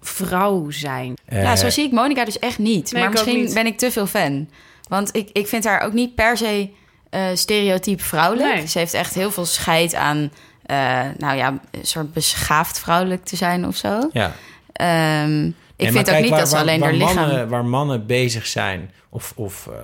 vrouw 0.00 0.70
zijn. 0.70 1.14
Eh, 1.24 1.42
Ja, 1.42 1.56
zo 1.56 1.70
zie 1.70 1.84
ik 1.86 1.92
Monica 1.92 2.24
dus 2.24 2.38
echt 2.38 2.58
niet. 2.58 2.92
Nee, 2.92 3.02
maar 3.02 3.12
ik 3.12 3.18
ook 3.18 3.24
misschien 3.24 3.44
niet. 3.44 3.54
ben 3.54 3.66
ik 3.66 3.78
te 3.78 3.90
veel 3.90 4.06
fan. 4.06 4.48
Want 4.92 5.16
ik, 5.16 5.28
ik 5.32 5.46
vind 5.48 5.64
haar 5.64 5.80
ook 5.80 5.92
niet 5.92 6.14
per 6.14 6.36
se 6.36 6.70
eh 7.10 7.26
stereotyp 7.34 8.00
vrouwelijk. 8.02 8.54
Nee. 8.54 8.66
Ze 8.66 8.78
heeft 8.78 8.94
echt 8.94 9.14
heel 9.14 9.30
veel 9.30 9.44
scheid 9.44 9.94
aan... 9.94 10.32
eh, 10.66 10.76
nou 11.18 11.36
ja, 11.36 11.48
een 11.70 11.86
soort 11.86 12.12
beschaafd 12.12 12.78
vrouwelijk 12.80 13.24
te 13.24 13.36
zijn 13.36 13.66
of 13.66 13.76
zo. 13.76 14.08
ja. 14.12 14.32
Ehm, 14.72 15.46
ik 15.46 15.52
Nee, 15.76 15.92
vind 15.92 15.98
ook 15.98 16.04
kijk, 16.04 16.20
niet 16.20 16.30
waar- 16.30 16.38
dat 16.38 16.48
ze 16.48 16.54
waar- 16.54 16.62
alleen 16.64 16.80
waar 16.80 16.88
haar 16.88 16.98
lichaam... 16.98 17.14
Mannen, 17.14 17.48
waar 17.48 17.64
mannen 17.64 18.06
bezig 18.06 18.46
zijn 18.46 18.90
of, 19.08 19.32
of 19.36 19.66
eh, 19.66 19.74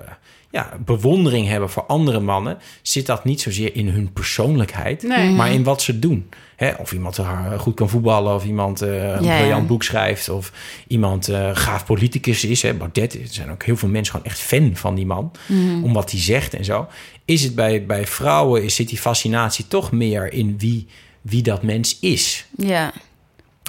ja, 0.50 0.72
bewondering 0.84 1.46
hebben 1.48 1.70
voor 1.70 1.84
andere 1.86 2.20
mannen... 2.20 2.58
zit 2.82 3.06
dat 3.06 3.24
niet 3.24 3.40
zozeer 3.40 3.74
in 3.74 3.88
hun 3.88 4.12
persoonlijkheid, 4.12 5.02
Nee. 5.02 5.30
maar 5.30 5.52
in 5.52 5.62
wat 5.62 5.82
ze 5.82 5.98
doen. 5.98 6.28
Hè, 6.56 6.70
of 6.78 6.92
iemand 6.92 7.18
eh, 7.18 7.58
goed 7.58 7.74
kan 7.74 7.88
voetballen, 7.88 8.34
of 8.34 8.44
iemand 8.44 8.82
eh, 8.82 8.88
een 8.88 9.24
Ja, 9.24 9.32
ja. 9.32 9.38
briljant 9.38 9.66
boek 9.66 9.82
schrijft... 9.82 10.28
of 10.28 10.52
iemand 10.86 11.28
eh 11.28 11.50
gaaf 11.52 11.84
politicus 11.84 12.44
is. 12.44 12.62
Hè. 12.62 12.74
Baudet, 12.74 13.14
er 13.14 13.20
zijn 13.30 13.50
ook 13.50 13.62
heel 13.62 13.76
veel 13.76 13.88
mensen 13.88 14.12
gewoon 14.14 14.26
echt 14.30 14.38
fan 14.40 14.76
van 14.76 14.94
die 14.94 15.06
man... 15.06 15.32
Mhm. 15.46 15.84
om 15.84 15.92
wat 15.92 16.10
hij 16.10 16.20
zegt 16.20 16.54
en 16.54 16.64
zo. 16.64 16.86
Is 17.24 17.42
het 17.42 17.54
bij, 17.54 17.86
bij 17.86 18.06
vrouwen, 18.06 18.64
is, 18.64 18.74
zit 18.74 18.88
die 18.88 18.98
fascinatie 18.98 19.68
toch 19.68 19.92
meer 19.92 20.32
in 20.32 20.58
wie, 20.58 20.86
wie 21.20 21.42
dat 21.42 21.62
mens 21.62 21.98
is... 22.00 22.46
Ja. 22.56 22.92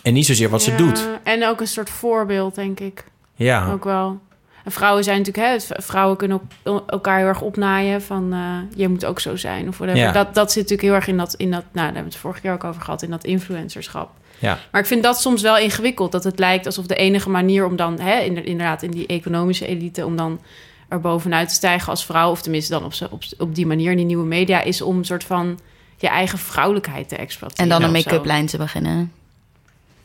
En 0.04 0.14
niet 0.14 0.26
zozeer 0.26 0.50
wat 0.50 0.62
ze 0.64 0.76
doet. 0.76 1.08
En 1.24 1.46
ook 1.48 1.62
een 1.62 1.68
soort 1.68 1.90
voorbeeld, 1.90 2.56
denk 2.56 2.80
ik. 2.80 3.04
Ja. 3.36 3.72
Ook 3.72 3.84
wel. 3.84 4.20
En 4.64 4.72
vrouwen 4.72 5.04
zijn 5.04 5.18
natuurlijk, 5.22 5.48
hè, 5.68 5.82
vrouwen 5.82 6.18
kunnen 6.18 6.42
ook 6.64 6.90
elkaar 6.90 7.18
heel 7.18 7.28
erg 7.28 7.42
opnaaien 7.42 8.02
van 8.02 8.34
eh 8.34 8.78
je 8.80 8.88
moet 8.88 9.06
ook 9.06 9.20
zo 9.20 9.36
zijn 9.36 9.68
of 9.68 9.78
whatever. 9.78 10.04
Ja. 10.04 10.12
Dat, 10.12 10.34
dat 10.36 10.52
zit 10.52 10.62
natuurlijk 10.64 10.88
heel 10.90 10.94
erg 10.98 11.08
in 11.08 11.18
dat, 11.18 11.34
in 11.34 11.52
dat, 11.52 11.60
nou, 11.64 11.70
daar 11.74 11.84
hebben 11.84 12.04
we 12.04 12.10
het 12.10 12.18
vorige 12.18 12.42
keer 12.42 12.52
ook 12.54 12.64
over 12.64 12.82
gehad, 12.82 13.02
in 13.02 13.10
dat 13.10 13.24
influencerschap. 13.24 14.10
Ja. 14.40 14.58
Maar 14.72 14.82
ik 14.82 14.88
vind 14.88 15.04
dat 15.04 15.22
soms 15.22 15.42
wel 15.42 15.58
ingewikkeld, 15.58 16.12
dat 16.12 16.24
het 16.24 16.40
lijkt 16.40 16.66
alsof 16.66 16.86
de 16.86 16.96
enige 16.96 17.30
manier 17.30 17.66
om 17.66 17.76
dan, 17.76 18.00
hè, 18.00 18.20
inder- 18.20 18.46
inderdaad 18.46 18.82
in 18.82 18.92
die 18.92 19.08
economische 19.08 19.68
elite, 19.68 20.06
om 20.06 20.16
dan 20.16 20.40
er 20.88 21.00
bovenuit 21.00 21.48
te 21.48 21.54
stijgen 21.54 21.90
als 21.90 22.06
vrouw, 22.06 22.32
of 22.32 22.42
tenminste 22.42 22.72
dan 22.72 22.84
op, 22.84 22.94
op, 23.12 23.24
op 23.38 23.56
die 23.56 23.68
manier 23.68 23.92
in 23.92 23.98
die 23.98 24.06
nieuwe 24.06 24.26
media, 24.26 24.62
is 24.62 24.82
om 24.82 24.98
een 24.98 25.06
soort 25.06 25.24
van 25.24 25.60
je 25.98 26.08
eigen 26.08 26.38
vrouwelijkheid 26.38 27.10
te 27.10 27.16
exploiteren. 27.16 27.64
En 27.72 27.80
dan 27.80 27.84
een 27.84 27.92
make-up 27.96 28.26
lijn 28.26 28.46
te 28.46 28.58
beginnen. 28.58 29.12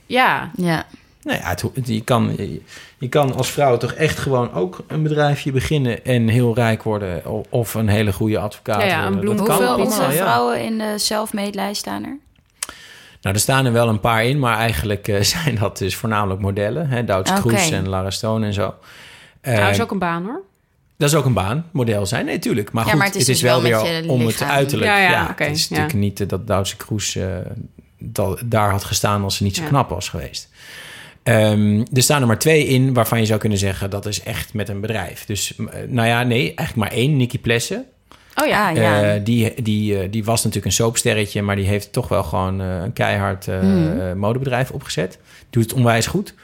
Ja, 0.07 0.51
Ja. 0.57 0.87
Nou 1.25 1.39
ja, 1.39 1.49
het, 1.49 1.65
je, 1.85 2.01
kan, 2.05 2.35
je, 2.99 3.09
kan 3.09 3.35
als 3.35 3.51
vrouw 3.51 3.77
toch 3.77 3.93
echt 3.93 4.19
gewoon 4.19 4.53
ook 4.53 4.85
een 4.87 5.03
bedrijfje 5.03 5.53
beginnen 5.53 6.05
en 6.05 6.29
heel 6.29 6.55
rijk 6.55 6.83
worden. 6.83 7.23
Of 7.51 7.75
een 7.75 7.89
hele 7.89 8.13
goede 8.13 8.39
advocaat 8.39 8.81
Ja, 8.81 8.87
ja, 8.87 8.97
een 8.99 9.03
worden. 9.13 9.21
bloem- 9.21 9.37
Dat 9.37 9.47
kan 9.47 9.57
Hoeveel, 9.57 9.75
allemaal, 9.75 10.11
ja. 10.11 10.17
vrouwen 10.17 10.65
in 10.65 10.79
de 10.79 10.95
self-made 10.99 11.55
lijst 11.55 11.81
staan 11.81 12.05
er? 12.05 12.19
Nou, 13.23 13.35
er 13.37 13.41
staan 13.43 13.67
er 13.67 13.73
wel 13.73 13.89
een 13.89 14.01
paar 14.01 14.25
in, 14.25 14.39
maar 14.39 14.57
eigenlijk 14.59 15.09
eh, 15.09 15.21
zijn 15.35 15.55
dat 15.55 15.79
dus 15.79 15.97
voornamelijk 15.97 16.41
modellen. 16.41 16.89
Hè? 16.89 17.05
Douds. 17.05 17.33
Kroes 17.33 17.71
en 17.71 17.89
Lara 17.89 18.11
Stone 18.11 18.47
en 18.47 18.53
zo. 18.53 18.75
nou, 19.43 19.57
Eh, 19.59 19.71
is 19.71 19.81
ook 19.81 19.91
een 19.91 19.99
baan 19.99 20.25
hoor. 20.25 20.43
Dat 20.97 21.09
is 21.09 21.15
ook 21.15 21.25
een 21.25 21.33
baan, 21.33 21.67
model 21.73 22.07
zijn. 22.07 22.25
Nee, 22.25 22.39
tuurlijk. 22.39 22.73
Maar 22.73 22.85
Ja, 22.85 22.91
goed, 22.91 22.99
maar 22.99 23.09
het 23.09 23.17
is 23.17 23.25
dus 23.25 23.43
wel 23.43 23.63
wel 23.63 23.83
weer 23.85 24.11
om 24.11 24.27
het 24.27 24.43
uiterlijk. 24.43 24.91
Ja, 24.91 24.99
Ja, 24.99 25.11
ja, 25.11 25.29
oké, 25.31 25.45
het 25.45 25.57
is 25.57 25.63
ja. 25.69 25.69
natuurlijk 25.71 25.99
niet 25.99 26.21
eh, 26.21 26.29
dat 26.29 26.47
Duitse 26.47 26.77
Kroes 26.77 27.17
eh, 27.17 27.27
dat, 27.99 28.41
daar 28.45 28.71
had 28.71 28.85
gestaan 28.85 29.23
als 29.23 29.37
ze 29.37 29.43
niet 29.43 29.57
zo 29.57 29.63
Ja. 29.63 29.69
knap 29.69 29.89
was 29.89 30.09
geweest. 30.09 30.49
Ehm, 31.25 31.83
er 31.93 32.03
staan 32.03 32.21
er 32.21 32.27
maar 32.27 32.39
twee 32.39 32.67
in 32.67 32.95
waarvan 32.95 33.21
je 33.21 33.27
zou 33.27 33.41
kunnen 33.41 33.59
zeggen 33.59 33.91
dat 33.91 34.07
is 34.07 34.23
echt 34.23 34.55
met 34.55 34.69
een 34.69 34.81
bedrijf. 34.81 35.25
Dus, 35.25 35.55
eh, 35.57 35.65
nou 35.89 36.09
ja, 36.09 36.23
nee, 36.23 36.55
eigenlijk 36.55 36.77
maar 36.77 36.99
één, 36.99 37.17
Nicky 37.17 37.39
Plessen. 37.39 37.87
Oh 38.35 38.47
ja. 38.47 38.69
Ah, 38.69 38.77
ja. 38.77 39.15
Eh, 39.15 39.21
die, 39.25 39.63
die, 39.63 39.99
eh, 39.99 40.11
die 40.11 40.25
was 40.25 40.37
natuurlijk 40.37 40.67
een 40.67 40.85
soapsterretje, 40.85 41.43
maar 41.43 41.57
die 41.57 41.67
heeft 41.67 41.93
toch 41.93 42.09
wel 42.09 42.23
gewoon 42.23 42.59
een 42.59 42.93
keihard 42.93 43.49
eh, 43.49 44.13
modebedrijf 44.13 44.71
opgezet. 44.71 45.19
Doet 45.51 45.63
het 45.63 45.73
onwijs 45.73 46.07
goed. 46.07 46.35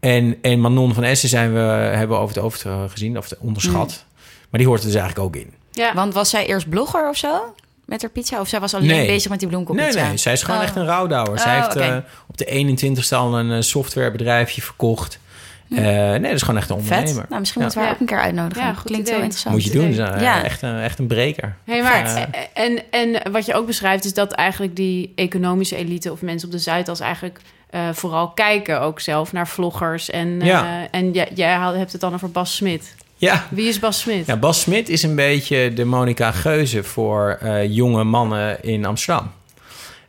En, 0.00 0.38
en 0.42 0.60
Manon 0.60 0.94
van 0.94 1.04
Essen 1.04 1.28
zijn 1.28 1.52
we, 1.52 1.58
hebben 1.60 2.16
we 2.16 2.22
over 2.22 2.34
het 2.34 2.44
hoofd 2.44 2.66
gezien, 2.90 3.18
of 3.18 3.32
onderschat. 3.38 3.88
Mhm. 3.88 4.20
Maar 4.50 4.60
die 4.60 4.66
hoort 4.66 4.80
er 4.80 4.86
dus 4.86 5.00
eigenlijk 5.00 5.26
ook 5.26 5.36
in. 5.42 5.52
ja. 5.72 5.94
Want 5.94 6.14
was 6.14 6.30
zij 6.30 6.46
eerst 6.46 6.68
blogger 6.68 7.08
of 7.08 7.16
zo? 7.16 7.54
Met 7.86 8.00
haar 8.02 8.10
pizza? 8.10 8.40
Of 8.40 8.48
zij 8.48 8.60
was 8.60 8.74
alleen 8.74 8.86
Nee. 8.86 9.06
bezig 9.06 9.30
met 9.30 9.38
die 9.38 9.48
bloemkool 9.48 9.74
Nee, 9.74 9.92
nee, 9.92 10.16
zij 10.16 10.32
is 10.32 10.42
gewoon 10.42 10.58
Oh. 10.60 10.64
echt 10.66 10.76
een 10.76 10.84
rouwdouwer. 10.86 11.38
zij 11.38 11.56
Oh, 11.58 11.62
heeft 11.64 11.76
eh, 11.76 11.96
op 12.28 12.36
de 12.36 12.44
21ste 12.44 13.14
al 13.16 13.38
een 13.38 13.52
eh, 13.52 13.60
softwarebedrijfje 13.60 14.62
verkocht. 14.62 15.18
Eh, 15.70 15.80
nee, 15.80 16.20
dat 16.20 16.30
is 16.32 16.42
gewoon 16.42 16.60
echt 16.60 16.70
een 16.70 16.76
ondernemer. 16.76 17.14
Vet. 17.20 17.28
Nou, 17.28 17.40
misschien 17.40 17.60
Ja. 17.62 17.66
moeten 17.66 17.78
we 17.78 17.84
haar 17.84 17.94
ook 17.94 18.00
een 18.00 18.16
keer 18.16 18.20
uitnodigen. 18.24 18.64
Ja, 18.64 18.72
goed 18.74 18.82
Klinkt 18.84 19.00
idee. 19.08 19.14
heel 19.14 19.22
interessant. 19.22 19.54
Moet 19.54 19.64
je 19.64 19.70
doen. 19.70 19.94
Ja. 20.20 20.44
echt, 20.44 20.62
een, 20.62 20.78
echt 20.80 20.98
een 20.98 21.06
breker. 21.06 21.56
Hey, 21.64 21.82
maar, 21.82 22.28
en, 22.54 22.82
en 22.90 23.32
wat 23.32 23.46
je 23.46 23.54
ook 23.54 23.66
beschrijft 23.66 24.04
is 24.04 24.14
dat 24.14 24.32
eigenlijk 24.32 24.76
die 24.76 25.12
economische 25.14 25.76
elite 25.76 26.12
of 26.12 26.22
mensen 26.22 26.48
op 26.48 26.54
de 26.54 26.60
Zuidas 26.60 27.00
eigenlijk 27.00 27.40
eh, 27.70 27.80
vooral 27.92 28.28
kijken 28.30 28.80
ook 28.80 29.00
zelf 29.00 29.32
naar 29.32 29.48
vloggers. 29.48 30.10
En, 30.10 30.40
eh, 30.40 30.46
Ja. 30.46 30.86
en 30.90 31.12
jij, 31.12 31.28
jij 31.34 31.52
hebt 31.58 31.92
het 31.92 32.00
dan 32.00 32.14
over 32.14 32.30
Bas 32.30 32.56
Smit. 32.56 32.94
Ja. 33.16 33.46
Wie 33.50 33.68
is 33.68 33.78
Bas 33.78 34.00
Smit? 34.00 34.26
ja, 34.26 34.36
Bas 34.36 34.60
Smit 34.60 34.88
is 34.88 35.02
een 35.02 35.14
beetje 35.14 35.72
de 35.72 35.84
Monica 35.84 36.32
Geuze 36.32 36.82
voor 36.84 37.38
eh, 37.40 37.64
jonge 37.74 38.04
mannen 38.04 38.62
in 38.62 38.84
Amsterdam. 38.84 39.32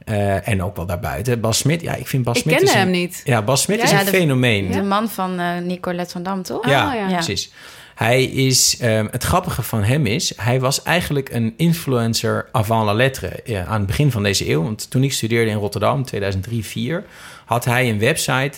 Eh, 0.05 0.47
en 0.47 0.63
ook 0.63 0.75
wel 0.75 0.85
daarbuiten. 0.85 1.39
Bas 1.41 1.57
Smit, 1.57 1.81
ja, 1.81 1.93
ik 1.95 2.07
vind 2.07 2.23
Bas 2.23 2.35
ik 2.37 2.41
Smit... 2.41 2.55
kende 2.55 2.69
is 2.69 2.75
een- 2.75 2.81
hem 2.81 2.91
niet. 2.91 3.21
Ja, 3.23 3.41
Bas 3.41 3.61
Smit 3.61 3.83
is 3.83 3.89
Ja, 3.91 3.99
een 3.99 4.05
de- 4.05 4.11
fenomeen. 4.11 4.71
De 4.71 4.81
man 4.81 5.09
van 5.09 5.39
eh, 5.39 5.57
Nicolette 5.57 6.11
van 6.11 6.23
Dam, 6.23 6.43
toch? 6.43 6.69
Ja, 6.69 6.87
Oh, 6.87 6.93
ja. 6.93 7.07
Ja. 7.07 7.13
precies. 7.13 7.51
Hij 7.95 8.23
is, 8.23 8.77
ehm, 8.79 9.07
het 9.11 9.23
grappige 9.23 9.61
van 9.61 9.83
hem 9.83 10.05
is, 10.05 10.33
hij 10.37 10.59
was 10.59 10.83
eigenlijk 10.83 11.29
een 11.29 11.53
influencer 11.57 12.47
avant 12.51 12.85
la 12.85 12.93
lettre 12.93 13.39
ja, 13.43 13.65
aan 13.65 13.77
het 13.77 13.85
begin 13.87 14.11
van 14.11 14.23
deze 14.23 14.49
eeuw. 14.49 14.63
Want 14.63 14.89
toen 14.89 15.03
ik 15.03 15.13
studeerde 15.13 15.51
in 15.51 15.57
Rotterdam, 15.57 16.03
2003-2004, 16.05 17.05
had 17.45 17.65
hij 17.65 17.89
een 17.89 17.99
website 17.99 18.51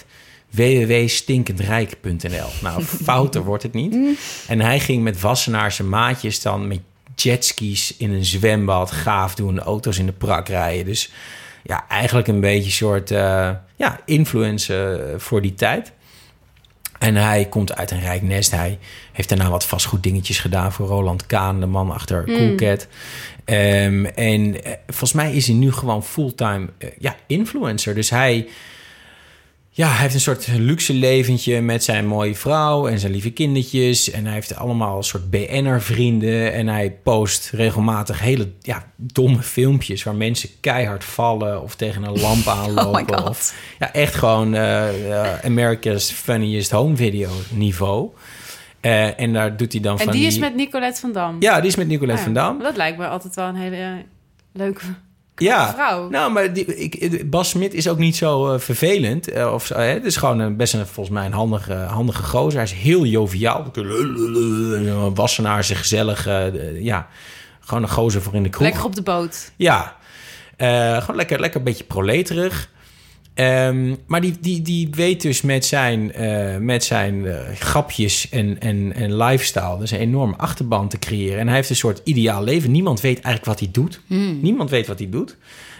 www.stinkendrijk.nl. 0.49 2.49
Nou, 2.61 2.83
fouter 3.03 3.43
wordt 3.43 3.63
het 3.63 3.73
niet. 3.73 3.97
En 4.47 4.59
hij 4.59 4.79
ging 4.79 5.03
met 5.03 5.21
Wassenaarse 5.21 5.83
maatjes 5.83 6.41
dan 6.41 6.67
met 6.67 6.79
jetskis 7.15 7.97
in 7.97 8.11
een 8.11 8.25
zwembad 8.25 8.91
gaaf 8.91 9.35
doen, 9.35 9.59
auto's 9.59 9.97
in 9.97 10.05
de 10.05 10.11
prak 10.11 10.47
rijden. 10.47 10.85
Dus 10.85 11.11
ja, 11.63 11.87
eigenlijk 11.87 12.27
een 12.27 12.39
beetje 12.39 12.65
een 12.65 12.71
soort 12.71 13.11
eh, 13.11 13.49
ja, 13.75 13.99
influencer 14.05 15.21
voor 15.21 15.41
die 15.41 15.53
tijd. 15.53 15.91
En 16.99 17.15
hij 17.15 17.45
komt 17.45 17.75
uit 17.75 17.91
een 17.91 17.99
rijk 17.99 18.21
nest. 18.21 18.51
Hij 18.51 18.79
heeft 19.11 19.29
daarna 19.29 19.49
wat 19.49 19.65
vastgoeddingetjes 19.65 20.39
gedaan 20.39 20.73
voor 20.73 20.87
Roland 20.87 21.25
Kaan, 21.25 21.59
de 21.59 21.65
man 21.65 21.91
achter 21.91 22.23
Coolcat. 22.23 22.87
Ehm, 23.45 24.05
en 24.05 24.63
eh, 24.63 24.71
volgens 24.85 25.13
mij 25.13 25.33
is 25.33 25.47
hij 25.47 25.55
nu 25.55 25.71
gewoon 25.71 26.03
fulltime 26.03 26.67
eh, 26.77 26.89
ja, 26.99 27.15
influencer. 27.27 27.95
Dus 27.95 28.09
hij, 28.09 28.47
ja, 29.77 29.87
hij 29.87 29.97
heeft 29.97 30.13
een 30.13 30.19
soort 30.19 30.47
luxe 30.47 30.93
leventje 30.93 31.61
met 31.61 31.83
zijn 31.83 32.07
mooie 32.07 32.35
vrouw 32.35 32.87
en 32.87 32.99
zijn 32.99 33.11
lieve 33.11 33.31
kindertjes. 33.31 34.11
En 34.11 34.25
hij 34.25 34.33
heeft 34.33 34.55
allemaal 34.55 34.97
een 34.97 35.03
soort 35.03 35.29
BN'er-vrienden. 35.29 36.53
En 36.53 36.67
hij 36.67 36.91
post 37.03 37.49
regelmatig 37.49 38.19
hele 38.19 38.51
ja, 38.61 38.91
domme 38.95 39.41
filmpjes 39.41 40.03
waar 40.03 40.15
mensen 40.15 40.49
keihard 40.59 41.03
vallen 41.03 41.61
of 41.61 41.75
tegen 41.75 42.03
een 42.03 42.19
lamp 42.19 42.47
aanlopen. 42.59 43.17
God. 43.17 43.29
of, 43.29 43.53
ja, 43.79 43.93
echt 43.93 44.15
gewoon 44.15 44.53
eh, 44.53 45.11
eh, 45.11 45.45
America's 45.45 46.11
Funniest 46.11 46.71
Home 46.71 46.95
Video 46.95 47.29
niveau. 47.49 48.09
Eh, 48.79 49.19
en 49.19 49.33
daar 49.33 49.57
doet 49.57 49.71
hij 49.71 49.81
dan 49.81 49.97
en 49.97 50.03
van 50.03 50.13
die 50.13 50.25
is 50.25 50.37
met 50.37 50.55
Nicolette 50.55 50.99
van 50.99 51.11
Dam. 51.11 51.35
Ja, 51.39 51.59
die 51.59 51.69
is 51.69 51.75
met 51.75 51.87
Nicolette 51.87 52.19
Ah, 52.19 52.23
van 52.23 52.33
Dam. 52.33 52.59
Dat 52.59 52.75
lijkt 52.75 52.97
me 52.97 53.07
altijd 53.07 53.35
wel 53.35 53.47
een 53.47 53.55
hele 53.55 54.05
leuke 54.51 54.81
Ja, 55.39 55.73
vrouw. 55.73 56.09
nou, 56.09 56.31
maar 56.31 56.53
die, 56.53 56.65
ik, 56.65 57.29
Bas 57.29 57.49
Smit 57.49 57.73
is 57.73 57.87
ook 57.87 57.97
niet 57.97 58.15
zo 58.15 58.53
eh, 58.53 58.59
vervelend. 58.59 59.29
eh, 59.31 59.53
of. 59.53 59.69
Het 59.69 60.05
is 60.05 60.15
gewoon 60.17 60.39
een, 60.39 60.55
best 60.57 60.73
een, 60.73 60.85
volgens 60.87 61.15
mij 61.15 61.25
een 61.25 61.33
handige, 61.33 61.73
handige 61.73 62.23
gozer. 62.23 62.53
Hij 62.53 62.63
is 62.63 62.71
heel 62.73 63.05
joviaal. 63.05 63.71
Wassenaar, 65.13 65.57
een 65.57 65.75
gezellig. 65.75 66.27
eh, 66.27 66.81
ja, 66.81 67.07
gewoon 67.59 67.83
een 67.83 67.89
gozer 67.89 68.21
voor 68.21 68.33
in 68.33 68.43
de 68.43 68.49
kroeg. 68.49 68.63
Lekker 68.67 68.83
op 68.85 68.95
de 68.95 69.01
boot. 69.01 69.51
Ja, 69.55 69.95
gewoon 70.57 71.15
lekker, 71.15 71.39
lekker 71.39 71.59
een 71.59 71.65
beetje 71.65 71.83
proleterig. 71.83 72.69
Ehm, 73.37 73.95
maar 74.07 74.21
die, 74.21 74.37
die, 74.39 74.61
die 74.61 74.89
weet 74.91 75.21
dus 75.21 75.41
met 75.41 75.65
zijn, 75.65 76.13
eh, 76.13 76.57
met 76.57 76.83
zijn 76.83 77.25
eh, 77.27 77.37
grapjes 77.55 78.29
en, 78.29 78.59
en, 78.59 78.93
en 78.95 79.17
lifestyle... 79.17 79.77
dus 79.79 79.91
een 79.91 79.99
enorme 79.99 80.35
achterban 80.37 80.87
te 80.87 80.99
creëren. 80.99 81.39
En 81.39 81.47
hij 81.47 81.55
heeft 81.55 81.69
een 81.69 81.75
soort 81.75 82.01
ideaal 82.03 82.43
leven. 82.43 82.71
Niemand 82.71 83.01
weet 83.01 83.13
eigenlijk 83.21 83.45
wat 83.45 83.59
hij 83.59 83.69
doet. 83.71 84.01
Niemand 84.41 84.69
weet 84.69 84.87
wat 84.87 84.99
hij 84.99 85.09
doet. 85.09 85.35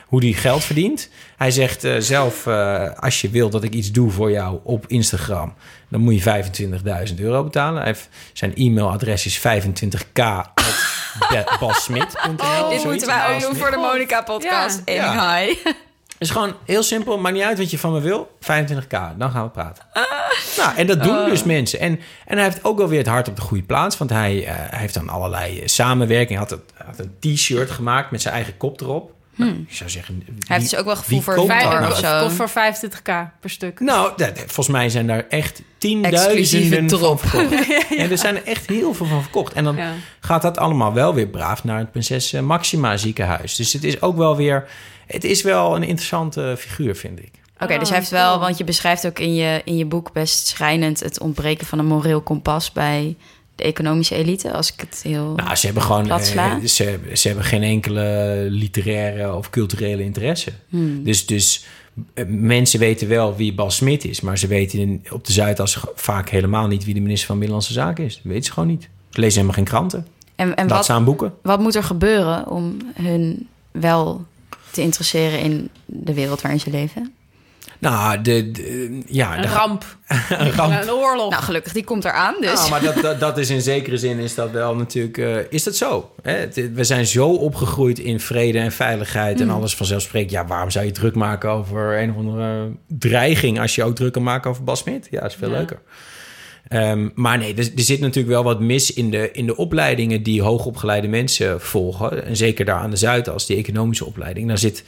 Hoe 0.08 0.24
hij 0.24 0.34
geld 0.34 0.64
verdient. 0.64 1.10
Hij 1.38 1.52
zegt 1.52 1.84
eh, 1.84 1.96
zelf, 2.00 2.48
eh, 2.48 2.90
als 3.00 3.22
je 3.22 3.30
wil 3.30 3.50
dat 3.50 3.64
ik 3.64 3.74
iets 3.74 3.92
doe 3.92 4.12
voor 4.12 4.32
jou 4.32 4.60
op 4.64 4.86
Instagram... 4.88 5.54
dan 5.90 6.02
moet 6.02 6.24
je 6.24 6.44
25.000 7.10 7.16
euro 7.20 7.44
betalen. 7.44 7.78
Hij 7.78 7.88
heeft, 7.88 8.10
zijn 8.34 8.56
e-mailadres 8.56 9.26
is 9.26 9.40
25k 9.40 10.24
basmit.nl. 11.60 12.46
Oh, 12.46 12.70
Dit 12.70 12.84
moeten 12.84 13.08
wij 13.08 13.34
ook 13.36 13.42
doen 13.42 13.56
voor 13.56 13.72
de 13.72 13.78
Monica-podcast. 13.78 14.82
Ja. 14.86 14.94
Enig 14.94 15.04
Ja. 15.14 15.38
high. 15.38 15.68
Het 16.18 16.28
is 16.28 16.34
gewoon 16.34 16.54
heel 16.66 16.84
simpel. 16.84 17.18
Maakt 17.18 17.36
niet 17.36 17.44
uit 17.44 17.58
wat 17.58 17.72
je 17.72 17.78
van 17.80 17.94
me 17.94 18.00
wil. 18.00 18.38
25k, 18.42 19.18
dan 19.18 19.32
gaan 19.32 19.44
we 19.44 19.50
praten. 19.50 19.84
Nou, 20.58 20.76
en 20.76 20.88
dat 20.88 21.04
doen 21.04 21.26
dus 21.30 21.44
mensen. 21.44 21.80
En, 21.80 22.00
en 22.26 22.36
hij 22.36 22.44
heeft 22.44 22.64
ook 22.64 22.78
wel 22.78 22.88
weer 22.88 22.98
het 23.00 23.08
hart 23.08 23.28
op 23.28 23.36
de 23.36 23.42
goede 23.42 23.64
plaats. 23.64 23.98
Want 23.98 24.10
hij, 24.10 24.46
eh, 24.46 24.54
hij 24.56 24.80
heeft 24.80 24.94
dan 24.94 25.10
allerlei 25.10 25.60
eh, 25.60 25.68
samenwerking. 25.68 26.30
Hij 26.30 26.38
had, 26.38 26.50
het- 26.50 26.86
had 26.86 27.00
een 27.00 27.34
t-shirt 27.36 27.72
gemaakt 27.72 28.12
met 28.12 28.22
zijn 28.22 28.34
eigen 28.34 28.58
kop 28.58 28.82
erop. 28.82 29.16
Nou, 29.36 29.66
ik 29.68 29.76
zou 29.76 29.90
zeggen... 29.90 30.24
Hij 30.48 30.58
heeft 30.58 30.70
dus 30.70 30.80
ook 30.80 30.86
wel 30.86 30.96
gevoel 30.96 31.22
voor 31.22 31.46
nou? 31.48 31.92
of 31.92 31.98
zo. 31.98 32.24
Of 32.26 32.34
voor 32.34 32.50
25k 32.50 33.40
per 33.40 33.50
stuk. 33.50 33.80
Nou, 33.80 34.12
volgens 34.36 34.68
mij 34.68 34.90
zijn 34.90 35.08
daar 35.08 35.26
echt 35.30 35.62
tienduizenden 35.78 36.90
van 37.00 37.20
verkocht. 37.20 37.68
En 37.98 38.12
er 38.12 38.18
zijn 38.18 38.36
er 38.36 38.44
echt 38.46 38.68
heel 38.68 38.94
veel 38.94 39.06
van 39.06 39.22
verkocht. 39.22 39.54
En 39.54 39.64
dan 39.64 39.76
Ja. 39.76 39.92
gaat 40.20 40.42
dat 40.42 40.58
allemaal 40.58 40.94
wel 40.94 41.14
weer 41.14 41.28
braaf 41.28 41.64
naar 41.64 41.78
het 41.80 41.92
Prinses 41.92 42.34
eh, 42.34 42.42
Maxima 42.42 42.98
ziekenhuis. 42.98 43.56
Dus 43.56 43.74
het 43.74 43.84
is 43.84 44.02
ook 44.02 44.18
wel 44.18 44.36
weer... 44.36 44.68
Het 45.08 45.24
is 45.24 45.42
wel 45.42 45.76
een 45.76 45.84
interessante 45.84 46.56
figuur, 46.58 46.96
vind 46.96 47.20
ik. 47.20 47.32
Oké, 47.60 47.80
dus 47.80 47.90
hij 47.90 47.98
heeft 47.98 48.10
wel, 48.10 48.40
want 48.40 48.58
je 48.58 48.64
beschrijft 48.64 49.06
ook 49.06 49.20
in 49.20 49.34
je, 49.34 49.62
in 49.66 49.78
je 49.78 49.86
boek 49.86 50.12
best 50.12 50.48
schrijnend 50.48 51.00
het 51.00 51.20
ontbreken 51.20 51.68
van 51.68 51.80
een 51.80 51.86
moreel 51.86 52.22
kompas 52.22 52.72
bij 52.72 53.16
de 53.56 53.64
economische 53.64 54.16
elite, 54.16 54.52
als 54.52 54.74
ik 54.74 54.80
het 54.80 55.00
heel. 55.04 55.34
Nou, 55.36 55.56
ze 55.56 55.66
hebben 55.66 55.84
gewoon 55.84 56.10
eh, 56.10 56.20
ze, 56.66 57.00
ze 57.14 57.28
hebben 57.28 57.46
geen 57.46 57.64
enkele 57.64 58.48
literaire 58.50 59.36
of 59.36 59.50
culturele 59.50 60.04
interesse. 60.04 60.52
Hmm. 60.70 61.04
Dus, 61.04 61.26
dus 61.26 61.66
eh, 62.14 62.26
mensen 62.28 62.80
weten 62.80 63.08
wel 63.08 63.36
wie 63.36 63.54
Bas 63.54 63.76
Smit 63.76 64.06
is, 64.06 64.22
maar 64.22 64.38
ze 64.38 64.48
weten 64.48 64.80
in, 64.80 65.06
op 65.10 65.26
de 65.26 65.32
Zuidas 65.32 65.78
vaak 65.96 66.30
helemaal 66.30 66.68
niet 66.68 66.86
wie 66.86 66.94
de 66.94 67.02
minister 67.02 67.28
van 67.28 67.36
Binnenlandse 67.38 67.74
Zaken 67.74 68.06
is. 68.06 68.16
Dat 68.16 68.24
weten 68.24 68.44
ze 68.44 68.52
gewoon 68.52 68.70
niet. 68.70 68.90
Ze 69.10 69.20
lezen 69.20 69.42
helemaal 69.42 69.56
geen 69.56 69.74
kranten. 69.74 70.08
en 70.36 70.56
en 70.56 70.68
Laat 70.68 70.78
wat, 70.78 70.86
ze 70.86 70.92
aan 70.92 71.04
boeken. 71.04 71.34
wat 71.42 71.60
moet 71.60 71.76
er 71.76 71.84
gebeuren 71.84 72.48
om 72.48 72.78
hun 72.94 73.48
wel 73.72 74.26
te 74.78 74.84
interesseren 74.84 75.40
in 75.40 75.70
de 75.86 76.14
wereld 76.14 76.42
waarin 76.42 76.60
ze 76.60 76.70
leven? 76.70 77.12
Nou, 77.80 78.22
de, 78.22 78.52
de- 78.52 79.02
ja, 79.06 79.36
Een 79.36 79.42
de- 79.42 79.48
ramp. 79.48 79.98
een 80.30 80.52
ramp. 80.52 80.82
Een 80.82 80.92
oorlog. 80.92 81.30
Nou, 81.32 81.44
gelukkig, 81.44 81.74
die 81.74 81.84
komt 81.84 82.06
eraan. 82.06 82.36
Dus. 82.42 82.54
Nou, 82.54 82.70
maar 82.70 82.82
dat, 82.82 82.96
dat, 83.02 83.20
dat 83.20 83.38
is 83.38 83.50
in 83.50 83.62
zekere 83.62 83.98
zin 83.98 84.18
is 84.20 84.36
dat 84.36 84.52
wel 84.52 84.76
natuurlijk... 84.76 85.18
eh, 85.18 85.36
is 85.50 85.64
dat 85.64 85.76
zo? 85.76 86.12
Hè? 86.22 86.48
We 86.74 86.84
zijn 86.84 87.06
zo 87.06 87.30
opgegroeid 87.30 88.00
in 88.00 88.20
vrede 88.20 88.60
en 88.60 88.72
veiligheid... 88.72 89.36
Mm. 89.36 89.42
en 89.42 89.50
alles 89.50 89.76
vanzelfsprekend. 89.76 90.32
Ja, 90.32 90.46
waarom 90.46 90.70
zou 90.72 90.86
je 90.86 90.92
druk 90.92 91.16
maken 91.16 91.50
over 91.50 92.02
een 92.02 92.10
of 92.10 92.16
andere 92.18 92.70
dreiging... 92.88 93.60
als 93.60 93.76
je 93.76 93.84
ook 93.84 93.96
druk 93.96 94.14
kan 94.14 94.24
maken 94.24 94.50
over 94.50 94.64
Bas 94.64 94.80
Smit? 94.80 95.08
Ja, 95.12 95.22
dat 95.22 95.30
is 95.32 95.36
veel 95.38 95.50
Ja. 95.50 95.56
leuker. 95.58 95.80
Ehm, 96.68 97.10
maar 97.16 97.38
nee, 97.38 97.56
er, 97.56 97.72
zit 97.76 98.00
natuurlijk 98.00 98.34
wel 98.34 98.44
wat 98.44 98.60
mis 98.60 98.94
in 98.94 99.10
de, 99.10 99.32
in 99.32 99.46
de 99.46 99.56
opleidingen 99.56 100.24
die 100.24 100.42
hoogopgeleide 100.42 101.08
mensen 101.08 101.62
volgen. 101.62 102.26
En 102.26 102.38
zeker 102.38 102.66
daar 102.66 102.80
aan 102.80 102.90
de 102.90 102.96
Zuidas, 102.96 103.46
die 103.46 103.58
economische 103.58 104.06
opleiding. 104.06 104.48
Daar 104.48 104.58
zit, 104.58 104.84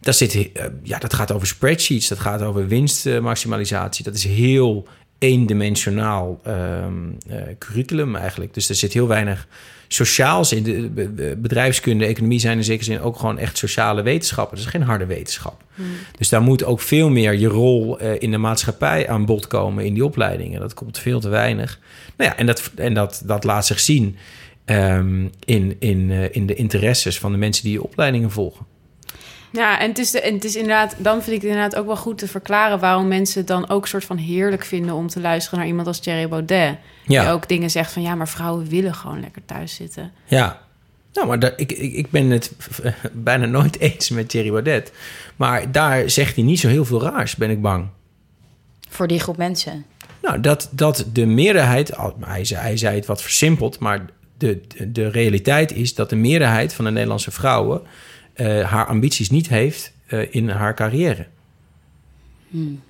daar 0.00 0.14
zit, 0.14 0.34
uh, 0.34 0.42
ja, 0.82 0.98
dat 0.98 1.14
gaat 1.14 1.32
over 1.32 1.46
spreadsheets, 1.46 2.08
dat 2.08 2.18
gaat 2.18 2.42
over 2.42 2.68
winstmaximalisatie. 2.68 4.04
Dat 4.04 4.14
is 4.14 4.24
heel 4.24 4.86
eendimensionaal 5.18 6.40
um, 6.46 7.16
uh, 7.30 7.36
curriculum 7.58 8.16
eigenlijk. 8.16 8.54
Dus 8.54 8.68
er 8.68 8.74
zit 8.74 8.92
heel 8.92 9.08
weinig 9.08 9.48
sociaals 9.88 10.52
in. 10.52 10.62
De 10.62 11.36
bedrijfskunde, 11.38 12.04
economie 12.04 12.38
zijn 12.38 12.56
in 12.56 12.64
zekere 12.64 12.84
zin 12.84 13.00
ook 13.00 13.18
gewoon 13.18 13.38
echt 13.38 13.58
sociale 13.58 14.02
wetenschappen. 14.02 14.56
Dat 14.56 14.64
is 14.66 14.70
geen 14.70 14.82
harde 14.82 15.06
wetenschap. 15.06 15.62
Hmm. 15.74 15.86
Dus 16.18 16.28
daar 16.28 16.42
moet 16.42 16.64
ook 16.64 16.80
veel 16.80 17.10
meer 17.10 17.34
je 17.34 17.46
rol 17.46 18.02
uh, 18.02 18.10
in 18.18 18.30
de 18.30 18.38
maatschappij 18.38 19.08
aan 19.08 19.24
bod 19.24 19.46
komen 19.46 19.84
in 19.84 19.94
die 19.94 20.04
opleidingen. 20.04 20.60
Dat 20.60 20.74
komt 20.74 20.98
veel 20.98 21.20
te 21.20 21.28
weinig. 21.28 21.78
Nou 22.16 22.30
ja, 22.30 22.36
en 22.36 22.46
dat, 22.46 22.70
en 22.76 22.94
dat, 22.94 23.22
dat 23.24 23.44
laat 23.44 23.66
zich 23.66 23.80
zien 23.80 24.16
um, 24.66 25.30
in, 25.44 25.76
in, 25.78 26.10
uh, 26.10 26.34
in 26.34 26.46
de 26.46 26.54
interesses 26.54 27.18
van 27.18 27.32
de 27.32 27.38
mensen 27.38 27.64
die 27.64 27.82
opleidingen 27.82 28.30
volgen. 28.30 28.66
Ja, 29.54 29.80
en 29.80 29.88
het, 29.88 29.98
is 29.98 30.10
de, 30.10 30.20
en 30.20 30.34
het 30.34 30.44
is 30.44 30.56
inderdaad, 30.56 30.94
dan 30.98 31.22
vind 31.22 31.36
ik 31.36 31.42
het 31.42 31.50
inderdaad 31.50 31.76
ook 31.76 31.86
wel 31.86 31.96
goed 31.96 32.18
te 32.18 32.28
verklaren 32.28 32.78
waarom 32.78 33.08
mensen 33.08 33.38
het 33.38 33.48
dan 33.48 33.68
ook 33.68 33.86
soort 33.86 34.04
van 34.04 34.16
heerlijk 34.16 34.64
vinden 34.64 34.94
om 34.94 35.08
te 35.08 35.20
luisteren 35.20 35.58
naar 35.58 35.68
iemand 35.68 35.86
als 35.86 35.98
Thierry 35.98 36.28
Baudet. 36.28 36.76
Ja. 37.06 37.22
Die 37.22 37.30
ook 37.30 37.48
dingen 37.48 37.70
zegt 37.70 37.92
van 37.92 38.02
ja, 38.02 38.14
maar 38.14 38.28
vrouwen 38.28 38.68
willen 38.68 38.94
gewoon 38.94 39.20
lekker 39.20 39.42
thuis 39.44 39.74
zitten. 39.74 40.12
Ja, 40.24 40.60
nou, 41.12 41.26
maar 41.26 41.38
daar, 41.38 41.52
ik, 41.56 41.72
ik, 41.72 41.92
ik 41.92 42.10
ben 42.10 42.30
het 42.30 42.52
bijna 43.12 43.46
nooit 43.46 43.78
eens 43.78 44.10
met 44.10 44.28
Thierry 44.28 44.50
Baudet. 44.50 44.92
Maar 45.36 45.72
daar 45.72 46.10
zegt 46.10 46.34
hij 46.34 46.44
niet 46.44 46.60
zo 46.60 46.68
heel 46.68 46.84
veel 46.84 47.02
raars, 47.02 47.36
ben 47.36 47.50
ik 47.50 47.62
bang. 47.62 47.86
Voor 48.88 49.06
die 49.06 49.20
groep 49.20 49.36
mensen? 49.36 49.84
Nou, 50.22 50.40
dat, 50.40 50.68
dat 50.70 51.04
de 51.12 51.26
meerderheid, 51.26 51.92
hij 52.20 52.44
zei, 52.44 52.60
hij 52.60 52.76
zei 52.76 52.96
het 52.96 53.06
wat 53.06 53.22
versimpeld, 53.22 53.78
maar 53.78 54.06
de, 54.38 54.60
de, 54.68 54.92
de 54.92 55.08
realiteit 55.08 55.72
is 55.72 55.94
dat 55.94 56.10
de 56.10 56.16
meerderheid 56.16 56.74
van 56.74 56.84
de 56.84 56.90
Nederlandse 56.90 57.30
vrouwen 57.30 57.82
uh, 58.36 58.70
haar 58.70 58.86
ambities 58.86 59.30
niet 59.30 59.48
heeft 59.48 59.92
uh, 60.08 60.34
in 60.34 60.48
haar 60.48 60.74
carrière. 60.74 61.26
Hmm. 62.48 62.80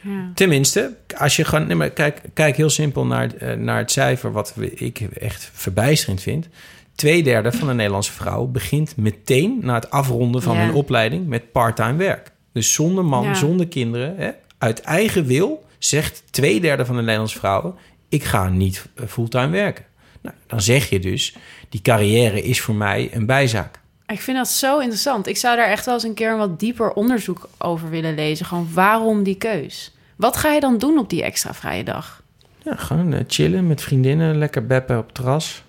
Ja. 0.00 0.30
Tenminste, 0.34 0.96
als 1.16 1.36
je 1.36 1.44
gewoon. 1.44 1.66
Nee, 1.66 1.76
maar 1.76 1.90
kijk, 1.90 2.20
kijk 2.34 2.56
heel 2.56 2.70
simpel 2.70 3.06
naar, 3.06 3.42
uh, 3.42 3.52
naar 3.52 3.78
het 3.78 3.90
cijfer, 3.90 4.32
wat 4.32 4.54
ik 4.74 5.00
echt 5.00 5.50
verbijsterend 5.52 6.22
vind. 6.22 6.48
Tweederde 6.94 7.52
van 7.52 7.68
de 7.68 7.74
Nederlandse 7.74 8.12
vrouwen 8.12 8.52
begint 8.52 8.96
meteen 8.96 9.58
na 9.62 9.74
het 9.74 9.90
afronden 9.90 10.42
van 10.42 10.56
ja. 10.56 10.64
hun 10.64 10.74
opleiding 10.74 11.26
met 11.26 11.52
parttime 11.52 11.96
werk. 11.96 12.30
Dus 12.52 12.72
zonder 12.72 13.04
man, 13.04 13.24
ja. 13.24 13.34
zonder 13.34 13.68
kinderen, 13.68 14.16
hè, 14.16 14.30
uit 14.58 14.80
eigen 14.80 15.26
wil 15.26 15.64
zegt 15.78 16.22
tweederde 16.30 16.86
van 16.86 16.94
de 16.94 17.00
Nederlandse 17.00 17.38
vrouwen: 17.38 17.74
ik 18.08 18.24
ga 18.24 18.48
niet 18.48 18.86
fulltime 19.06 19.48
werken. 19.48 19.84
Nou, 20.20 20.36
dan 20.46 20.60
zeg 20.60 20.88
je 20.88 20.98
dus: 20.98 21.36
die 21.68 21.82
carrière 21.82 22.42
is 22.42 22.60
voor 22.60 22.74
mij 22.74 23.10
een 23.12 23.26
bijzaak. 23.26 23.80
Ik 24.06 24.20
vind 24.20 24.36
dat 24.36 24.48
zo 24.48 24.78
interessant. 24.78 25.26
Ik 25.26 25.36
zou 25.36 25.56
daar 25.56 25.68
echt 25.68 25.84
wel 25.84 25.94
eens 25.94 26.02
een 26.02 26.14
keer 26.14 26.30
een 26.30 26.38
wat 26.38 26.60
dieper 26.60 26.92
onderzoek 26.92 27.48
over 27.58 27.90
willen 27.90 28.14
lezen. 28.14 28.46
Gewoon 28.46 28.68
waarom 28.72 29.22
die 29.22 29.36
keus? 29.36 29.92
Wat 30.16 30.36
ga 30.36 30.52
je 30.52 30.60
dan 30.60 30.78
doen 30.78 30.98
op 30.98 31.10
die 31.10 31.22
extra 31.22 31.54
vrije 31.54 31.84
dag? 31.84 32.22
Ja, 32.62 32.76
gewoon 32.76 33.12
uh, 33.12 33.20
chillen 33.26 33.66
met 33.66 33.82
vriendinnen, 33.82 34.38
lekker 34.38 34.66
beppen 34.66 34.98
op 34.98 35.04
het 35.06 35.14
terras. 35.14 35.62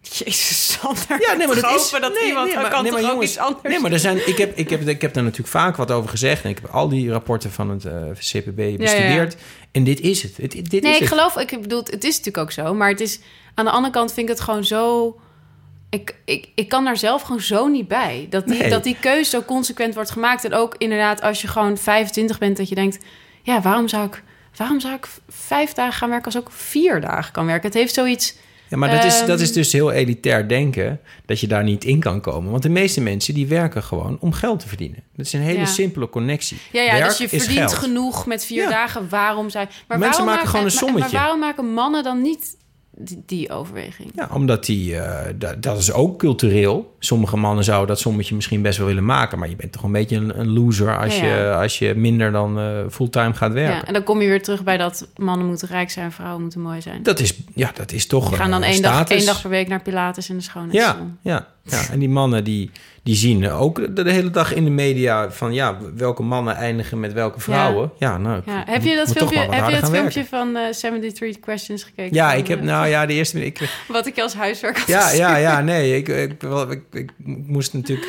Jezus, 0.00 0.72
Sander. 0.72 1.26
Ja, 1.28 1.34
nee, 1.34 1.46
maar 1.46 1.60
dat 1.60 1.74
is... 1.74 1.90
dat 1.90 2.12
nee, 2.12 2.26
iemand 2.26 2.46
nee, 2.46 2.56
maar, 2.56 2.70
kan 2.70 2.82
nee, 2.82 2.92
maar 2.92 3.00
jongens, 3.00 3.30
iets 3.30 3.38
anders 3.38 3.62
Nee, 3.62 3.80
maar 3.80 3.92
er 3.92 3.98
zijn, 3.98 4.28
ik, 4.28 4.36
heb, 4.36 4.56
ik, 4.56 4.70
heb, 4.70 4.88
ik 4.88 5.00
heb 5.00 5.14
daar 5.14 5.22
natuurlijk 5.22 5.50
vaak 5.50 5.76
wat 5.76 5.90
over 5.90 6.10
gezegd. 6.10 6.44
En 6.44 6.50
ik 6.50 6.58
heb 6.62 6.70
al 6.70 6.88
die 6.88 7.10
rapporten 7.10 7.52
van 7.52 7.70
het 7.70 7.84
uh, 7.84 7.92
CPB 8.18 8.78
bestudeerd. 8.78 9.32
Ja, 9.32 9.38
ja. 9.38 9.66
En 9.72 9.84
dit 9.84 10.00
is 10.00 10.22
het. 10.22 10.36
het 10.36 10.70
dit 10.70 10.82
nee, 10.82 10.90
is 10.90 10.96
ik 10.96 11.00
het. 11.00 11.08
geloof... 11.08 11.36
Ik 11.36 11.60
bedoel, 11.60 11.78
het 11.78 12.04
is 12.04 12.16
natuurlijk 12.16 12.38
ook 12.38 12.52
zo. 12.52 12.74
Maar 12.74 12.88
het 12.88 13.00
is... 13.00 13.20
Aan 13.54 13.64
de 13.64 13.70
andere 13.70 13.92
kant 13.92 14.12
vind 14.12 14.28
ik 14.28 14.34
het 14.34 14.44
gewoon 14.44 14.64
zo 14.64 15.16
ik, 15.90 16.16
ik, 16.24 16.48
ik 16.54 16.68
kan 16.68 16.84
daar 16.84 16.96
zelf 16.96 17.22
gewoon 17.22 17.40
zo 17.40 17.66
niet 17.66 17.88
bij. 17.88 18.26
Dat 18.30 18.46
die, 18.46 18.58
nee. 18.58 18.70
dat 18.70 18.84
die 18.84 18.96
keuze 19.00 19.30
zo 19.30 19.42
consequent 19.42 19.94
wordt 19.94 20.10
gemaakt. 20.10 20.44
En 20.44 20.54
ook 20.54 20.74
inderdaad, 20.78 21.22
als 21.22 21.40
je 21.40 21.48
gewoon 21.48 21.78
25 21.78 22.38
bent, 22.38 22.56
dat 22.56 22.68
je 22.68 22.74
denkt: 22.74 22.98
ja, 23.42 23.62
waarom 23.62 23.88
zou 23.88 24.06
ik, 24.06 24.22
waarom 24.56 24.80
zou 24.80 24.94
ik 24.94 25.08
vijf 25.28 25.72
dagen 25.72 25.92
gaan 25.92 26.08
werken 26.08 26.26
als 26.26 26.36
ook 26.36 26.50
vier 26.52 27.00
dagen 27.00 27.32
kan 27.32 27.46
werken? 27.46 27.68
Het 27.68 27.78
heeft 27.78 27.94
zoiets. 27.94 28.36
Ja, 28.68 28.76
maar 28.76 28.90
dat, 28.90 29.02
um, 29.02 29.06
is, 29.06 29.24
dat 29.26 29.40
is 29.40 29.52
dus 29.52 29.72
heel 29.72 29.92
elitair 29.92 30.48
denken 30.48 31.00
dat 31.26 31.40
je 31.40 31.46
daar 31.46 31.64
niet 31.64 31.84
in 31.84 32.00
kan 32.00 32.20
komen. 32.20 32.50
Want 32.50 32.62
de 32.62 32.68
meeste 32.68 33.00
mensen 33.00 33.34
die 33.34 33.46
werken 33.46 33.82
gewoon 33.82 34.16
om 34.20 34.32
geld 34.32 34.60
te 34.60 34.68
verdienen. 34.68 35.02
Dat 35.16 35.26
is 35.26 35.32
een 35.32 35.40
hele 35.40 35.58
ja. 35.58 35.64
simpele 35.64 36.08
connectie. 36.08 36.58
Ja, 36.72 36.82
ja 36.82 36.92
Werk 36.92 37.08
dus 37.08 37.18
je 37.18 37.28
verdient 37.28 37.58
geld. 37.58 37.72
genoeg 37.72 38.26
met 38.26 38.44
vier 38.44 38.62
ja. 38.62 38.70
dagen. 38.70 39.08
Waarom 39.08 39.50
zijn. 39.50 39.68
Maar 39.88 39.98
mensen 39.98 40.18
waarom 40.18 40.34
maken 40.34 40.50
gewoon 40.50 40.64
een 40.64 40.70
sommetje. 40.70 41.12
Maar 41.12 41.20
waarom 41.20 41.40
maken 41.40 41.72
mannen 41.72 42.02
dan 42.02 42.22
niet 42.22 42.56
die, 42.98 43.22
die 43.26 43.50
overweging? 43.50 44.10
Ja, 44.14 44.28
omdat 44.32 44.64
die, 44.64 44.92
uh, 44.92 45.18
dat, 45.34 45.62
dat 45.62 45.78
is 45.78 45.92
ook 45.92 46.18
cultureel. 46.18 46.94
Sommige 46.98 47.36
mannen 47.36 47.64
zouden 47.64 47.88
dat 47.88 47.98
sommetje 47.98 48.34
misschien 48.34 48.62
best 48.62 48.78
wel 48.78 48.86
willen 48.86 49.04
maken, 49.04 49.38
maar 49.38 49.48
je 49.48 49.56
bent 49.56 49.72
toch 49.72 49.82
een 49.82 49.92
beetje 49.92 50.16
een, 50.16 50.40
een 50.40 50.52
loser 50.52 50.98
als, 50.98 51.18
Ja, 51.18 51.26
ja. 51.26 51.36
Je, 51.36 51.54
als 51.54 51.78
je 51.78 51.94
minder 51.94 52.32
dan 52.32 52.58
uh, 52.58 52.80
fulltime 52.90 53.34
gaat 53.34 53.52
werken. 53.52 53.76
Ja, 53.76 53.84
en 53.84 53.92
dan 53.92 54.02
kom 54.02 54.20
je 54.20 54.28
weer 54.28 54.42
terug 54.42 54.64
bij 54.64 54.76
dat 54.76 55.08
mannen 55.16 55.46
moeten 55.46 55.68
rijk 55.68 55.90
zijn, 55.90 56.12
vrouwen 56.12 56.42
moeten 56.42 56.60
mooi 56.60 56.80
zijn. 56.80 57.02
Dat 57.02 57.20
is, 57.20 57.34
ja, 57.54 57.70
dat 57.74 57.92
is 57.92 58.06
toch 58.06 58.28
Die 58.28 58.36
gaan 58.36 58.50
dan 58.50 58.62
één 58.62 58.82
dag, 58.82 59.08
één 59.08 59.26
dag 59.26 59.40
per 59.40 59.50
week 59.50 59.68
naar 59.68 59.82
Pilates 59.82 60.30
in 60.30 60.36
de 60.36 60.42
schoonheidssalon. 60.42 61.18
Ja, 61.22 61.32
ja, 61.62 61.78
ja, 61.78 61.90
en 61.90 61.98
die 61.98 62.08
mannen 62.08 62.44
die, 62.44 62.70
die 63.06 63.14
zien 63.14 63.50
ook 63.50 63.96
de, 63.96 64.02
de 64.02 64.10
hele 64.10 64.30
dag 64.30 64.54
in 64.54 64.64
de 64.64 64.70
media 64.70 65.30
van 65.30 65.52
ja, 65.52 65.78
welke 65.94 66.22
mannen 66.22 66.54
eindigen 66.54 67.00
met 67.00 67.12
welke 67.12 67.40
vrouwen. 67.40 67.92
Ja, 67.98 68.18
nou, 68.18 68.42
Ja. 68.46 68.62
Heb 68.66 68.82
je 68.82 68.94
dat 68.94 69.12
filmpje, 69.12 69.38
heb 69.38 69.68
je 69.68 69.80
dat 69.80 69.90
filmpje 69.90 70.24
van 70.24 70.56
eh 70.56 70.70
73 70.70 71.40
Questions 71.40 71.82
gekeken? 71.82 72.14
Ja, 72.14 72.32
ik 72.32 72.46
heb 72.46 72.58
eh, 72.58 72.64
nou 72.64 72.86
ja, 72.86 73.06
de 73.06 73.12
eerste 73.12 73.44
ik, 73.44 73.70
Wat 73.88 74.06
ik 74.06 74.18
als 74.18 74.34
huiswerk 74.34 74.78
had 74.78 74.86
Ja, 74.86 75.10
ja, 75.12 75.36
ja, 75.36 75.60
nee. 75.60 75.96
Ik, 75.96 76.08
ik, 76.08 76.40
wel, 76.40 76.70
ik, 76.70 76.82
ik 76.92 77.10
moest 77.24 77.72
natuurlijk. 77.72 78.08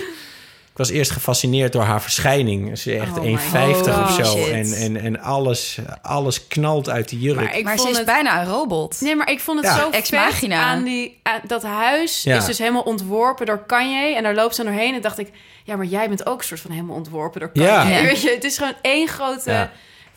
Ik 0.77 0.83
was 0.83 0.91
eerst 0.91 1.11
gefascineerd 1.11 1.71
door 1.71 1.81
haar 1.81 2.01
verschijning. 2.01 2.77
Ze 2.77 2.93
is 2.93 3.01
echt 3.01 3.17
Oh 3.17 3.23
my 3.23 3.37
1,50 3.37 3.41
God. 3.75 3.87
of 3.87 4.11
zo. 4.11 4.23
Shit. 4.37 4.51
En, 4.51 4.73
en, 4.73 4.97
en 4.97 5.19
alles, 5.21 5.77
alles 6.01 6.47
knalt 6.47 6.89
uit 6.89 7.09
de 7.09 7.19
jurk. 7.19 7.35
Maar 7.35 7.57
ik 7.57 7.63
maar 7.63 7.77
ze 7.79 7.89
is 7.89 7.97
het... 7.97 8.05
bijna 8.05 8.41
een 8.41 8.47
robot. 8.47 9.01
Nee, 9.01 9.15
maar 9.15 9.31
ik 9.31 9.39
vond 9.39 9.57
het 9.59 9.67
Ja. 9.67 9.79
zo 9.79 9.89
Ex 9.89 10.13
aan 10.49 10.83
die... 10.83 11.19
aan- 11.23 11.41
dat 11.47 11.63
huis 11.63 12.23
Ja. 12.23 12.37
is 12.37 12.45
dus 12.45 12.57
helemaal 12.57 12.81
ontworpen 12.81 13.45
door 13.45 13.65
Kanye. 13.65 14.15
En 14.15 14.23
daar 14.23 14.35
loopt 14.35 14.55
ze 14.55 14.63
doorheen 14.63 14.93
en 14.93 15.01
dacht 15.01 15.17
ik... 15.19 15.29
Ja, 15.63 15.75
maar 15.75 15.85
jij 15.85 16.07
bent 16.07 16.25
ook 16.25 16.39
een 16.39 16.45
soort 16.45 16.59
van 16.59 16.71
helemaal 16.71 16.95
ontworpen 16.95 17.39
door 17.39 17.49
Kanye. 17.51 17.67
Ja. 17.67 17.87
Ja. 17.87 18.01
Weet 18.01 18.21
je, 18.21 18.29
het 18.31 18.43
is 18.43 18.57
gewoon 18.57 18.75
één 18.81 19.07
grote... 19.07 19.51
Ja, 19.51 19.71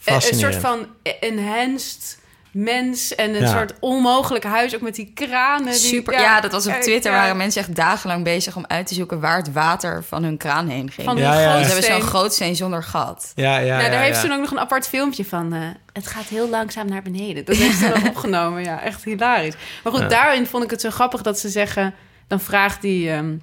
eh, 0.04 0.14
een 0.14 0.38
soort 0.38 0.56
van 0.56 0.86
enhanced 1.20 2.18
mens 2.52 3.14
en 3.14 3.34
een 3.34 3.40
Ja. 3.40 3.50
soort 3.50 3.72
onmogelijk 3.80 4.44
huis, 4.44 4.74
ook 4.74 4.80
met 4.80 4.94
die 4.94 5.10
kranen. 5.14 5.64
Die, 5.70 5.74
Super. 5.74 6.12
Ja, 6.20 6.40
dat 6.40 6.52
was 6.52 6.66
op 6.66 6.72
eh, 6.72 6.80
Twitter. 6.80 7.12
ja. 7.12 7.18
Waren 7.18 7.36
mensen 7.36 7.60
echt 7.60 7.74
dagenlang 7.74 8.24
bezig 8.24 8.56
om 8.56 8.64
uit 8.68 8.86
te 8.86 8.94
zoeken 8.94 9.20
waar 9.20 9.36
het 9.36 9.52
water 9.52 10.04
van 10.04 10.22
hun 10.22 10.36
kraan 10.36 10.68
heen 10.68 10.90
ging. 10.90 11.06
Van 11.08 11.16
Ja, 11.16 11.32
die 11.32 11.40
ja. 11.40 11.58
Ze 11.64 11.72
hebben 11.72 11.82
zo'n 11.92 12.00
grootsteen 12.08 12.56
zonder 12.56 12.82
gat. 12.82 13.32
Ja, 13.34 13.58
ja, 13.58 13.76
nou, 13.76 13.82
ja, 13.82 13.88
daar 13.90 14.00
heeft 14.02 14.14
ja. 14.14 14.20
ze 14.20 14.26
toen 14.26 14.34
ook 14.36 14.42
nog 14.42 14.50
een 14.50 14.60
apart 14.60 14.88
filmpje 14.88 15.24
van. 15.24 15.52
eh, 15.52 15.60
het 15.92 16.06
gaat 16.06 16.24
heel 16.28 16.48
langzaam 16.48 16.88
naar 16.88 17.02
beneden. 17.02 17.44
Dat 17.44 17.56
heeft 17.56 17.78
ze 17.78 17.88
dan 17.88 18.08
opgenomen. 18.10 18.62
Ja, 18.64 18.80
echt 18.82 19.04
hilarisch. 19.04 19.54
Maar 19.82 19.92
goed, 19.92 20.02
Ja. 20.02 20.08
daarin 20.08 20.46
vond 20.46 20.64
ik 20.64 20.70
het 20.70 20.80
zo 20.80 20.90
grappig 20.90 21.22
dat 21.22 21.38
ze 21.38 21.48
zeggen... 21.48 21.94
Dan 22.26 22.40
vraagt 22.40 22.82
die, 22.82 23.10
ehm, 23.10 23.34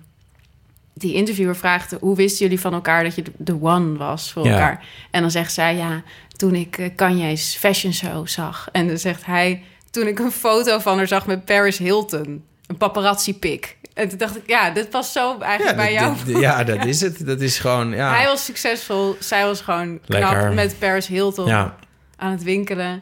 die 0.93 1.13
interviewer 1.13 1.55
vraagt... 1.55 1.95
Hoe 1.99 2.15
wisten 2.15 2.39
jullie 2.45 2.59
van 2.59 2.73
elkaar 2.73 3.03
dat 3.03 3.15
je 3.15 3.21
de- 3.21 3.31
de 3.37 3.57
one 3.61 3.97
was 3.97 4.31
voor 4.31 4.45
Ja. 4.45 4.51
elkaar? 4.51 4.85
En 5.11 5.21
dan 5.21 5.31
zegt 5.31 5.53
zij, 5.53 5.75
ja, 5.75 6.01
toen 6.37 6.55
ik 6.55 6.77
eh, 6.77 6.89
Kanye's 6.95 7.55
fashion 7.59 7.93
show 7.93 8.27
zag. 8.27 8.67
En 8.71 8.87
dan 8.87 8.97
zegt 8.97 9.25
hij, 9.25 9.63
toen 9.91 10.07
ik 10.07 10.19
een 10.19 10.31
foto 10.31 10.79
van 10.79 10.97
haar 10.97 11.07
zag 11.07 11.27
met 11.27 11.45
Paris 11.45 11.77
Hilton. 11.77 12.43
Een 12.67 12.77
paparazzi-pik. 12.77 13.77
En 13.93 14.09
toen 14.09 14.17
dacht 14.17 14.37
ik, 14.37 14.43
ja, 14.45 14.69
dit 14.69 14.89
past 14.89 15.11
zo 15.11 15.39
eigenlijk 15.39 15.77
Ja, 15.77 15.83
bij 15.83 15.93
jou. 15.93 16.15
dit- 16.25 16.39
ja, 16.39 16.63
dat 16.73 16.85
is 16.85 17.01
het. 17.01 17.25
Dat 17.25 17.41
is 17.41 17.59
gewoon, 17.59 17.89
ja. 17.89 18.13
Hij 18.15 18.25
was 18.25 18.45
succesvol, 18.45 19.15
zij 19.19 19.45
was 19.45 19.61
gewoon 19.61 19.99
knap 20.05 20.19
Lekker. 20.21 20.53
met 20.53 20.79
Paris 20.79 21.07
Hilton 21.07 21.47
ja. 21.47 21.75
aan 22.15 22.31
het 22.31 22.43
winkelen. 22.43 23.01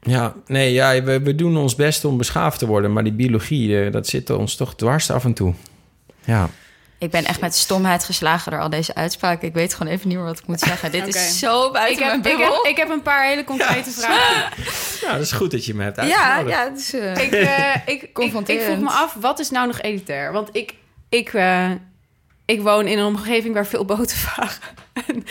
Ja, 0.00 0.34
nee, 0.46 0.72
ja, 0.72 1.02
we, 1.02 1.20
we 1.20 1.34
doen 1.34 1.56
ons 1.56 1.74
best 1.74 2.04
om 2.04 2.16
beschaafd 2.16 2.58
te 2.58 2.66
worden, 2.66 2.92
maar 2.92 3.04
die 3.04 3.12
biologie, 3.12 3.84
eh, 3.84 3.92
dat 3.92 4.06
zit 4.06 4.30
ons 4.30 4.56
toch 4.56 4.74
dwars 4.74 5.10
af 5.10 5.24
en 5.24 5.34
toe. 5.34 5.54
Ja. 6.24 6.50
Ik 6.98 7.10
ben 7.10 7.24
echt 7.24 7.40
met 7.40 7.54
stomheid 7.54 8.04
geslagen 8.04 8.52
door 8.52 8.60
al 8.60 8.70
deze 8.70 8.94
uitspraken. 8.94 9.48
Ik 9.48 9.54
weet 9.54 9.74
gewoon 9.74 9.92
even 9.92 10.08
niet 10.08 10.16
meer 10.16 10.26
wat 10.26 10.38
ik 10.38 10.46
moet 10.46 10.60
zeggen. 10.60 10.90
Dit 10.90 11.06
is 11.06 11.38
zo 11.38 11.70
buiten 11.70 11.94
Ik 11.94 11.98
heb, 11.98 12.08
mijn 12.08 12.18
ik, 12.18 12.38
bubbel. 12.38 12.62
heb, 12.62 12.72
ik 12.72 12.76
heb 12.76 12.88
een 12.88 13.02
paar 13.02 13.26
hele 13.26 13.44
concrete 13.44 13.90
vragen. 13.90 14.64
ja, 15.02 15.12
dat 15.12 15.20
is 15.20 15.32
goed 15.32 15.50
dat 15.50 15.64
je 15.64 15.74
me 15.74 15.82
hebt 15.82 15.96
ja, 15.96 16.02
uitgenodigd. 16.02 16.56
ja, 16.56 16.64
het 16.64 16.78
is, 16.78 16.94
eh, 16.94 17.24
ik, 17.24 17.32
eh, 17.32 17.74
ik, 17.94 18.02
ik, 18.46 18.60
vroeg 18.60 18.78
me 18.78 18.90
af, 18.90 19.16
wat 19.20 19.38
is 19.38 19.50
nou 19.50 19.66
nog 19.66 19.80
elitair? 19.80 20.32
Want 20.32 20.48
ik, 20.52 20.74
ik, 21.08 21.34
eh, 21.34 21.70
ik 22.46 22.60
woon 22.60 22.86
in 22.86 22.98
een 22.98 23.04
omgeving 23.04 23.54
waar 23.54 23.66
veel 23.66 23.84
boten 23.84 24.16
varen. 24.16 24.74
En 25.06 25.24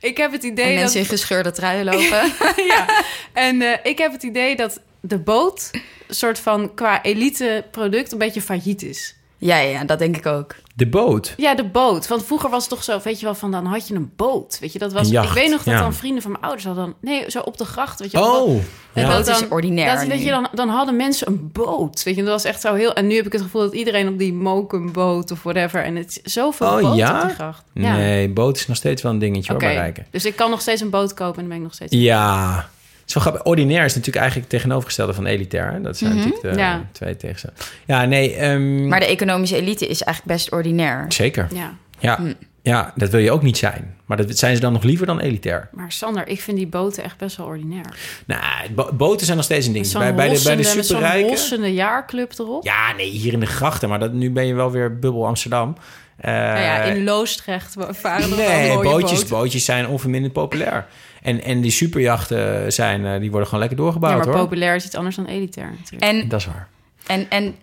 ik 0.00 0.16
heb 0.16 0.32
het 0.32 0.42
idee 0.42 0.64
en 0.64 0.72
dat... 0.72 0.80
mensen 0.80 1.00
in 1.00 1.06
gescheurde 1.06 1.50
truien 1.50 1.84
lopen. 1.84 2.32
ja. 2.66 3.04
En 3.32 3.62
eh, 3.62 3.78
ik 3.82 3.98
heb 3.98 4.12
het 4.12 4.22
idee 4.22 4.56
dat 4.56 4.80
de 5.00 5.18
boot... 5.18 5.70
een 6.08 6.14
soort 6.14 6.38
van 6.38 6.74
qua 6.74 7.02
elite 7.02 7.64
product 7.70 8.12
een 8.12 8.18
beetje 8.18 8.42
failliet 8.42 8.82
is. 8.82 9.16
Ja, 9.44 9.56
ja, 9.58 9.84
dat 9.84 9.98
denk 9.98 10.16
ik 10.16 10.26
ook. 10.26 10.54
De 10.74 10.88
boot. 10.88 11.34
Ja, 11.36 11.54
de 11.54 11.64
boot. 11.64 12.08
Want 12.08 12.24
vroeger 12.24 12.50
was 12.50 12.60
het 12.60 12.70
toch 12.70 12.82
zo, 12.84 12.98
weet 13.04 13.18
je 13.20 13.24
wel, 13.24 13.34
van 13.34 13.50
dan 13.50 13.66
had 13.66 13.88
je 13.88 13.94
een 13.94 14.12
boot. 14.16 14.58
Weet 14.60 14.72
je, 14.72 14.78
dat 14.78 14.92
was. 14.92 15.06
Een 15.06 15.12
jacht, 15.12 15.28
ik 15.28 15.34
weet 15.34 15.50
nog 15.50 15.62
dat 15.62 15.74
ja. 15.74 15.80
dan 15.80 15.94
vrienden 15.94 16.22
van 16.22 16.30
mijn 16.30 16.42
ouders 16.42 16.64
hadden 16.66 16.84
dan. 16.84 16.94
Nee, 17.00 17.30
zo 17.30 17.38
op 17.40 17.56
de 17.58 17.64
gracht. 17.64 18.00
Weet 18.00 18.10
je 18.10 18.18
wel, 18.18 18.42
Oh, 18.44 18.54
dat- 18.54 18.62
ja. 19.04 19.08
dat 19.08 19.16
Boot 19.16 19.34
is 19.34 19.40
dan- 19.40 19.50
ordinair 19.50 19.86
Dat, 19.96 20.08
dat 20.08 20.18
nu. 20.18 20.24
je 20.24 20.30
dan, 20.30 20.48
dan 20.52 20.68
hadden 20.68 20.96
mensen 20.96 21.26
een 21.26 21.50
boot. 21.52 22.02
Weet 22.02 22.14
je, 22.14 22.22
dat 22.22 22.30
was 22.30 22.44
echt 22.44 22.60
zo 22.60 22.74
heel. 22.74 22.92
En 22.94 23.06
nu 23.06 23.16
heb 23.16 23.26
ik 23.26 23.32
het 23.32 23.42
gevoel 23.42 23.60
dat 23.62 23.72
iedereen 23.74 24.08
op 24.08 24.18
die 24.18 24.32
mokenboot 24.32 25.30
of 25.30 25.42
whatever. 25.42 25.84
En 25.84 25.96
het 25.96 26.20
is 26.22 26.32
zoveel 26.32 26.66
Oh, 26.66 26.80
boot 26.80 26.96
ja? 26.96 27.20
op 27.20 27.26
die 27.26 27.34
gracht. 27.34 27.64
Nee, 27.72 28.28
boot 28.28 28.56
is 28.56 28.66
nog 28.66 28.76
steeds 28.76 29.02
wel 29.02 29.12
een 29.12 29.18
dingetje 29.18 29.52
Oké, 29.54 29.64
hoor, 29.64 29.72
bij 29.74 29.82
rijken. 29.82 30.06
dus 30.10 30.24
ik 30.24 30.36
kan 30.36 30.50
nog 30.50 30.60
steeds 30.60 30.80
een 30.80 30.90
boot 30.90 31.14
kopen 31.14 31.34
en 31.34 31.40
dan 31.40 31.48
ben 31.48 31.56
ik 31.56 31.62
nog 31.62 31.74
steeds. 31.74 31.94
Ja, 31.94 32.68
zo 33.04 33.20
grappig. 33.20 33.44
Ordinair 33.44 33.84
is 33.84 33.94
natuurlijk 33.94 34.16
eigenlijk 34.24 34.50
het 34.50 34.60
tegenovergestelde 34.60 35.14
van 35.14 35.26
elitair. 35.26 35.72
hè? 35.72 35.80
Dat 35.80 35.96
zijn 35.98 36.14
natuurlijk 36.16 36.42
de 36.42 36.54
Ja. 36.56 36.84
twee 36.92 37.16
tegenstellingen. 37.16 37.62
Ja, 37.86 38.04
nee, 38.04 38.34
ehm, 38.34 38.88
Maar 38.88 39.00
de 39.00 39.06
economische 39.06 39.56
elite 39.56 39.86
is 39.86 40.02
eigenlijk 40.02 40.36
best 40.36 40.52
ordinair. 40.52 41.04
zeker. 41.08 41.48
Ja. 41.54 41.74
Ja. 41.98 42.18
ja, 42.62 42.92
dat 42.96 43.10
wil 43.10 43.20
je 43.20 43.30
ook 43.30 43.42
niet 43.42 43.56
zijn. 43.58 43.94
Maar 44.06 44.16
dat 44.16 44.38
zijn 44.38 44.54
ze 44.54 44.60
dan 44.60 44.72
nog 44.72 44.82
liever 44.82 45.06
dan 45.06 45.20
elitair. 45.20 45.68
Maar 45.72 45.92
Sander, 45.92 46.28
ik 46.28 46.40
vind 46.40 46.56
die 46.56 46.66
boten 46.66 47.04
echt 47.04 47.16
best 47.16 47.36
wel 47.36 47.46
ordinair. 47.46 47.96
Nou, 48.26 48.42
bo- 48.74 48.90
boten 48.92 49.24
zijn 49.24 49.36
nog 49.36 49.46
steeds 49.46 49.66
een 49.66 49.72
ding. 49.72 49.92
Bij, 49.92 50.14
bij, 50.14 50.28
de, 50.28 50.40
bij 50.44 50.56
de 50.56 50.62
zo'n 50.62 50.82
superrijken... 50.82 51.28
hossende 51.30 51.72
jaarclub 51.74 52.32
erop. 52.38 52.64
Ja, 52.64 52.92
nee, 52.96 53.10
hier 53.10 53.32
in 53.32 53.40
de 53.40 53.46
grachten. 53.46 53.88
Maar 53.88 53.98
dat, 53.98 54.12
nu 54.12 54.30
ben 54.30 54.46
je 54.46 54.54
wel 54.54 54.70
weer 54.70 54.98
bubbel 54.98 55.26
Amsterdam. 55.26 55.76
Eh, 56.16 56.32
Nou 56.32 56.60
ja, 56.60 56.82
in 56.82 57.04
Loosdrecht 57.04 57.74
varen 57.90 58.30
er 58.30 58.36
wel 58.36 58.48
Nee, 58.48 58.68
mooie 58.74 58.88
bootjes, 58.90 59.18
boten. 59.20 59.28
bootjes 59.36 59.64
zijn 59.64 59.86
onverminderd 59.86 60.32
populair. 60.32 60.86
En, 61.22 61.42
en 61.42 61.60
die 61.60 61.70
superjachten 61.70 62.72
zijn, 62.72 63.06
eh, 63.06 63.20
die 63.20 63.28
worden 63.28 63.44
gewoon 63.48 63.60
lekker 63.60 63.78
doorgebouwd 63.78 64.12
Ja, 64.12 64.18
maar 64.18 64.26
hoor. 64.26 64.36
populair 64.42 64.74
is 64.74 64.84
iets 64.84 64.94
anders 64.94 65.16
dan 65.16 65.26
elitair 65.26 65.74
natuurlijk. 65.78 66.02
En, 66.02 66.28
Dat 66.28 66.40
is 66.40 66.46
waar. 66.46 66.68
en, 67.06 67.30
en 67.30 67.54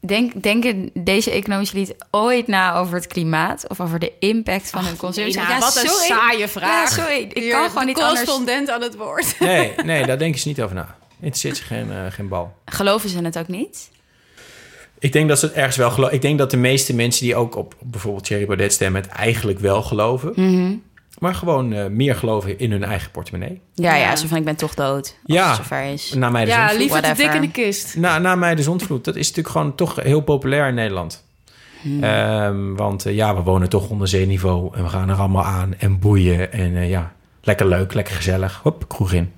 denk, 0.00 0.42
denken 0.42 0.90
deze 0.94 1.30
economische 1.30 1.76
elite 1.76 1.96
ooit 2.10 2.46
na 2.46 2.74
over 2.76 2.94
het 2.94 3.06
klimaat 3.06 3.68
of 3.68 3.80
over 3.80 3.98
de 3.98 4.12
impact 4.18 4.70
van 4.70 4.84
hun 4.84 4.96
consumptie? 4.96 5.40
Nina, 5.40 5.58
wat 5.58 5.76
een 5.76 5.88
saaie 5.88 6.48
vraag. 6.48 6.96
Ja, 6.96 7.02
sorry. 7.02 7.16
Ik 7.16 7.42
Hier, 7.42 7.52
kan 7.52 7.68
gewoon 7.68 7.86
niet 7.86 7.98
anders. 8.00 8.18
correspondent 8.20 8.70
aan 8.70 8.82
het 8.82 8.96
woord. 8.96 9.36
Nee, 9.40 9.72
nee, 9.84 10.06
daar 10.06 10.18
denken 10.18 10.40
ze 10.40 10.48
niet 10.48 10.62
over 10.62 10.74
na. 10.74 10.96
Interesseert 11.20 11.56
ze 11.56 11.62
geen, 11.62 11.92
eh, 11.92 11.98
geen 12.08 12.28
bal. 12.28 12.56
Geloven 12.64 13.08
ze 13.08 13.18
het 13.22 13.38
ook 13.38 13.48
niet? 13.48 13.90
Ik 14.98 15.12
denk 15.12 15.28
dat 15.28 15.38
ze 15.38 15.46
het 15.46 15.54
ergens 15.54 15.76
wel 15.76 15.90
geloven. 15.90 16.14
Ik 16.14 16.22
denk 16.22 16.38
dat 16.38 16.50
de 16.50 16.56
meeste 16.56 16.94
mensen 16.94 17.24
die 17.24 17.36
ook 17.36 17.56
op 17.56 17.74
bijvoorbeeld 17.82 18.24
Thierry 18.24 18.46
Baudet 18.46 18.72
stemmen... 18.72 19.02
het 19.02 19.10
eigenlijk 19.10 19.58
wel 19.58 19.82
geloven. 19.82 20.32
Mhm. 20.36 20.74
Maar 21.18 21.34
gewoon 21.34 21.72
eh, 21.72 21.86
meer 21.86 22.14
geloven 22.14 22.58
in 22.58 22.70
hun 22.70 22.84
eigen 22.84 23.10
portemonnee. 23.10 23.60
Ja, 23.74 23.94
ja, 23.94 24.16
zo 24.16 24.26
van 24.26 24.36
ik 24.38 24.44
ben 24.44 24.56
toch 24.56 24.74
dood. 24.74 25.16
Als 25.26 25.36
Ja. 25.36 25.46
het 25.46 25.56
zover 25.56 25.82
is. 25.84 26.12
Na 26.14 26.30
mij 26.30 26.44
de 26.44 26.50
Ja, 26.50 26.56
zondvloed. 26.56 26.80
liever 26.80 27.02
te 27.02 27.22
dik 27.22 27.32
in 27.34 27.40
de 27.40 27.50
kist. 27.50 27.96
Na, 27.96 28.18
na 28.18 28.34
mij 28.34 28.54
de 28.54 28.62
zondvloed. 28.62 29.04
Dat 29.04 29.16
is 29.16 29.26
natuurlijk 29.28 29.56
gewoon 29.56 29.74
toch 29.74 29.96
heel 29.96 30.20
populair 30.20 30.68
in 30.68 30.74
Nederland. 30.74 31.24
Hmm. 31.82 32.02
Ehm, 32.02 32.74
want 32.74 33.06
eh, 33.06 33.14
ja, 33.14 33.34
we 33.36 33.42
wonen 33.42 33.68
toch 33.68 33.88
onder 33.88 34.08
zeeniveau. 34.08 34.76
En 34.76 34.82
we 34.82 34.88
gaan 34.88 35.08
er 35.08 35.16
allemaal 35.16 35.44
aan 35.44 35.74
en 35.78 35.98
boeien. 35.98 36.52
En 36.52 36.76
eh, 36.76 36.88
ja, 36.88 37.12
lekker 37.42 37.66
leuk, 37.66 37.94
lekker 37.94 38.14
gezellig. 38.14 38.60
Hop, 38.62 38.88
kroeg 38.88 39.12
in. 39.12 39.32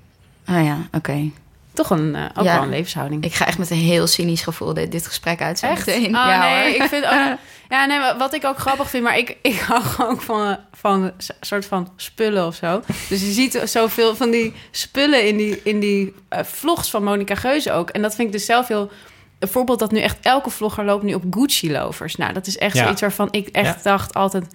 Ah 0.45 0.63
ja, 0.65 0.77
oké. 0.91 1.29
Toch 1.73 1.89
een, 1.89 2.15
eh, 2.15 2.25
ook 2.35 2.45
Ja. 2.45 2.53
wel 2.53 2.63
een 2.63 2.69
levenshouding. 2.69 3.23
Ik 3.23 3.33
ga 3.33 3.45
echt 3.47 3.57
met 3.57 3.69
een 3.69 3.77
heel 3.77 4.07
cynisch 4.07 4.41
gevoel 4.41 4.73
dit, 4.73 4.91
dit 4.91 5.07
gesprek 5.07 5.41
uit. 5.41 5.61
Echt? 5.63 5.85
meteen. 5.85 6.05
Oh, 6.05 6.11
ja, 6.11 6.39
nee, 6.49 6.71
hoor. 6.73 6.81
ik 6.83 6.89
vind 6.89 7.05
ook... 7.05 7.37
Ja, 7.69 7.85
nee, 7.85 7.99
maar 7.99 8.17
wat 8.17 8.33
ik 8.33 8.45
ook 8.45 8.57
grappig 8.57 8.89
vind, 8.89 9.03
maar 9.03 9.17
ik, 9.17 9.37
ik 9.41 9.59
hou 9.59 9.81
gewoon 9.83 10.11
ook 10.11 10.21
van, 10.21 10.57
van 10.73 11.03
een 11.03 11.13
soort 11.41 11.65
van 11.65 11.91
spullen 11.95 12.45
of 12.47 12.55
zo. 12.55 12.81
Dus 13.09 13.21
je 13.21 13.31
ziet 13.31 13.61
zoveel 13.65 14.15
van 14.15 14.31
die 14.31 14.53
spullen 14.71 15.27
in 15.27 15.37
die, 15.37 15.61
in 15.63 15.79
die 15.79 16.13
eh, 16.29 16.43
vlogs 16.43 16.89
van 16.89 17.03
Monica 17.03 17.35
Geuze 17.35 17.71
ook. 17.71 17.89
En 17.89 18.01
dat 18.01 18.15
vind 18.15 18.27
ik 18.27 18.33
dus 18.33 18.45
zelf 18.45 18.67
heel... 18.67 18.91
Een 19.39 19.47
voorbeeld 19.47 19.79
dat 19.79 19.91
nu 19.91 19.99
echt 19.99 20.17
elke 20.21 20.49
vlogger 20.49 20.85
loopt 20.85 21.03
nu 21.03 21.13
op 21.13 21.23
Gucci-lovers. 21.31 22.15
Nou, 22.15 22.33
dat 22.33 22.47
is 22.47 22.57
echt 22.57 22.75
Ja. 22.75 22.81
zoiets 22.83 23.01
waarvan 23.01 23.27
ik 23.31 23.47
echt 23.47 23.83
Ja. 23.83 23.91
dacht 23.91 24.13
altijd... 24.13 24.45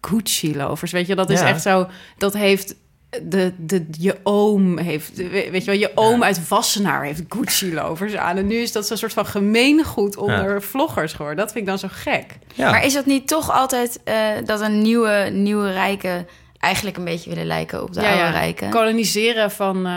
Gucci-lovers, 0.00 0.92
weet 0.92 1.06
je, 1.06 1.14
dat 1.14 1.30
is 1.30 1.40
Ja. 1.40 1.46
echt 1.48 1.62
zo... 1.62 1.86
Dat 2.18 2.32
heeft... 2.32 2.74
De, 3.22 3.52
de, 3.58 3.86
je 3.98 4.16
oom 4.22 4.78
heeft, 4.78 5.16
weet 5.30 5.64
je 5.64 5.70
wel, 5.70 5.74
je 5.80 5.90
oom 5.94 6.22
uit 6.22 6.48
Wassenaar 6.48 7.04
heeft 7.04 7.22
Gucci-lovers 7.28 8.16
aan. 8.16 8.36
En 8.36 8.46
nu 8.46 8.54
is 8.56 8.72
dat 8.72 8.86
zo'n 8.86 8.96
soort 8.96 9.12
van 9.12 9.26
gemeengoed 9.26 10.16
onder 10.16 10.62
vloggers 10.62 11.12
geworden. 11.12 11.36
Dat 11.44 11.52
vind 11.52 11.64
ik 11.64 11.70
dan 11.70 11.78
zo 11.78 11.88
gek. 11.90 12.38
Ja. 12.54 12.70
Maar 12.70 12.84
is 12.84 12.92
dat 12.94 13.06
niet 13.06 13.28
toch 13.28 13.50
altijd 13.50 14.00
eh, 14.04 14.16
dat 14.44 14.60
een 14.60 14.82
nieuwe, 14.82 15.28
nieuwe 15.32 15.72
rijke 15.72 16.26
eigenlijk 16.58 16.96
een 16.96 17.04
beetje 17.04 17.30
willen 17.30 17.46
lijken 17.46 17.82
op 17.82 17.92
de 17.92 18.06
oude 18.06 18.30
rijken? 18.30 18.70
Koloniseren 18.70 19.50
van... 19.50 19.76
eh, 19.86 19.92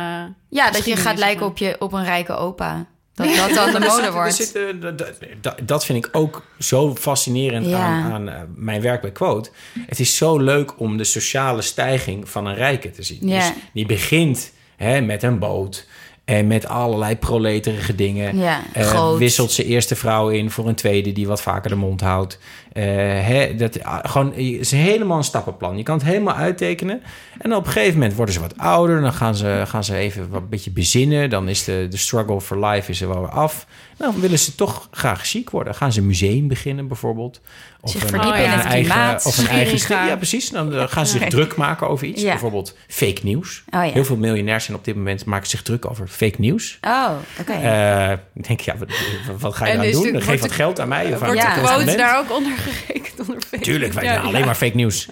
Ja, 0.49 0.71
dat 0.71 0.85
je 0.85 0.95
gaat 0.95 1.17
lijken 1.17 1.45
op, 1.45 1.57
je, 1.57 1.75
op 1.79 1.93
een 1.93 2.03
rijke 2.05 2.35
opa. 2.35 2.85
Dat 3.15 3.35
dat 3.35 3.55
dan 3.55 3.71
de 3.81 3.87
mode 3.89 4.11
wordt. 4.11 4.35
zit, 4.35 4.57
dat- 5.41 5.57
dat- 5.63 5.85
vind 5.85 6.05
ik 6.05 6.09
ook 6.15 6.43
zo 6.59 6.95
fascinerend 6.95 7.65
Ja. 7.65 7.77
aan, 7.79 8.11
aan 8.11 8.29
eh, 8.29 8.35
mijn 8.55 8.81
werk 8.81 9.01
bij 9.01 9.11
Quote. 9.11 9.49
Het 9.87 9.99
is 9.99 10.15
zo 10.17 10.37
leuk 10.37 10.79
om 10.79 10.97
de 10.97 11.03
sociale 11.03 11.61
stijging 11.61 12.29
van 12.29 12.45
een 12.45 12.55
rijke 12.55 12.91
te 12.91 13.03
zien. 13.03 13.19
Ja. 13.27 13.39
Dus 13.39 13.51
die 13.73 13.85
begint 13.85 14.51
hè, 14.75 15.01
met 15.01 15.23
een 15.23 15.39
boot 15.39 15.87
en 16.25 16.47
met 16.47 16.67
allerlei 16.67 17.17
proleterige 17.17 17.95
dingen. 17.95 18.37
Ja, 18.37 18.61
Eh, 18.73 19.15
wisselt 19.17 19.51
zijn 19.51 19.67
eerste 19.67 19.95
vrouw 19.95 20.29
in 20.29 20.51
voor 20.51 20.67
een 20.67 20.75
tweede 20.75 21.11
die 21.11 21.27
wat 21.27 21.41
vaker 21.41 21.69
de 21.69 21.75
mond 21.75 22.01
houdt. 22.01 22.39
Eh, 22.73 22.83
hè, 23.27 23.55
dat, 23.55 23.83
ah, 23.83 23.99
gewoon, 24.03 24.27
het 24.27 24.37
is 24.39 24.71
helemaal 24.71 25.17
een 25.17 25.23
stappenplan. 25.23 25.77
Je 25.77 25.83
kan 25.83 25.97
het 25.97 26.05
helemaal 26.05 26.35
uittekenen. 26.35 27.01
En 27.39 27.55
op 27.55 27.65
een 27.65 27.71
gegeven 27.71 27.93
moment 27.93 28.13
worden 28.15 28.33
ze 28.33 28.41
wat 28.41 28.57
ouder. 28.57 29.01
Dan 29.01 29.13
gaan 29.13 29.35
ze, 29.35 29.63
gaan 29.67 29.83
ze 29.83 29.95
even 29.95 30.29
wat 30.29 30.41
een 30.41 30.49
beetje 30.49 30.71
bezinnen. 30.71 31.29
Dan 31.29 31.49
is 31.49 31.63
de, 31.63 31.87
de 31.89 31.97
struggle 31.97 32.41
for 32.41 32.65
life 32.65 32.91
is 32.91 33.01
er 33.01 33.07
wel 33.07 33.19
weer 33.19 33.29
af. 33.29 33.65
Dan 33.97 34.19
willen 34.19 34.39
ze 34.39 34.55
toch 34.55 34.87
graag 34.91 35.25
ziek 35.25 35.49
worden. 35.49 35.75
Gaan 35.75 35.91
ze 35.93 35.99
een 35.99 36.07
museum 36.07 36.47
beginnen 36.47 36.87
bijvoorbeeld. 36.87 37.41
Of 37.81 37.91
Zich 37.91 38.01
een- 38.01 38.07
verdiepen 38.09 38.39
in 38.43 38.51
een 38.51 38.57
het 38.57 38.65
eigen- 38.65 38.91
klimaat. 38.91 39.25
Of 39.25 39.37
een 39.37 39.47
eigen... 39.47 40.05
Ja, 40.05 40.15
precies. 40.15 40.49
Dan 40.49 40.73
eh, 40.73 40.83
gaan 40.87 41.05
ze 41.05 41.17
zich 41.17 41.27
druk 41.37 41.55
maken 41.55 41.89
over 41.89 42.07
iets. 42.07 42.21
Ja. 42.21 42.29
Bijvoorbeeld 42.29 42.77
fake 42.87 43.19
nieuws. 43.23 43.63
Oh 43.69 43.85
ja. 43.85 43.91
Heel 43.91 44.05
veel 44.05 44.17
miljonairs 44.17 44.65
zijn 44.65 44.77
op 44.77 44.85
dit 44.85 44.95
moment 44.95 45.25
maken 45.25 45.47
zich 45.49 45.61
druk 45.61 45.89
over 45.89 46.07
fake 46.07 46.35
nieuws. 46.37 46.77
Oh, 46.81 47.09
oké. 47.39 47.51
Eh, 47.51 48.11
ik 48.33 48.47
denk, 48.47 48.59
ja, 48.59 48.77
wat, 48.77 48.87
wat 49.39 49.55
ga 49.55 49.65
je 49.65 49.71
En 49.71 49.77
nou 49.77 49.91
doen? 49.91 50.11
Dan 50.11 50.21
geef 50.21 50.41
wat 50.41 50.51
geld 50.51 50.79
aan 50.79 50.87
mij 50.87 51.05
of 51.13 51.21
aan 51.21 51.27
Wordt 51.33 51.41
de 51.41 51.61
quote 51.61 51.95
daar 51.95 52.19
ook 52.19 52.31
onder 52.37 52.51
gerekend? 52.71 53.19
Onder 53.19 53.41
fake? 53.47 53.63
Tuurlijk, 53.63 53.93
wij 53.93 54.03
Ja, 54.03 54.15
doen 54.15 54.25
alleen 54.27 54.39
ja. 54.39 54.45
maar 54.45 54.55
fake 54.55 54.75
nieuws. 54.75 55.07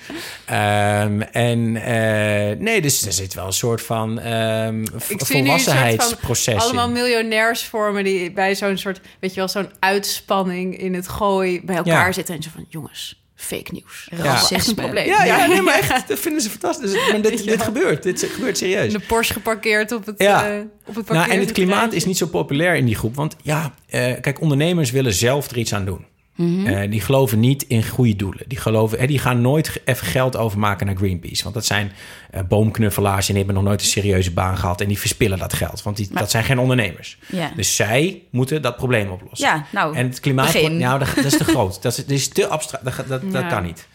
Ehm, 0.45 1.21
en 1.21 1.75
eh, 1.75 2.57
nee, 2.57 2.81
dus 2.81 3.05
er 3.05 3.13
zit 3.13 3.33
wel 3.33 3.45
een 3.45 3.53
soort 3.53 3.81
van 3.81 4.19
ehm 4.19 4.81
Ik 4.81 4.87
zie 4.87 4.97
nu 4.97 5.09
een 5.09 5.17
soort 5.17 5.27
van 5.27 5.37
volwassenheidsproces 5.45 6.61
allemaal 6.61 6.89
miljonairs 6.89 7.63
vormen 7.65 8.03
die 8.03 8.31
bij 8.31 8.55
zo'n 8.55 8.77
soort, 8.77 8.99
weet 9.19 9.33
je 9.33 9.39
wel, 9.39 9.47
zo'n 9.49 9.69
uitspanning 9.79 10.77
in 10.79 10.93
het 10.93 11.07
gooi 11.07 11.61
bij 11.63 11.75
elkaar 11.75 12.05
Ja. 12.05 12.11
zitten 12.11 12.35
en 12.35 12.43
zo 12.43 12.49
van, 12.53 12.65
jongens, 12.69 13.21
fake 13.35 13.71
nieuws. 13.71 14.07
Ja. 14.17 14.23
Dat 14.23 14.41
is 14.43 14.51
echt 14.51 14.67
een 14.67 14.75
probleem. 14.75 15.05
Ja, 15.05 15.23
ja, 15.23 15.45
nee, 15.45 15.61
maar 15.61 15.79
echt, 15.89 16.07
dat 16.07 16.19
vinden 16.19 16.41
ze 16.41 16.49
fantastisch. 16.49 16.93
Maar 16.93 17.21
dit, 17.21 17.23
dit 17.31 17.43
Ja. 17.43 17.63
gebeurt, 17.63 18.03
dit 18.03 18.23
gebeurt 18.33 18.57
serieus. 18.57 18.93
De 18.93 18.99
Porsche 18.99 19.33
geparkeerd 19.33 19.91
op 19.91 20.05
het, 20.05 20.15
Ja. 20.21 20.49
eh, 20.49 20.59
op 20.85 20.95
het 20.95 21.09
Nou, 21.09 21.31
en 21.31 21.39
het 21.39 21.51
klimaat 21.51 21.93
is 21.93 22.05
niet 22.05 22.17
zo 22.17 22.25
populair 22.27 22.75
in 22.75 22.85
die 22.85 22.95
groep. 22.95 23.15
Want 23.15 23.35
ja, 23.41 23.73
eh, 23.89 24.13
kijk, 24.21 24.41
ondernemers 24.41 24.91
willen 24.91 25.13
zelf 25.13 25.49
er 25.51 25.57
iets 25.57 25.73
aan 25.73 25.85
doen. 25.85 26.05
Mhm. 26.35 26.65
Eh, 26.65 26.91
die 26.91 27.01
geloven 27.01 27.39
niet 27.39 27.63
in 27.63 27.87
goede 27.87 28.15
doelen. 28.15 28.43
Die, 28.47 28.57
geloven, 28.57 28.99
hè, 28.99 29.07
die 29.07 29.19
gaan 29.19 29.41
nooit 29.41 29.81
even 29.85 30.07
geld 30.07 30.37
overmaken 30.37 30.85
naar 30.85 30.95
Greenpeace. 30.95 31.43
Want 31.43 31.55
dat 31.55 31.65
zijn 31.65 31.91
eh, 32.31 32.41
boomknuffelaars 32.47 33.27
en 33.27 33.33
die 33.33 33.43
hebben 33.43 33.55
nog 33.55 33.63
nooit 33.63 33.81
een 33.81 33.87
serieuze 33.87 34.31
baan 34.31 34.57
gehad. 34.57 34.81
En 34.81 34.87
die 34.87 34.99
verspillen 34.99 35.37
dat 35.37 35.53
geld. 35.53 35.83
Want 35.83 35.97
die, 35.97 36.07
dat 36.11 36.31
zijn 36.31 36.43
geen 36.43 36.59
ondernemers. 36.59 37.17
Dus 37.55 37.75
zij 37.75 38.21
moeten 38.29 38.61
dat 38.61 38.75
probleem 38.75 39.09
oplossen. 39.09 39.47
Ja, 39.47 39.65
nou, 39.71 39.95
En 39.95 40.07
het 40.07 40.19
klimaat, 40.19 40.53
begin. 40.53 40.77
nou, 40.77 40.99
dat, 40.99 41.15
dat 41.15 41.25
is 41.25 41.37
te 41.37 41.43
groot. 41.43 41.81
Dat 41.81 41.91
is, 41.91 42.05
dat 42.05 42.09
is 42.09 42.27
te 42.27 42.47
abstract. 42.47 42.83
Dat, 42.83 43.07
dat, 43.07 43.31
dat 43.31 43.47
kan 43.47 43.63
niet. 43.63 43.87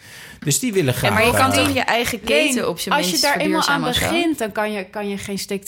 Dus 0.47 0.59
die 0.59 0.72
willen 0.72 0.94
graag... 0.94 1.12
maar 1.12 1.26
je 1.26 1.32
kan 1.32 1.53
toch 1.53 1.74
je 1.74 1.80
eigen 1.80 2.20
keten 2.20 2.55
Nee, 2.55 2.68
op 2.68 2.78
zijn 2.78 2.94
Als 2.94 3.11
je 3.11 3.20
daar 3.20 3.36
eenmaal 3.36 3.66
aan 3.66 3.82
begint, 3.82 4.38
dan 4.38 4.53
kan 4.53 4.72
je, 4.72 4.84
kan 4.84 5.09
je 5.09 5.18
geen 5.18 5.38
steak 5.38 5.62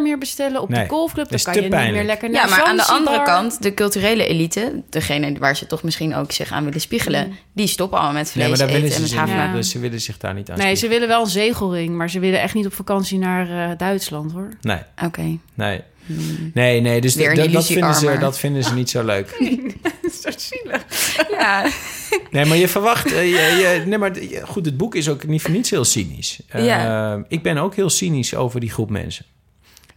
meer 0.00 0.18
bestellen 0.18 0.60
op 0.60 0.68
Nee, 0.68 0.82
de 0.82 0.88
golfclub. 0.88 1.28
dat 1.28 1.42
Dan 1.42 1.54
kan 1.54 1.62
je 1.62 1.68
niet 1.68 1.92
meer 1.92 2.04
lekker 2.04 2.30
naar 2.30 2.48
Ja, 2.48 2.56
maar 2.56 2.64
aan 2.64 2.76
de 2.76 2.84
andere 2.84 3.22
kant, 3.22 3.62
de 3.62 3.74
culturele 3.74 4.26
elite, 4.26 4.82
degene 4.90 5.38
waar 5.38 5.56
ze 5.56 5.66
toch 5.66 5.82
misschien 5.82 6.14
ook 6.14 6.32
zich 6.32 6.52
aan 6.52 6.64
willen 6.64 6.80
spiegelen, 6.80 7.36
die 7.52 7.66
stoppen 7.66 7.98
allemaal 7.98 8.16
met 8.16 8.30
vlees 8.30 8.48
Nee, 8.48 8.56
maar 8.56 8.58
daar 8.58 8.68
eten 8.68 8.80
willen 8.80 8.96
en 8.96 9.00
met 9.00 9.10
zich, 9.10 9.18
havermelk. 9.18 9.48
Ja. 9.48 9.54
dus 9.54 9.70
ze 9.70 9.78
willen 9.78 10.00
zich 10.00 10.18
daar 10.18 10.34
niet 10.34 10.50
aan 10.50 10.58
Nee, 10.58 10.74
ze 10.74 10.88
willen 10.88 11.08
wel 11.08 11.20
een 11.20 11.30
zegelring, 11.30 11.96
maar 11.96 12.10
ze 12.10 12.18
willen 12.20 12.40
echt 12.40 12.54
niet 12.54 12.66
op 12.66 12.74
vakantie 12.74 13.18
naar 13.18 13.70
eh, 13.70 13.78
Duitsland, 13.78 14.32
hoor. 14.32 14.48
Nee, 14.60 14.80
Oké. 15.04 15.38
nee. 15.54 15.80
Nee, 16.54 16.80
nee, 16.80 17.00
dus 17.00 17.14
dat, 17.52 17.66
vinden 17.66 17.94
ze, 17.94 18.06
dat 18.20 18.38
vinden 18.38 18.64
ze 18.64 18.74
niet 18.74 18.90
zo 18.90 19.04
leuk. 19.04 19.28
Zo 20.22 20.30
zielig. 20.36 20.84
Ja. 21.38 21.66
Nee, 22.30 22.44
maar 22.44 22.56
je 22.56 22.68
verwacht... 22.68 23.12
eh, 23.12 23.24
je, 23.24 23.56
je- 23.78 23.86
nee, 23.86 23.98
maar 23.98 24.12
goed, 24.42 24.66
het 24.66 24.76
boek 24.76 24.94
is 24.94 25.08
ook 25.08 25.26
niet 25.26 25.42
voor 25.42 25.50
niets 25.50 25.70
heel 25.70 25.84
cynisch. 25.84 26.40
Eh, 26.48 26.64
Ja. 26.64 27.24
Ik 27.28 27.42
ben 27.42 27.58
ook 27.58 27.74
heel 27.74 27.90
cynisch 27.90 28.34
over 28.34 28.60
die 28.60 28.70
groep 28.70 28.90
mensen. 28.90 29.24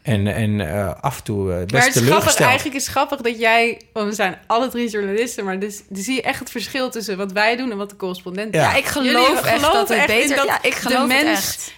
En, 0.03 0.27
en 0.27 0.61
eh, 0.61 0.91
af 1.01 1.17
en 1.17 1.23
toe 1.23 1.51
eh, 1.51 1.57
best 1.59 1.71
Maar 1.71 1.81
het 1.83 1.95
is 1.95 2.01
grappig, 2.01 2.39
eigenlijk 2.39 2.75
is 2.75 2.83
het 2.83 2.91
grappig 2.91 3.21
dat 3.21 3.39
jij... 3.39 3.81
Want 3.93 4.07
we 4.07 4.13
zijn 4.15 4.37
alle 4.47 4.67
drie 4.69 4.89
journalisten, 4.89 5.45
maar 5.45 5.59
dus, 5.59 5.81
dus 5.89 6.05
zie 6.05 6.15
je 6.15 6.21
echt 6.21 6.39
het 6.39 6.49
verschil 6.49 6.89
tussen 6.89 7.17
wat 7.17 7.31
wij 7.31 7.55
doen 7.55 7.71
en 7.71 7.77
wat 7.77 7.89
de 7.89 7.95
correspondent 7.95 8.53
Ja. 8.53 8.63
doet. 8.63 8.71
Ja, 8.71 8.77
ik 8.77 8.85
geloof 8.85 9.41
echt 9.43 9.61
dat 9.61 9.89
het 9.89 9.97
echt 9.97 10.07
beter... 10.07 10.35
dat 10.35 10.45
ja, 10.45 10.57
ik 10.61 10.73
de 10.73 10.79
geloof 10.81 10.99
het 11.11 11.23
mens 11.23 11.69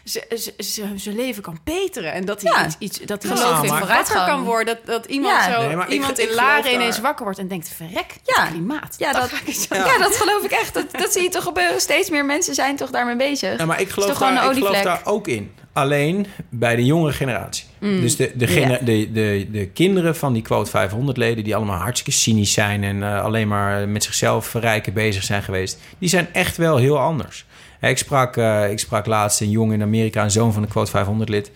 zijn 1.03 1.15
leven 1.15 1.41
kan 1.43 1.57
beteren. 1.63 2.13
En 2.13 2.25
dat 2.25 2.41
hij 2.41 2.51
Ja. 2.51 2.65
iets, 2.65 2.75
iets, 2.79 2.99
dat 2.99 3.23
hij 3.23 3.31
Geloof 3.35 3.55
zo 3.55 3.61
in 3.63 3.69
wakker 3.69 3.77
vooruitgang. 3.87 4.25
kan 4.27 4.43
worden. 4.43 4.65
Dat, 4.65 4.85
dat 4.85 5.05
iemand, 5.05 5.35
Ja. 5.45 5.53
zo, 5.61 5.67
Nee, 5.75 5.87
iemand 5.87 6.19
ik 6.19 6.29
in 6.29 6.35
Laren 6.35 6.63
daar- 6.63 6.73
ineens 6.73 6.99
wakker 6.99 7.23
wordt 7.23 7.39
en 7.39 7.47
denkt... 7.47 7.69
verrek, 7.75 8.05
Ja. 8.23 8.41
het 8.43 8.49
klimaat. 8.51 8.95
Ja, 8.97 9.13
dat, 9.13 9.29
ja, 9.69 9.97
dat 9.97 10.15
geloof 10.15 10.43
ik 10.43 10.51
echt. 10.51 10.73
Dat, 10.73 10.85
dat 10.91 11.11
zie 11.13 11.21
je 11.23 11.29
toch 11.29 11.43
gebeuren. 11.43 11.81
Steeds 11.81 12.09
meer 12.09 12.25
mensen 12.25 12.55
zijn 12.55 12.75
toch 12.75 12.89
daarmee 12.89 13.15
bezig. 13.15 13.57
Ja, 13.59 13.65
maar 13.65 13.81
ik 13.81 13.89
geloof, 13.89 14.17
daar, 14.17 14.45
ik 14.51 14.57
geloof 14.57 14.81
daar 14.81 15.01
ook 15.03 15.27
in. 15.27 15.53
Alleen 15.75 16.25
bij 16.49 16.75
de 16.75 16.85
jongere 16.85 17.13
generatie. 17.13 17.65
Mm. 17.79 18.01
Dus 18.01 18.15
de, 18.15 18.31
de, 18.35 18.77
de, 18.83 19.11
de, 19.11 19.47
de 19.51 19.67
kinderen 19.67 20.15
van 20.15 20.33
die 20.33 20.41
quote 20.41 20.69
500 20.69 21.17
leden... 21.17 21.43
die 21.43 21.55
allemaal 21.55 21.79
hartstikke 21.79 22.19
cynisch 22.19 22.53
zijn... 22.53 22.83
en 22.83 23.03
eh, 23.03 23.23
alleen 23.23 23.47
maar 23.47 23.89
met 23.89 24.03
zichzelf 24.03 24.45
verrijken 24.45 24.93
bezig 24.93 25.23
zijn 25.23 25.43
geweest... 25.43 25.79
die 25.97 26.09
zijn 26.09 26.27
echt 26.33 26.57
wel 26.57 26.77
heel 26.77 26.99
anders. 26.99 27.45
Hè, 27.79 27.89
Ik 27.89 27.97
sprak, 27.97 28.37
eh, 28.37 28.71
ik 28.71 28.79
sprak 28.79 29.05
laatst 29.05 29.41
een 29.41 29.49
jongen 29.49 29.75
in 29.75 29.81
Amerika... 29.81 30.23
een 30.23 30.31
zoon 30.31 30.53
van 30.53 30.63
een 30.63 30.69
quote 30.69 30.91
500 30.91 31.29
lid... 31.29 31.51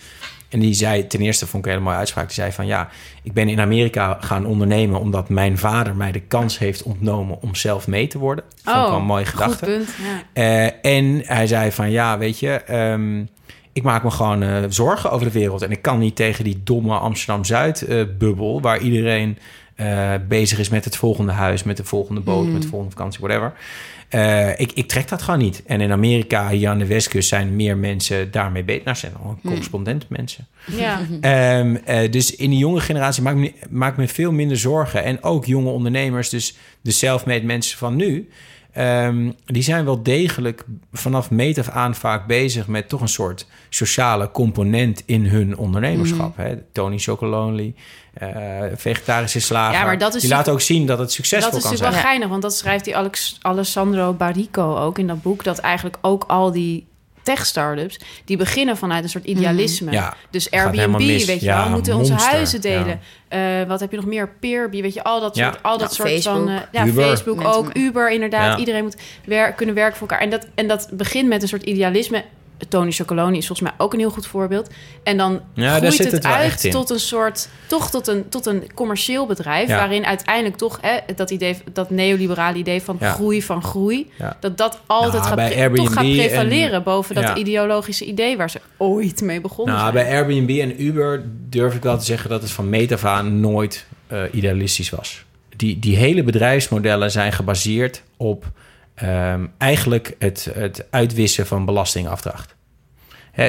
En 0.50 0.60
die 0.60 0.74
zei, 0.74 1.08
ten 1.08 1.20
eerste 1.20 1.48
vond 1.48 1.66
ik 1.66 1.66
een 1.66 1.72
hele 1.78 1.84
mooie 1.84 2.00
uitspraak. 2.00 2.26
Die 2.26 2.34
zei 2.34 2.52
van 2.52 2.66
ja, 2.66 2.90
ik 3.24 3.34
ben 3.34 3.50
in 3.50 3.60
Amerika 3.60 4.18
gaan 4.20 4.46
ondernemen 4.46 5.00
omdat 5.00 5.30
mijn 5.30 5.58
vader 5.58 5.96
mij 5.96 6.12
de 6.12 6.22
kans 6.22 6.58
heeft 6.58 6.84
ontnomen 6.84 7.42
om 7.42 7.56
zelf 7.56 7.88
mee 7.88 8.08
te 8.08 8.18
worden. 8.18 8.44
Vond 8.64 8.78
ik 8.78 8.84
wel 8.84 8.96
een 9.00 9.04
mooie 9.04 9.26
goed 9.26 9.42
gedachte. 9.42 9.66
punt. 9.66 9.90
Ja. 10.04 10.24
Eh, 10.34 10.94
en 10.98 11.22
hij 11.26 11.48
zei 11.48 11.72
van 11.72 11.92
ja, 11.92 12.18
weet 12.18 12.40
je, 12.40 12.50
ehm, 12.52 13.24
ik 13.80 13.86
maak 13.86 14.04
me 14.04 14.12
gewoon 14.12 14.44
eh, 14.44 14.64
zorgen 14.70 15.12
over 15.12 15.26
de 15.26 15.40
wereld. 15.40 15.62
En 15.62 15.72
ik 15.72 15.82
kan 15.82 16.00
niet 16.00 16.16
tegen 16.16 16.44
die 16.44 16.62
domme 16.64 16.98
Amsterdam-Zuid-bubbel... 16.98 18.62
waar 18.62 18.80
iedereen 18.80 19.38
eh, 19.76 20.14
bezig 20.28 20.60
is 20.60 20.70
met 20.70 20.86
het 20.86 20.96
volgende 20.96 21.32
huis, 21.32 21.64
met 21.64 21.78
de 21.78 21.84
volgende 21.84 22.22
boot... 22.22 22.48
met 22.48 22.62
de 22.62 22.68
volgende 22.68 22.96
vakantie, 22.96 23.20
whatever. 23.20 23.54
Eh, 24.10 24.60
ik, 24.60 24.72
ik 24.72 24.88
trek 24.88 25.08
dat 25.08 25.22
gewoon 25.22 25.40
niet. 25.40 25.64
En 25.66 25.82
in 25.82 25.92
Amerika, 25.92 26.50
hier 26.50 26.70
aan 26.70 26.78
de 26.78 26.86
westkust... 26.86 27.30
zijn 27.30 27.56
meer 27.56 27.78
mensen 27.78 28.32
daarmee 28.32 28.64
bezig. 28.64 28.84
Nou, 28.84 28.98
zijn 28.98 29.14
al 29.24 29.40
correspondent 29.44 30.10
mensen. 30.10 30.48
Ja. 30.66 31.00
Ehm, 31.22 31.76
eh, 31.76 32.12
dus 32.12 32.36
in 32.36 32.50
de 32.50 32.58
jonge 32.58 32.80
generatie 32.80 33.24
maak 33.24 33.36
me, 33.36 33.54
maak 33.70 33.98
me 33.98 34.08
veel 34.08 34.32
minder 34.32 34.58
zorgen. 34.58 35.04
En 35.04 35.24
ook 35.24 35.46
jonge 35.46 35.70
ondernemers, 35.70 36.30
dus 36.30 36.58
de 36.82 36.92
self-made 36.92 37.46
mensen 37.46 37.78
van 37.78 37.96
nu... 37.96 38.30
ehm, 38.72 39.32
die 39.46 39.64
zijn 39.64 39.86
wel 39.86 40.04
degelijk 40.04 40.64
vanaf 40.92 41.30
meet 41.32 41.58
af 41.58 41.70
aan 41.70 41.96
vaak 41.96 42.28
bezig... 42.28 42.68
met 42.68 42.90
toch 42.90 43.02
een 43.02 43.08
soort 43.08 43.48
sociale 43.70 44.32
component 44.32 45.04
in 45.06 45.26
hun 45.26 45.58
ondernemerschap. 45.58 46.38
Mhm. 46.38 46.48
Hè? 46.48 46.56
Tony 46.72 46.98
Chocolonely, 46.98 47.74
eh 48.14 48.28
vegetarische 48.76 49.40
slager. 49.40 49.80
Ja, 49.80 49.86
maar 49.86 49.98
dat 49.98 50.16
is 50.16 50.22
die 50.22 50.30
laat 50.30 50.50
ook 50.50 50.62
zien 50.62 50.86
dat 50.86 51.00
het 51.00 51.12
succesvol 51.12 51.50
Dat 51.52 51.60
is 51.60 51.64
kan 51.64 51.72
natuurlijk 51.72 51.94
zijn. 51.94 52.04
wel 52.04 52.12
geinig, 52.12 52.30
want 52.30 52.42
dat 52.42 52.56
schrijft 52.56 52.86
die 52.86 52.98
Alex, 52.98 53.38
Alessandro 53.42 54.14
Barrico 54.14 54.78
ook 54.78 55.00
in 55.00 55.08
dat 55.08 55.22
boek. 55.22 55.44
Dat 55.44 55.58
eigenlijk 55.58 55.98
ook 56.02 56.24
al 56.28 56.52
die 56.52 56.88
tech-startups, 57.24 58.00
die 58.26 58.38
beginnen 58.38 58.78
vanuit 58.78 59.04
een 59.04 59.10
soort 59.10 59.24
idealisme. 59.26 59.92
Ja, 59.92 60.16
dus 60.30 60.52
Airbnb, 60.52 60.98
weet 60.98 61.26
je 61.26 61.46
Ja, 61.46 61.56
wel, 61.56 61.66
we 61.66 61.70
moeten 61.70 61.96
onze 61.96 62.14
huizen 62.14 62.62
delen. 62.62 63.00
Eh, 63.30 63.64
wat 63.68 63.80
heb 63.80 63.92
je 63.92 63.98
nog 63.98 64.06
meer? 64.06 64.30
Peerby, 64.40 64.82
weet 64.82 64.94
je, 64.94 65.04
al 65.04 65.20
dat 65.22 65.36
Ja. 65.36 65.52
soort, 65.52 65.64
al 65.64 65.78
dat 65.78 65.90
Ja, 65.90 65.96
soort 65.96 66.10
Facebook. 66.10 66.36
van... 66.36 66.50
eh, 66.50 66.56
ja, 66.72 66.86
Uber. 66.86 67.04
Facebook 67.04 67.36
Mensen 67.36 67.54
ook, 67.58 67.70
Uber 67.78 68.12
inderdaad. 68.12 68.52
Ja. 68.54 68.58
Iedereen 68.58 68.84
moet 68.84 68.96
wer- 69.26 69.54
kunnen 69.54 69.76
werken 69.76 69.98
voor 69.98 70.08
elkaar. 70.08 70.24
En 70.26 70.30
dat, 70.30 70.48
en 70.56 70.68
dat 70.68 70.90
begint 70.92 71.28
met 71.28 71.42
een 71.42 71.48
soort 71.48 71.64
idealisme. 71.64 72.24
Tony 72.68 72.92
Chocoloni 72.92 73.38
is 73.38 73.48
volgens 73.48 73.70
mij 73.70 73.78
ook 73.80 73.94
een 73.94 74.00
heel 74.00 74.10
goed 74.10 74.28
voorbeeld. 74.28 74.70
En 75.04 75.18
dan 75.18 75.42
Ja, 75.54 75.76
groeit 75.78 75.98
het, 75.98 76.12
het 76.12 76.26
uit 76.26 76.72
tot 76.72 76.90
een 76.90 77.00
soort, 77.00 77.50
toch 77.68 77.90
tot 77.90 78.08
een, 78.08 78.30
tot 78.30 78.46
een 78.46 78.74
commercieel 78.74 79.26
bedrijf, 79.26 79.68
Ja. 79.68 79.76
waarin 79.78 80.06
uiteindelijk 80.06 80.56
toch 80.56 80.78
hè, 80.82 80.98
dat 81.16 81.30
idee, 81.32 81.58
dat 81.74 81.90
neoliberale 81.90 82.58
idee 82.58 82.82
van 82.82 82.98
Ja. 83.00 83.12
groei 83.12 83.44
van 83.44 83.64
groei, 83.64 84.12
dat 84.40 84.58
dat 84.58 84.80
altijd 84.86 85.14
Nou, 85.24 85.26
gaat, 85.26 85.36
pre- 85.36 85.44
toch 85.44 85.88
gaat 85.88 85.98
Airbnb 85.98 86.20
en- 86.20 86.28
prevaleren 86.28 86.84
boven 86.84 87.16
dat 87.16 87.38
ideologische 87.38 88.06
idee 88.06 88.38
waar 88.38 88.50
ze 88.50 88.60
ooit 88.78 89.22
mee 89.22 89.42
begonnen 89.42 89.76
Nou, 89.76 89.92
zijn. 89.92 90.06
bij 90.06 90.16
Airbnb 90.16 90.60
en 90.60 90.84
Uber 90.84 91.24
durf 91.50 91.76
ik 91.76 91.84
wel 91.84 91.98
te 91.98 92.06
zeggen 92.06 92.30
dat 92.30 92.42
het 92.42 92.52
van 92.52 92.70
meet 92.70 92.92
af 92.92 93.06
aan 93.06 93.40
nooit 93.40 93.86
eh, 94.08 94.22
idealistisch 94.32 94.90
was. 94.90 95.24
Die, 95.56 95.80
die 95.80 95.96
hele 95.96 96.24
bedrijfsmodellen 96.24 97.12
zijn 97.12 97.32
gebaseerd 97.34 98.04
op 98.18 98.46
ehm, 99.00 99.46
eigenlijk 99.58 100.16
het, 100.20 100.50
het 100.54 100.86
uitwissen 100.90 101.48
van 101.48 101.66
belastingafdracht. 101.66 102.56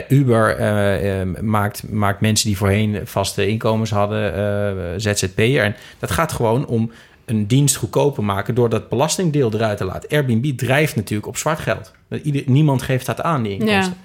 Uber 0.08 0.56
eh, 0.56 1.20
eh, 1.20 1.28
maakt, 1.40 1.90
maakt 1.90 2.20
mensen 2.20 2.46
die 2.48 2.56
voorheen 2.56 3.00
vaste 3.04 3.46
inkomens 3.48 3.90
hadden, 3.90 4.34
eh 4.34 4.94
ZZP'er. 4.96 5.62
En 5.62 5.76
dat 5.98 6.10
gaat 6.10 6.32
gewoon 6.32 6.66
om 6.66 6.90
een 7.24 7.46
dienst 7.46 7.76
goedkoper 7.76 8.24
maken 8.24 8.54
door 8.54 8.68
dat 8.68 8.88
belastingdeel 8.88 9.54
eruit 9.54 9.76
te 9.78 9.84
laten. 9.84 10.08
Airbnb 10.10 10.58
drijft 10.58 10.96
natuurlijk 10.96 11.28
op 11.28 11.36
zwart 11.36 11.58
geld. 11.58 11.92
Ieder, 12.22 12.42
niemand 12.46 12.82
geeft 12.82 13.06
dat 13.06 13.20
aan, 13.20 13.42
die 13.42 13.52
inkomsten. 13.58 13.96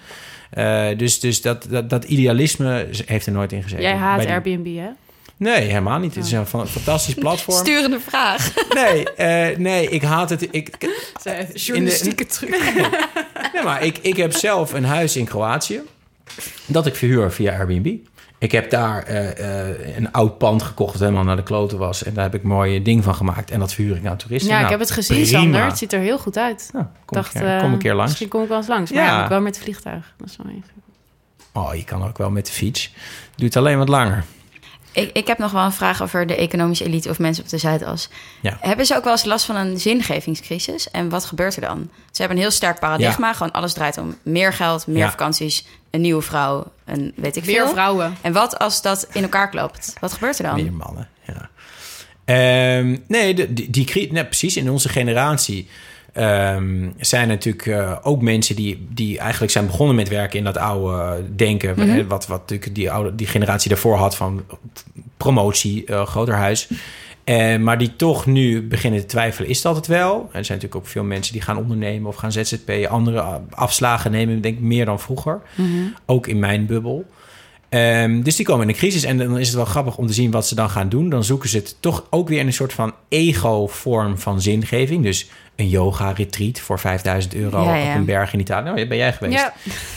Eh, 0.50 0.98
dus 0.98 1.20
dus 1.20 1.41
dat, 1.41 1.68
dat, 1.70 1.89
dat 1.89 2.04
idealisme 2.04 2.88
heeft 3.06 3.26
er 3.26 3.32
nooit 3.32 3.52
in 3.52 3.64
gezeten. 3.64 3.84
Jij 3.84 3.96
haat 3.96 4.16
Bij 4.18 4.26
die- 4.26 4.34
Airbnb, 4.36 4.78
hè? 4.78 4.89
Nee, 5.38 5.62
helemaal 5.62 6.00
niet. 6.00 6.16
Het 6.16 6.26
is 6.26 6.32
een 6.32 6.46
fa- 6.46 6.66
fantastisch 6.66 7.14
platform. 7.14 7.58
Sturende 7.58 8.00
vraag. 8.00 8.54
Nee, 8.74 9.14
eh, 9.14 9.58
nee, 9.58 9.90
ik 9.90 10.02
haat 10.02 10.30
het. 10.30 10.48
Ik, 10.52 10.78
Journalistieke 11.54 12.26
truc. 12.26 12.74
nee, 13.54 13.64
maar 13.64 13.84
ik, 13.84 13.98
ik 13.98 14.18
heb 14.18 14.34
zelf 14.34 14.74
een 14.74 14.86
huis 14.86 15.16
in 15.16 15.26
Kroatië 15.26 15.82
dat 16.66 16.86
ik 16.86 16.96
verhuur 16.96 17.32
via 17.32 17.58
Airbnb. 17.58 17.96
Ik 18.40 18.52
heb 18.52 18.70
daar 18.70 19.04
eh, 19.04 19.70
eh, 19.70 19.98
een 19.98 20.12
oud 20.12 20.38
pand 20.38 20.64
gekocht 20.64 20.92
dat 20.92 21.02
helemaal 21.02 21.24
naar 21.24 21.36
de 21.36 21.44
kloten 21.44 21.78
was. 21.78 22.04
En 22.04 22.14
daar 22.14 22.24
heb 22.24 22.36
ik 22.36 22.42
een 22.44 22.50
mooie 22.50 22.82
ding 22.82 23.04
van 23.04 23.16
gemaakt. 23.16 23.52
En 23.52 23.60
dat 23.60 23.74
verhuur 23.74 23.96
ik 23.96 24.06
aan 24.06 24.18
toeristen. 24.18 24.50
Ja, 24.50 24.56
ik 24.56 24.62
Nou, 24.62 24.72
heb 24.72 24.82
het 24.82 24.92
gezien, 24.92 25.22
prima. 25.22 25.40
Sander. 25.40 25.66
Het 25.66 25.78
ziet 25.78 25.94
er 25.94 26.00
heel 26.00 26.18
goed 26.20 26.38
uit. 26.38 26.70
Nou, 26.74 26.86
kom, 27.06 27.18
dacht, 27.18 27.36
een 27.36 27.42
keer, 27.42 27.60
kom 27.60 27.74
een 27.74 27.80
keer 27.80 27.94
langs. 27.94 28.10
Misschien 28.10 28.30
kom 28.30 28.42
ik 28.42 28.48
wel 28.48 28.58
eens 28.58 28.68
langs. 28.68 28.92
Maar 28.92 29.04
Ja. 29.04 29.10
ja, 29.14 29.20
moet 29.20 29.30
wel 29.30 29.42
met 29.42 29.56
het 29.56 29.64
vliegtuig. 29.64 30.14
Dat 30.18 30.28
is 30.30 30.38
wel 30.44 30.52
even. 30.52 30.72
Oh, 31.54 31.76
je 31.76 31.84
kan 31.84 32.04
ook 32.08 32.18
wel 32.18 32.30
met 32.30 32.46
de 32.46 32.52
fiets. 32.52 32.94
Duurt 33.36 33.56
alleen 33.56 33.78
wat 33.78 33.90
langer. 33.90 34.24
Ik, 34.96 35.10
ik 35.14 35.28
heb 35.28 35.38
nog 35.38 35.52
wel 35.52 35.64
een 35.64 35.72
vraag 35.72 36.02
over 36.02 36.28
de 36.28 36.36
economische 36.36 36.86
elite 36.86 37.10
of 37.10 37.20
mensen 37.20 37.43
op 37.43 37.50
de 37.50 37.58
Zuidas. 37.58 38.10
Ja. 38.41 38.58
Hebben 38.62 38.86
ze 38.86 38.96
ook 38.96 39.04
wel 39.04 39.12
eens 39.14 39.26
last 39.26 39.46
van 39.46 39.56
een 39.56 39.80
zingevingscrisis? 39.80 40.91
En 40.91 41.10
wat 41.10 41.26
gebeurt 41.26 41.56
er 41.56 41.62
dan? 41.62 41.89
Ze 42.12 42.20
hebben 42.20 42.38
een 42.38 42.43
heel 42.43 42.52
sterk 42.52 42.80
paradigma. 42.80 43.34
Gewoon 43.34 43.52
alles 43.52 43.74
draait 43.74 43.98
om 43.98 44.18
meer 44.24 44.54
geld, 44.54 44.88
meer 44.88 44.98
Ja. 44.98 45.10
vakanties, 45.10 45.66
een 45.91 46.02
nieuwe 46.02 46.22
vrouw, 46.22 46.72
en 46.86 47.14
weet 47.16 47.36
ik 47.36 47.43
veel. 47.43 47.68
vrouwen. 47.70 48.18
En 48.22 48.34
wat 48.34 48.60
als 48.60 48.82
dat 48.82 49.08
in 49.12 49.24
elkaar 49.24 49.50
klopt? 49.50 49.93
Wat 50.00 50.14
gebeurt 50.14 50.38
er 50.38 50.43
dan? 50.46 50.56
Meer 50.56 50.74
mannen, 50.74 51.10
ja. 51.28 51.50
Ehm, 52.26 52.98
nee, 53.08 53.34
de, 53.34 53.54
die, 53.54 53.70
die 53.70 54.12
nee, 54.12 54.26
precies. 54.26 54.58
In 54.58 54.70
onze 54.70 54.89
generatie 54.89 55.70
ehm, 56.16 56.89
zijn 56.99 57.28
natuurlijk 57.28 57.66
eh, 57.66 57.97
ook 58.01 58.22
mensen 58.22 58.55
die, 58.55 58.88
die 58.89 59.20
eigenlijk 59.20 59.51
zijn 59.51 59.66
begonnen 59.66 59.95
met 59.95 60.09
werken 60.09 60.38
in 60.38 60.45
dat 60.45 60.57
oude 60.57 61.24
denken. 61.36 61.80
hè, 61.89 62.07
Wat, 62.07 62.28
wat 62.28 62.39
natuurlijk 62.39 62.76
die, 62.76 62.91
oude, 62.91 63.16
die 63.16 63.28
generatie 63.28 63.70
daarvoor 63.70 63.95
had 63.95 64.16
van 64.16 64.43
promotie, 65.18 65.86
eh, 65.86 66.05
groter 66.05 66.34
huis. 66.34 66.68
Eh, 67.24 67.57
maar 67.57 67.78
die 67.78 67.95
toch 67.95 68.26
nu 68.26 68.68
beginnen 68.68 68.99
te 68.99 69.05
twijfelen, 69.05 69.49
is 69.49 69.61
dat 69.61 69.76
het 69.76 69.88
wel? 69.88 70.16
Er 70.16 70.45
zijn 70.45 70.57
natuurlijk 70.57 70.76
ook 70.76 70.88
veel 70.88 71.03
mensen 71.03 71.34
die 71.34 71.41
gaan 71.41 71.57
ondernemen 71.57 72.09
of 72.09 72.16
gaan 72.16 72.32
ZZP, 72.32 72.72
andere 72.89 73.41
afslagen 73.49 74.11
nemen, 74.11 74.41
denk 74.41 74.57
ik 74.57 74.63
meer 74.63 74.86
dan 74.86 74.99
vroeger. 74.99 75.41
Ook 76.05 76.28
in 76.28 76.39
mijn 76.39 76.66
bubbel. 76.66 77.05
Ehm, 77.76 78.21
dus 78.21 78.36
die 78.36 78.45
komen 78.45 78.63
in 78.63 78.69
een 78.69 78.76
crisis 78.76 79.03
en 79.03 79.17
dan 79.17 79.39
is 79.39 79.47
het 79.47 79.55
wel 79.55 79.65
grappig 79.65 79.97
om 79.97 80.07
te 80.07 80.13
zien 80.13 80.32
wat 80.32 80.47
ze 80.47 80.55
dan 80.55 80.69
gaan 80.69 80.89
doen. 80.89 81.09
Dan 81.09 81.23
zoeken 81.23 81.49
ze 81.49 81.57
het 81.57 81.76
toch 81.80 82.05
ook 82.09 82.28
weer 82.30 82.39
in 82.39 82.47
een 82.47 82.53
soort 82.53 82.73
van 82.73 82.93
ego-vorm 83.09 84.17
van 84.17 84.41
zingeving. 84.41 85.03
Dus 85.03 85.30
een 85.55 85.69
yoga-retreat 85.69 86.59
voor 86.59 86.80
5000 86.80 87.36
euro 87.36 87.63
Ja, 87.63 87.76
ja. 87.76 87.89
op 87.89 87.95
een 87.95 88.05
berg 88.05 88.34
in 88.34 88.39
Italië. 88.39 88.63
Nou, 88.63 88.88
ben 88.88 88.97
jij 88.97 89.13
geweest. 89.13 89.38
Ja, 89.39 89.53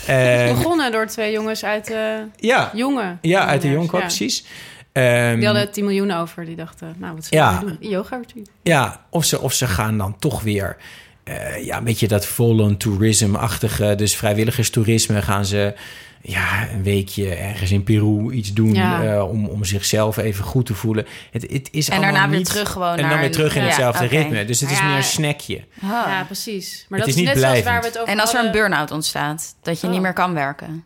Ehm, 0.47 0.55
begonnen 0.55 0.93
door 0.93 1.07
twee 1.07 1.33
jongens 1.33 1.65
uit 1.65 1.91
uh, 1.91 1.97
ja, 2.37 2.71
jonge. 2.75 3.17
ja, 3.21 3.47
uit 3.47 3.63
de 3.63 3.69
ja. 3.69 3.85
precies. 3.87 4.45
Ehm, 4.93 5.37
Die 5.37 5.47
hadden 5.47 5.71
10 5.73 5.85
miljoen 5.85 6.11
over. 6.11 6.45
Die 6.45 6.57
dachten, 6.57 6.95
nou, 6.99 7.15
wat 7.15 7.25
zullen 7.25 7.59
we 7.59 7.65
doen? 7.65 7.91
Yoga 7.91 8.17
retreat. 8.17 8.49
Ja, 8.63 9.05
of 9.11 9.25
ze, 9.25 9.41
of 9.41 9.53
ze 9.53 9.67
gaan 9.67 9.99
dan 9.99 10.17
toch 10.19 10.43
weer... 10.43 10.77
eh, 11.25 11.65
ja, 11.65 11.77
een 11.79 11.85
beetje 11.85 12.09
dat 12.09 12.27
volunteerism-achtige... 12.27 13.95
dus 13.95 14.17
vrijwilligerstoerisme 14.17 15.23
gaan 15.23 15.45
ze... 15.45 15.75
Ja, 16.23 16.69
een 16.75 16.83
weekje 16.83 17.35
ergens 17.35 17.71
in 17.71 17.83
Peru 17.85 18.31
iets 18.33 18.53
doen... 18.53 18.75
Ja. 18.75 19.03
eh, 19.15 19.29
om, 19.31 19.47
om 19.47 19.65
zichzelf 19.65 20.17
even 20.17 20.45
goed 20.45 20.67
te 20.67 20.75
voelen. 20.75 21.07
Het, 21.31 21.43
het 21.51 21.69
is 21.73 21.89
En 21.89 22.01
daarna 22.01 22.29
weer 22.29 22.45
terug 22.45 22.71
gewoon 22.73 22.95
En 22.97 23.01
naar 23.01 23.11
dan 23.11 23.21
weer 23.21 23.31
terug 23.33 23.55
in 23.55 23.61
Ja, 23.61 23.67
hetzelfde 23.67 24.07
ritme. 24.07 24.45
Dus 24.45 24.61
het 24.61 24.71
is 24.71 24.79
Ja. 24.79 24.87
meer 24.87 24.97
een 24.97 25.03
snackje. 25.03 25.65
Ah. 25.83 25.89
Ja, 25.91 26.23
precies. 26.25 26.87
Maar 26.89 26.99
Het 26.99 27.09
dat 27.09 27.17
is 27.17 27.23
is, 27.23 27.27
niet 27.29 27.35
net 27.41 27.45
zoals 27.45 27.63
waar 27.63 27.81
we 27.81 27.87
het 27.87 27.99
over 27.99 28.13
En 28.13 28.21
als 28.21 28.35
er 28.35 28.45
een 28.45 28.53
burn-out 28.53 28.91
ontstaat, 28.91 29.55
dat 29.63 29.81
je 29.81 29.87
Oh. 29.87 29.93
niet 29.93 30.03
meer 30.03 30.13
kan 30.13 30.35
werken. 30.35 30.85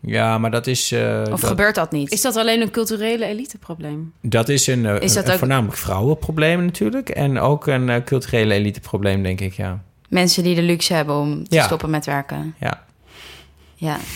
Ja, 0.00 0.38
maar 0.38 0.50
dat 0.50 0.66
is... 0.66 0.92
eh, 0.92 1.20
Of 1.32 1.40
dat, 1.40 1.44
gebeurt 1.50 1.74
dat 1.74 1.92
niet? 1.92 2.12
Is 2.12 2.20
dat 2.20 2.36
alleen 2.36 2.60
een 2.60 2.70
culturele 2.70 3.24
eliteprobleem? 3.24 4.12
dat 4.20 4.48
is 4.48 4.66
een, 4.66 4.86
eh, 4.86 5.00
Is 5.00 5.12
dat 5.12 5.24
een 5.26 5.32
ook- 5.32 5.38
voornamelijk 5.38 5.78
vrouwenprobleem 5.78 6.64
natuurlijk. 6.64 7.08
En 7.08 7.38
ook 7.38 7.66
een 7.66 8.04
culturele 8.04 8.54
eliteprobleem, 8.54 9.22
denk 9.22 9.40
ik, 9.40 9.52
ja. 9.52 9.82
Mensen 10.08 10.42
die 10.42 10.54
de 10.54 10.62
luxe 10.62 10.94
hebben 10.94 11.14
om 11.16 11.48
te 11.48 11.54
Ja. 11.56 11.64
stoppen 11.64 11.90
met 11.90 12.06
werken. 12.06 12.54
Ja. 12.60 12.84
Ja. 13.82 13.96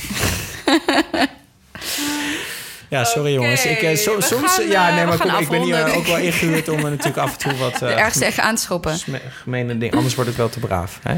Ja, 2.89 3.05
sorry 3.05 3.33
jongens. 3.33 3.67
Ik, 3.67 3.83
eh, 3.83 3.97
so- 3.97 4.21
soms, 4.21 4.55
gaan, 4.55 4.69
ja, 4.69 4.89
eh, 4.89 4.95
nee, 4.95 5.03
we 5.05 5.09
maar 5.09 5.19
kom, 5.19 5.31
ik 5.41 5.49
ben 5.49 5.63
hier 5.63 5.75
afronden, 5.75 5.99
ook 5.99 6.07
wel 6.07 6.19
ingehuurd 6.19 6.69
om 6.69 6.79
er 6.85 6.91
natuurlijk 6.91 7.17
af 7.17 7.33
en 7.33 7.39
toe 7.39 7.57
wat 7.59 7.83
eh 7.83 7.99
ergens 7.99 8.19
tegen 8.19 8.55
te 8.55 8.61
schoppen. 8.63 8.97
sme- 8.99 9.21
gemene 9.43 9.79
dingen. 9.79 9.97
Anders 9.97 10.15
word 10.15 10.29
ik 10.29 10.37
wel 10.37 10.49
te 10.49 10.59
braaf. 10.59 11.01
Hè? 11.03 11.15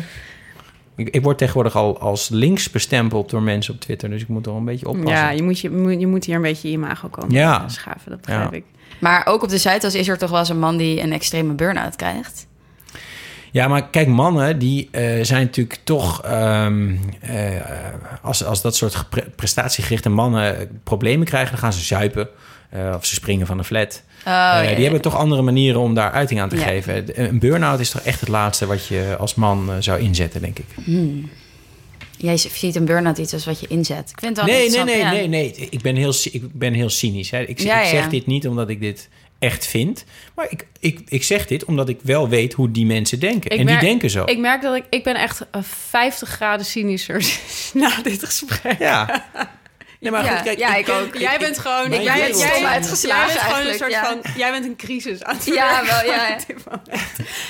Ik, 0.97 1.09
ik 1.09 1.23
word 1.23 1.39
tegenwoordig 1.39 1.77
al 1.77 1.99
als 2.01 2.29
links 2.29 2.71
bestempeld 2.71 3.31
door 3.31 3.43
mensen 3.43 3.75
op 3.75 3.81
Twitter, 3.81 4.11
dus 4.11 4.23
ik 4.23 4.29
moet 4.29 4.47
er 4.47 4.53
een 4.53 4.65
beetje 4.65 4.89
oppassen. 4.89 5.17
Ja, 5.19 5.31
je 5.31 5.43
moet, 5.43 5.61
je, 5.61 5.99
je 5.99 6.07
moet 6.07 6.25
hier 6.25 6.37
een 6.37 6.43
beetje 6.43 6.69
imago 6.69 7.09
komen 7.09 7.31
Ja. 7.35 7.63
eh, 7.63 7.69
schaven, 7.69 8.11
dat 8.11 8.21
begrijp 8.21 8.51
Ja. 8.51 8.57
ik. 8.57 8.65
Maar 8.99 9.27
ook 9.27 9.43
op 9.43 9.49
de 9.49 9.59
Zuidas 9.59 9.95
is 9.95 10.09
er 10.09 10.19
toch 10.19 10.31
wel 10.31 10.39
eens 10.39 10.49
een 10.49 10.59
man 10.59 10.77
die 10.77 11.01
een 11.01 11.13
extreme 11.13 11.53
burn-out 11.53 11.97
krijgt. 11.97 12.47
Ja, 13.59 13.69
maar 13.69 13.89
kijk, 13.89 14.07
mannen 14.09 14.59
die 14.59 14.89
eh, 14.91 15.25
zijn 15.25 15.43
natuurlijk 15.45 15.79
toch... 15.85 16.23
ehm, 16.23 16.95
eh, 17.21 17.51
als, 18.23 18.45
als 18.45 18.63
dat 18.63 18.77
soort 18.77 19.05
prestatiegerichte 19.37 20.09
mannen 20.09 20.81
problemen 20.85 21.27
krijgen... 21.27 21.51
dan 21.51 21.59
gaan 21.59 21.73
ze 21.73 21.85
zuipen 21.85 22.29
eh, 22.71 22.93
of 22.97 23.05
ze 23.05 23.15
springen 23.15 23.47
van 23.47 23.59
een 23.59 23.65
flat. 23.65 24.03
Oh, 24.27 24.33
Eh, 24.33 24.33
ja, 24.33 24.61
die 24.63 24.77
ja. 24.77 24.83
hebben 24.83 25.01
toch 25.01 25.17
andere 25.17 25.43
manieren 25.43 25.81
om 25.81 25.95
daar 25.95 26.11
uiting 26.11 26.41
aan 26.41 26.49
te 26.49 26.57
Ja. 26.57 26.63
geven. 26.63 27.23
Een 27.25 27.39
burn-out 27.39 27.81
is 27.81 27.91
toch 27.91 28.01
echt 28.03 28.21
het 28.21 28.29
laatste 28.29 28.67
wat 28.67 28.87
je 28.87 29.17
als 29.19 29.35
man 29.35 29.71
eh, 29.71 29.77
zou 29.81 30.01
inzetten, 30.01 30.41
denk 30.41 30.59
ik. 30.59 30.67
Jij 32.17 32.37
ziet 32.37 32.75
een 32.77 32.85
burn-out 32.85 33.19
iets 33.19 33.33
als 33.33 33.45
wat 33.45 33.61
je 33.61 33.67
inzet. 33.67 34.11
Ik 34.11 34.19
vind 34.19 34.37
het 34.37 34.47
wel 34.47 34.55
Nee, 34.57 34.71
nee, 34.71 34.85
nee, 34.85 35.05
nee, 35.05 35.29
nee. 35.29 35.67
Ik 35.71 35.83
ben 35.83 35.97
heel, 35.97 36.15
ik 36.33 36.53
ben 36.53 36.73
heel 36.73 36.91
cynisch. 36.91 37.31
Hè. 37.31 37.41
Ik, 37.41 37.49
ik 37.49 37.61
zeg 37.85 38.09
dit 38.09 38.27
niet 38.27 38.49
omdat 38.49 38.69
ik 38.69 38.81
dit 38.81 39.09
echt 39.39 39.67
vind. 39.67 40.05
Maar 40.35 40.47
ik, 40.51 40.67
ik, 40.81 41.01
ik 41.09 41.25
zeg 41.25 41.47
dit 41.47 41.65
omdat 41.65 41.89
ik 41.89 41.99
wel 42.03 42.29
weet 42.29 42.53
hoe 42.53 42.71
die 42.71 42.87
mensen 42.87 43.21
denken. 43.21 43.51
Ik 43.51 43.59
en 43.59 43.65
merk- 43.65 43.81
die 43.81 43.89
denken 43.89 44.11
zo. 44.11 44.25
Ik 44.25 44.39
merk 44.39 44.63
dat 44.63 44.77
ik... 44.77 44.85
Ik 44.91 45.05
ben 45.05 45.15
echt 45.15 45.47
eh, 45.51 45.63
50 45.63 46.29
graden 46.29 46.67
cynischer 46.67 47.39
na 47.75 48.03
dit 48.03 48.25
gesprek. 48.25 48.79
Ja. 48.79 49.27
Nee, 50.01 50.11
maar 50.11 50.25
Ja, 50.25 50.35
goed, 50.35 50.43
kijk, 50.45 50.59
ja, 50.59 50.75
ik 50.75 50.85
ken- 50.85 50.95
ook. 50.95 51.17
Jij 51.17 51.39
bent 51.39 51.59
gewoon... 51.59 51.89
Mijn 51.89 52.03
jij, 52.03 52.15
wereld 52.15 52.39
jij, 52.39 52.61
jij, 52.61 52.71
bent 52.81 52.87
gewoon 53.01 53.15
een 53.15 53.41
eigenlijk, 53.41 53.79
soort 53.79 53.91
ja. 53.91 54.05
van... 54.05 54.21
Jij 54.37 54.51
bent 54.51 54.65
een 54.65 54.77
crisis 54.77 55.23
aan 55.25 55.35
het 55.37 55.45
Ja, 55.45 55.85
wel, 55.85 56.13
ja, 56.13 56.29
ja. 56.29 56.37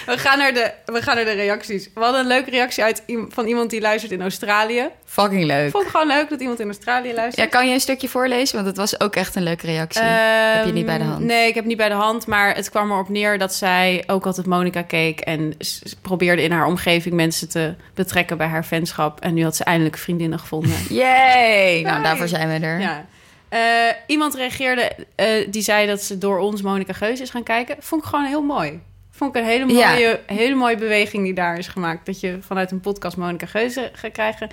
We 0.06 0.18
gaan, 0.18 0.38
naar 0.38 0.54
de, 0.54 0.72
we 0.84 1.02
gaan 1.02 1.16
naar 1.16 1.24
de 1.24 1.30
reacties. 1.32 1.88
We 1.94 2.00
hadden 2.00 2.20
een 2.20 2.26
leuke 2.26 2.50
reactie 2.50 2.82
uit, 2.82 3.02
van 3.28 3.46
iemand 3.46 3.70
die 3.70 3.80
luistert 3.80 4.12
in 4.12 4.20
Australië. 4.20 4.88
Fucking 5.04 5.44
leuk. 5.44 5.64
Ik 5.66 5.70
vond 5.70 5.82
het 5.84 5.92
gewoon 5.92 6.06
leuk 6.16 6.28
dat 6.28 6.40
iemand 6.40 6.60
in 6.60 6.66
Australië 6.66 7.08
Ja, 7.08 7.14
luistert. 7.14 7.48
kan 7.50 7.66
je 7.68 7.74
een 7.74 7.80
stukje 7.80 8.08
voorlezen? 8.08 8.54
Want 8.54 8.66
het 8.66 8.76
was 8.76 9.00
ook 9.00 9.16
echt 9.16 9.34
een 9.34 9.42
leuke 9.42 9.66
reactie. 9.66 10.02
Heb 10.02 10.66
je 10.66 10.72
niet 10.72 10.86
bij 10.86 10.98
de 10.98 11.04
hand? 11.04 11.18
Ehm, 11.18 11.26
Nee, 11.26 11.48
ik 11.48 11.54
heb 11.54 11.64
niet 11.64 11.76
bij 11.76 11.88
de 11.88 11.94
hand. 11.94 12.26
Maar 12.26 12.54
het 12.54 12.70
kwam 12.70 12.90
erop 12.90 13.08
neer 13.08 13.38
dat 13.38 13.54
zij 13.54 14.04
ook 14.06 14.26
altijd 14.26 14.46
Monica 14.46 14.82
keek... 14.82 15.20
en 15.20 15.56
probeerde 16.02 16.42
in 16.42 16.52
haar 16.52 16.66
omgeving 16.66 17.14
mensen 17.14 17.48
te 17.48 17.74
betrekken 17.94 18.36
bij 18.36 18.46
haar 18.46 18.64
fanschap. 18.64 19.20
En 19.20 19.34
nu 19.34 19.42
had 19.42 19.56
ze 19.56 19.64
eindelijk 19.64 19.96
vriendinnen 19.98 20.38
gevonden. 20.38 20.76
Yay! 20.88 21.80
Nou, 21.82 22.02
daarvoor 22.02 22.28
zijn 22.28 22.37
we 22.46 22.66
er. 22.66 22.80
Ja. 22.80 23.06
Eh, 23.48 23.94
iemand 24.06 24.34
reageerde, 24.34 24.92
eh, 25.14 25.46
die 25.50 25.62
zei 25.62 25.86
dat 25.86 26.02
ze 26.02 26.18
door 26.18 26.38
ons 26.38 26.62
Monica 26.62 26.92
Geus 26.92 27.20
is 27.20 27.30
gaan 27.30 27.42
kijken. 27.42 27.76
Vond 27.78 28.02
ik 28.02 28.08
gewoon 28.08 28.24
heel 28.24 28.42
mooi. 28.42 28.80
Vond 29.10 29.34
ik 29.36 29.42
een 29.42 29.48
hele 29.48 29.72
Ja. 29.72 29.90
mooie, 29.90 30.20
hele 30.26 30.54
mooie 30.54 30.76
beweging 30.76 31.24
die 31.24 31.34
daar 31.34 31.58
is 31.58 31.66
gemaakt. 31.66 32.06
Dat 32.06 32.20
je 32.20 32.38
vanuit 32.40 32.70
een 32.70 32.80
podcast 32.80 33.16
Monica 33.16 33.46
Geuze 33.46 33.90
gaat 33.92 34.12
krijgen. 34.12 34.48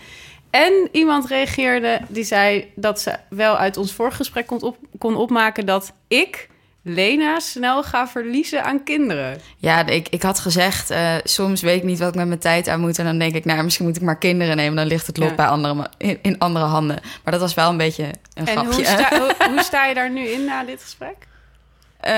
En 0.50 0.90
iemand 0.92 1.28
reageerde, 1.28 2.00
die 2.08 2.24
zei 2.24 2.72
dat 2.76 3.02
ze 3.02 3.16
wel 3.30 3.58
uit 3.58 3.78
ons 3.78 3.94
vorige 3.94 4.16
gesprek 4.16 4.48
kon, 4.48 4.62
op, 4.62 4.78
kon 4.98 5.16
opmaken 5.16 5.66
dat 5.66 5.94
ik, 6.08 6.50
Lena, 6.88 7.40
snel 7.40 7.84
ga 7.84 8.08
verliezen 8.08 8.64
aan 8.64 8.84
kinderen. 8.84 9.42
Ja, 9.58 9.86
ik, 9.86 10.08
ik 10.10 10.22
had 10.22 10.40
gezegd, 10.40 10.90
eh, 10.90 11.16
soms 11.24 11.62
weet 11.62 11.78
ik 11.78 11.84
niet 11.84 12.00
wat 12.00 12.08
ik 12.10 12.16
met 12.16 12.28
mijn 12.28 12.40
tijd 12.40 12.68
aan 12.68 12.80
moet. 12.80 13.00
En 13.00 13.06
dan 13.06 13.18
denk 13.20 13.36
ik, 13.36 13.46
nou, 13.46 13.64
misschien 13.64 13.86
moet 13.86 13.96
ik 13.96 14.02
maar 14.02 14.18
kinderen 14.18 14.56
nemen. 14.56 14.76
Dan 14.76 14.86
ligt 14.88 15.08
het 15.08 15.18
lot 15.18 15.30
Ja. 15.30 15.36
bij 15.36 15.46
andere, 15.48 15.90
in, 15.98 16.20
in 16.22 16.40
andere 16.40 16.66
handen. 16.66 17.00
Maar 17.24 17.32
dat 17.34 17.42
was 17.42 17.54
wel 17.54 17.70
een 17.70 17.78
beetje 17.78 18.04
een 18.34 18.46
En 18.48 18.48
grapje. 18.48 18.74
hoe 18.74 18.84
sta, 18.86 19.10
hoe, 19.20 19.36
hoe 19.50 19.64
sta 19.64 19.86
je 19.86 19.94
daar 19.94 20.10
nu 20.12 20.28
in 20.28 20.46
na 20.46 20.64
dit 20.64 20.82
gesprek? 20.82 21.16
Eh, 22.06 22.14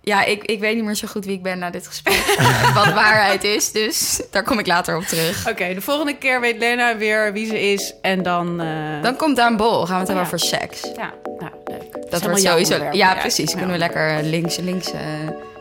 ja, 0.00 0.24
ik, 0.24 0.44
ik 0.44 0.60
weet 0.60 0.74
niet 0.74 0.84
meer 0.84 0.94
zo 0.94 1.06
goed 1.08 1.24
wie 1.24 1.34
ik 1.36 1.42
ben 1.42 1.58
na 1.58 1.70
dit 1.70 1.86
gesprek. 1.86 2.24
wat 2.74 2.92
waarheid 2.92 3.44
is, 3.44 3.72
dus 3.72 4.20
daar 4.30 4.42
kom 4.42 4.58
ik 4.58 4.66
later 4.66 4.96
op 4.96 5.02
terug. 5.04 5.48
Oké, 5.48 5.74
de 5.74 5.80
volgende 5.80 6.16
keer 6.16 6.40
weet 6.40 6.58
Lena 6.58 6.96
weer 6.96 7.32
wie 7.32 7.46
ze 7.46 7.72
is. 7.72 7.94
En 8.02 8.22
dan... 8.22 8.60
eh, 8.60 9.02
Dan 9.02 9.16
komt 9.16 9.36
daar 9.36 9.50
een 9.50 9.56
bol. 9.56 9.86
Gaan 9.86 9.94
we 9.94 9.98
het 9.98 10.08
hebben 10.08 10.14
ja. 10.16 10.20
over 10.22 10.38
seks. 10.38 10.80
Ja, 10.96 11.12
nou, 11.38 11.52
leuk. 11.64 12.10
Dat 12.10 12.22
wordt 12.22 12.40
sowieso... 12.40 12.72
onderwerp. 12.72 12.94
Ja, 12.94 13.14
precies. 13.14 13.50
ja. 13.50 13.56
Kunnen 13.56 13.72
we 13.72 13.78
lekker 13.78 14.22
links, 14.22 14.56
links, 14.56 14.92
eh 14.92 15.00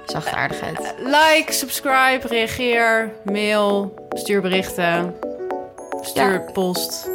zachtaardigheid. 0.05 0.93
Like, 1.03 1.45
subscribe, 1.53 2.19
reageer, 2.29 3.11
mail, 3.23 3.93
stuur 4.09 4.41
berichten, 4.41 5.15
stuur 6.01 6.31
Ja. 6.31 6.51
post. 6.53 7.09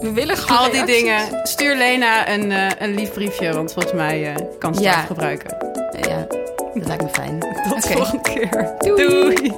We 0.00 0.12
willen 0.12 0.36
gewoon 0.36 0.58
Al 0.58 0.64
die 0.64 0.72
reacties. 0.84 0.96
dingen. 1.02 1.46
Stuur 1.46 1.76
Lena 1.76 2.28
een, 2.28 2.52
eh, 2.52 2.66
een 2.78 2.94
lief 2.94 3.12
briefje, 3.12 3.52
want 3.52 3.72
volgens 3.72 3.94
mij 3.94 4.26
eh, 4.34 4.44
kan 4.58 4.74
ze 4.74 4.80
Ja. 4.82 4.96
dat 4.96 5.06
gebruiken. 5.06 5.56
Ja, 6.08 6.26
dat 6.74 6.86
lijkt 6.86 7.02
me 7.02 7.08
fijn. 7.12 7.38
Tot 7.68 7.82
de 7.82 7.88
volgende 7.92 8.22
keer. 8.22 8.74
Doei. 8.78 9.08
Doei. 9.08 9.52